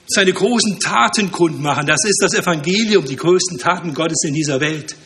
seine 0.09 0.33
großen 0.33 0.81
Taten 0.81 1.31
kundmachen. 1.31 1.87
Das 1.87 2.05
ist 2.05 2.21
das 2.21 2.35
Evangelium, 2.35 3.05
die 3.05 3.17
größten 3.17 3.59
Taten 3.59 3.95
Gottes 3.95 4.25
in 4.25 4.35
dieser 4.35 4.61
Welt. 4.61 4.97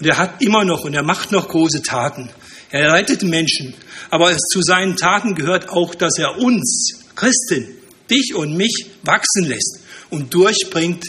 Und 0.00 0.06
er 0.06 0.18
hat 0.18 0.42
immer 0.42 0.64
noch 0.64 0.84
und 0.84 0.94
er 0.94 1.04
macht 1.04 1.30
noch 1.30 1.48
große 1.48 1.82
Taten. 1.82 2.28
Er 2.70 2.92
rettet 2.92 3.22
Menschen. 3.22 3.74
Aber 4.10 4.36
zu 4.36 4.62
seinen 4.62 4.96
Taten 4.96 5.34
gehört 5.34 5.68
auch, 5.68 5.94
dass 5.94 6.18
er 6.18 6.38
uns, 6.38 7.04
Christen, 7.14 7.68
dich 8.10 8.34
und 8.34 8.56
mich 8.56 8.86
wachsen 9.02 9.44
lässt 9.44 9.80
und 10.10 10.34
durchbringt 10.34 11.04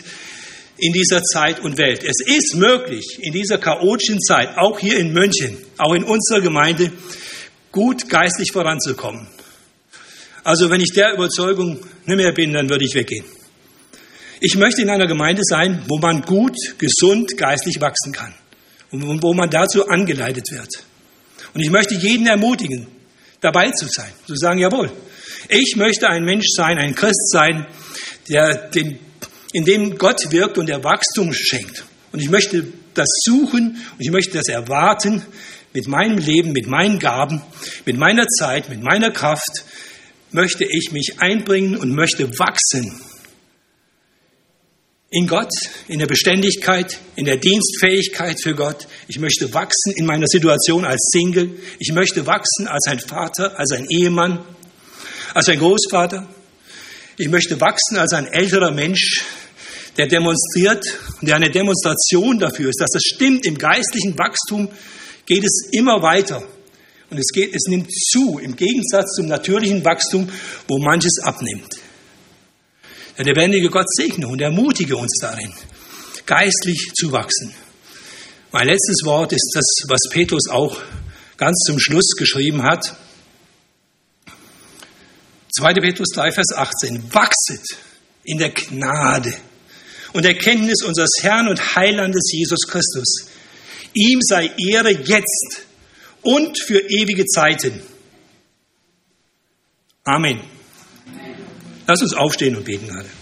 in 0.81 0.93
dieser 0.93 1.21
Zeit 1.23 1.59
und 1.59 1.77
Welt. 1.77 2.03
Es 2.03 2.25
ist 2.25 2.55
möglich, 2.55 3.19
in 3.21 3.33
dieser 3.33 3.57
chaotischen 3.57 4.19
Zeit, 4.19 4.57
auch 4.57 4.79
hier 4.79 4.97
in 4.97 5.13
München, 5.13 5.57
auch 5.77 5.93
in 5.93 6.03
unserer 6.03 6.41
Gemeinde, 6.41 6.91
gut 7.71 8.09
geistlich 8.09 8.51
voranzukommen. 8.51 9.27
Also 10.43 10.69
wenn 10.69 10.81
ich 10.81 10.93
der 10.93 11.13
Überzeugung 11.13 11.79
nicht 12.05 12.15
mehr 12.15 12.33
bin, 12.33 12.53
dann 12.53 12.69
würde 12.69 12.85
ich 12.85 12.95
weggehen. 12.95 13.25
Ich 14.41 14.55
möchte 14.55 14.81
in 14.81 14.89
einer 14.89 15.07
Gemeinde 15.07 15.41
sein, 15.43 15.83
wo 15.87 15.97
man 15.97 16.21
gut, 16.21 16.55
gesund, 16.77 17.37
geistlich 17.37 17.81
wachsen 17.81 18.13
kann 18.13 18.33
und 18.91 19.21
wo 19.21 19.33
man 19.33 19.49
dazu 19.49 19.85
angeleitet 19.87 20.45
wird. 20.51 20.69
Und 21.53 21.61
ich 21.61 21.69
möchte 21.69 21.95
jeden 21.95 22.25
ermutigen, 22.25 22.87
dabei 23.41 23.71
zu 23.71 23.87
sein, 23.87 24.11
zu 24.25 24.35
sagen, 24.35 24.59
jawohl, 24.59 24.91
ich 25.49 25.75
möchte 25.75 26.07
ein 26.07 26.23
Mensch 26.23 26.47
sein, 26.55 26.77
ein 26.77 26.95
Christ 26.95 27.31
sein, 27.31 27.65
der 28.29 28.69
den 28.69 28.99
in 29.51 29.65
dem 29.65 29.97
Gott 29.97 30.31
wirkt 30.31 30.57
und 30.57 30.69
er 30.69 30.83
Wachstum 30.83 31.33
schenkt. 31.33 31.83
Und 32.11 32.19
ich 32.19 32.29
möchte 32.29 32.67
das 32.93 33.07
suchen 33.23 33.77
und 33.93 34.01
ich 34.01 34.11
möchte 34.11 34.37
das 34.37 34.47
erwarten 34.47 35.23
mit 35.73 35.87
meinem 35.87 36.17
Leben, 36.17 36.51
mit 36.51 36.67
meinen 36.67 36.99
Gaben, 36.99 37.41
mit 37.85 37.97
meiner 37.97 38.27
Zeit, 38.27 38.69
mit 38.69 38.81
meiner 38.81 39.11
Kraft, 39.11 39.63
möchte 40.31 40.65
ich 40.65 40.91
mich 40.91 41.15
einbringen 41.19 41.75
und 41.75 41.91
möchte 41.93 42.27
wachsen. 42.39 43.01
In 45.11 45.27
Gott, 45.27 45.51
in 45.87 45.97
der 45.97 46.05
Beständigkeit, 46.05 46.99
in 47.15 47.25
der 47.25 47.37
Dienstfähigkeit 47.37 48.39
für 48.41 48.53
Gott. 48.53 48.87
Ich 49.07 49.17
möchte 49.17 49.51
wachsen 49.55 49.93
in 49.95 50.05
meiner 50.05 50.27
Situation 50.27 50.85
als 50.85 51.09
Single. 51.11 51.49
Ich 51.79 51.91
möchte 51.93 52.27
wachsen 52.27 52.67
als 52.67 52.85
ein 52.87 52.99
Vater, 52.99 53.57
als 53.57 53.71
ein 53.71 53.87
Ehemann, 53.89 54.45
als 55.33 55.49
ein 55.49 55.57
Großvater. 55.57 56.27
Ich 57.17 57.27
möchte 57.27 57.59
wachsen 57.59 57.97
als 57.97 58.13
ein 58.13 58.27
älterer 58.27 58.71
Mensch, 58.71 59.23
der 59.99 60.07
demonstriert, 60.07 60.81
der 61.21 61.35
eine 61.35 61.51
Demonstration 61.51 62.39
dafür 62.39 62.69
ist, 62.69 62.79
dass 62.79 62.95
es 62.95 63.03
stimmt, 63.03 63.45
im 63.45 63.57
geistlichen 63.57 64.17
Wachstum 64.17 64.69
geht 65.25 65.43
es 65.43 65.67
immer 65.73 66.01
weiter. 66.01 66.41
Und 67.09 67.17
es, 67.17 67.27
geht, 67.33 67.53
es 67.53 67.63
nimmt 67.67 67.91
zu, 67.91 68.39
im 68.39 68.55
Gegensatz 68.55 69.15
zum 69.15 69.25
natürlichen 69.25 69.83
Wachstum, 69.83 70.29
wo 70.69 70.77
manches 70.77 71.19
abnimmt. 71.21 71.79
Der 73.17 73.25
lebendige 73.25 73.69
Gott 73.69 73.87
segne 73.89 74.25
und 74.27 74.39
ermutige 74.39 74.95
uns 74.95 75.17
darin, 75.19 75.51
geistlich 76.25 76.91
zu 76.95 77.11
wachsen. 77.11 77.53
Mein 78.53 78.67
letztes 78.67 79.03
Wort 79.03 79.33
ist 79.33 79.51
das, 79.53 79.65
was 79.89 79.99
Petrus 80.11 80.47
auch 80.49 80.77
ganz 81.35 81.59
zum 81.65 81.77
Schluss 81.77 82.11
geschrieben 82.17 82.63
hat. 82.63 82.95
2. 85.57 85.73
Petrus 85.73 86.09
3, 86.13 86.31
Vers 86.31 86.53
18. 86.55 87.13
Wachset 87.13 87.65
in 88.23 88.37
der 88.37 88.51
Gnade 88.51 89.35
und 90.13 90.25
Erkenntnis 90.25 90.83
unseres 90.83 91.11
Herrn 91.21 91.47
und 91.47 91.75
Heilandes 91.75 92.31
Jesus 92.31 92.67
Christus. 92.67 93.27
Ihm 93.93 94.19
sei 94.21 94.51
Ehre 94.57 94.91
jetzt 94.91 95.61
und 96.21 96.61
für 96.61 96.79
ewige 96.79 97.25
Zeiten. 97.25 97.81
Amen. 100.03 100.41
Lass 101.87 102.01
uns 102.01 102.13
aufstehen 102.13 102.55
und 102.55 102.65
beten 102.65 102.89
alle. 102.91 103.18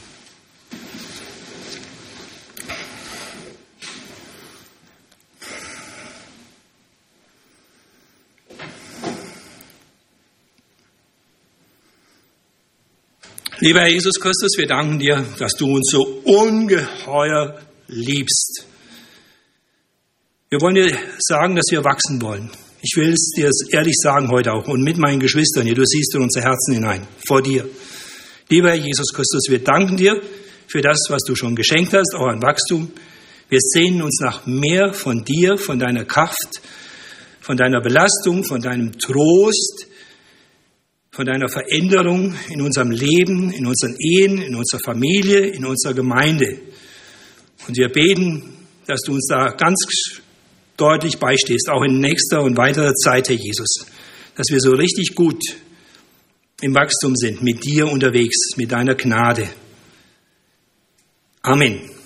Lieber 13.60 13.80
Herr 13.80 13.89
Jesus 13.89 14.20
Christus, 14.20 14.51
wir 14.55 14.68
danken 14.68 14.99
dir, 14.99 15.26
dass 15.39 15.53
du 15.53 15.78
uns 15.78 15.89
so 15.91 16.22
ungeheuer 16.26 17.60
liebst. 17.88 18.68
Wir 20.49 20.62
wollen 20.62 20.76
dir 20.76 20.95
sagen, 21.18 21.55
dass 21.55 21.66
wir 21.72 21.84
wachsen 21.84 22.22
wollen. 22.22 22.51
Ich 22.84 22.95
will 22.97 23.14
es 23.14 23.32
dir 23.36 23.49
ehrlich 23.72 23.95
sagen 23.97 24.30
heute 24.30 24.53
auch 24.53 24.68
und 24.68 24.84
mit 24.84 24.99
meinen 24.99 25.20
Geschwistern 25.20 25.66
hier. 25.66 25.74
Du 25.74 25.84
siehst 25.84 26.14
in 26.14 26.22
unser 26.22 26.41
Herzen 26.41 26.76
hinein, 26.76 27.08
vor 27.28 27.41
dir. 27.41 27.68
Lieber 28.47 28.70
Herr 28.70 28.76
Jesus 28.76 29.12
Christus, 29.12 29.45
wir 29.49 29.64
danken 29.64 29.97
dir 29.97 30.22
für 30.68 30.82
das, 30.82 31.08
was 31.10 31.24
du 31.24 31.36
schon 31.36 31.55
geschenkt 31.55 31.93
hast, 31.93 32.14
auch 32.14 32.28
an 32.28 32.43
Wachstum. 32.43 32.91
Wir 33.49 33.60
sehnen 33.60 34.03
uns 34.03 34.20
nach 34.22 34.45
mehr 34.45 34.93
von 34.93 35.26
dir, 35.26 35.58
von 35.58 35.80
deiner 35.80 36.05
Kraft, 36.05 36.62
von 37.41 37.58
deiner 37.58 37.82
Belastung, 37.82 38.43
von 38.43 38.62
deinem 38.62 38.99
Trost, 38.99 39.86
von 41.18 41.26
deiner 41.26 41.49
Veränderung 41.49 42.36
in 42.47 42.61
unserem 42.61 42.91
Leben, 42.91 43.49
in 43.49 43.65
unseren 43.65 43.95
Ehen, 43.97 44.38
in 44.38 44.53
unserer 44.53 44.82
Familie, 44.86 45.47
in 45.47 45.65
unserer 45.65 45.95
Gemeinde. 45.95 46.59
Und 47.68 47.76
wir 47.76 47.89
beten, 47.89 48.53
dass 48.86 49.01
du 49.01 49.13
uns 49.13 49.26
da 49.28 49.47
ganz 49.47 49.84
deutlich 50.78 51.18
beistehst, 51.18 51.70
auch 51.72 51.82
in 51.82 51.99
nächster 51.99 52.43
und 52.43 52.55
weiterer 52.55 52.93
Zeit, 52.93 53.30
Herr 53.30 53.36
Jesus, 53.36 53.88
dass 54.36 54.45
wir 54.51 54.59
so 54.59 54.74
richtig 54.74 55.15
gut 55.15 55.41
im 56.61 56.76
Wachstum 56.76 57.15
sind, 57.15 57.41
mit 57.41 57.65
dir 57.65 57.88
unterwegs, 57.88 58.55
mit 58.55 58.72
deiner 58.72 58.93
Gnade. 58.93 59.49
Amen. 61.41 61.97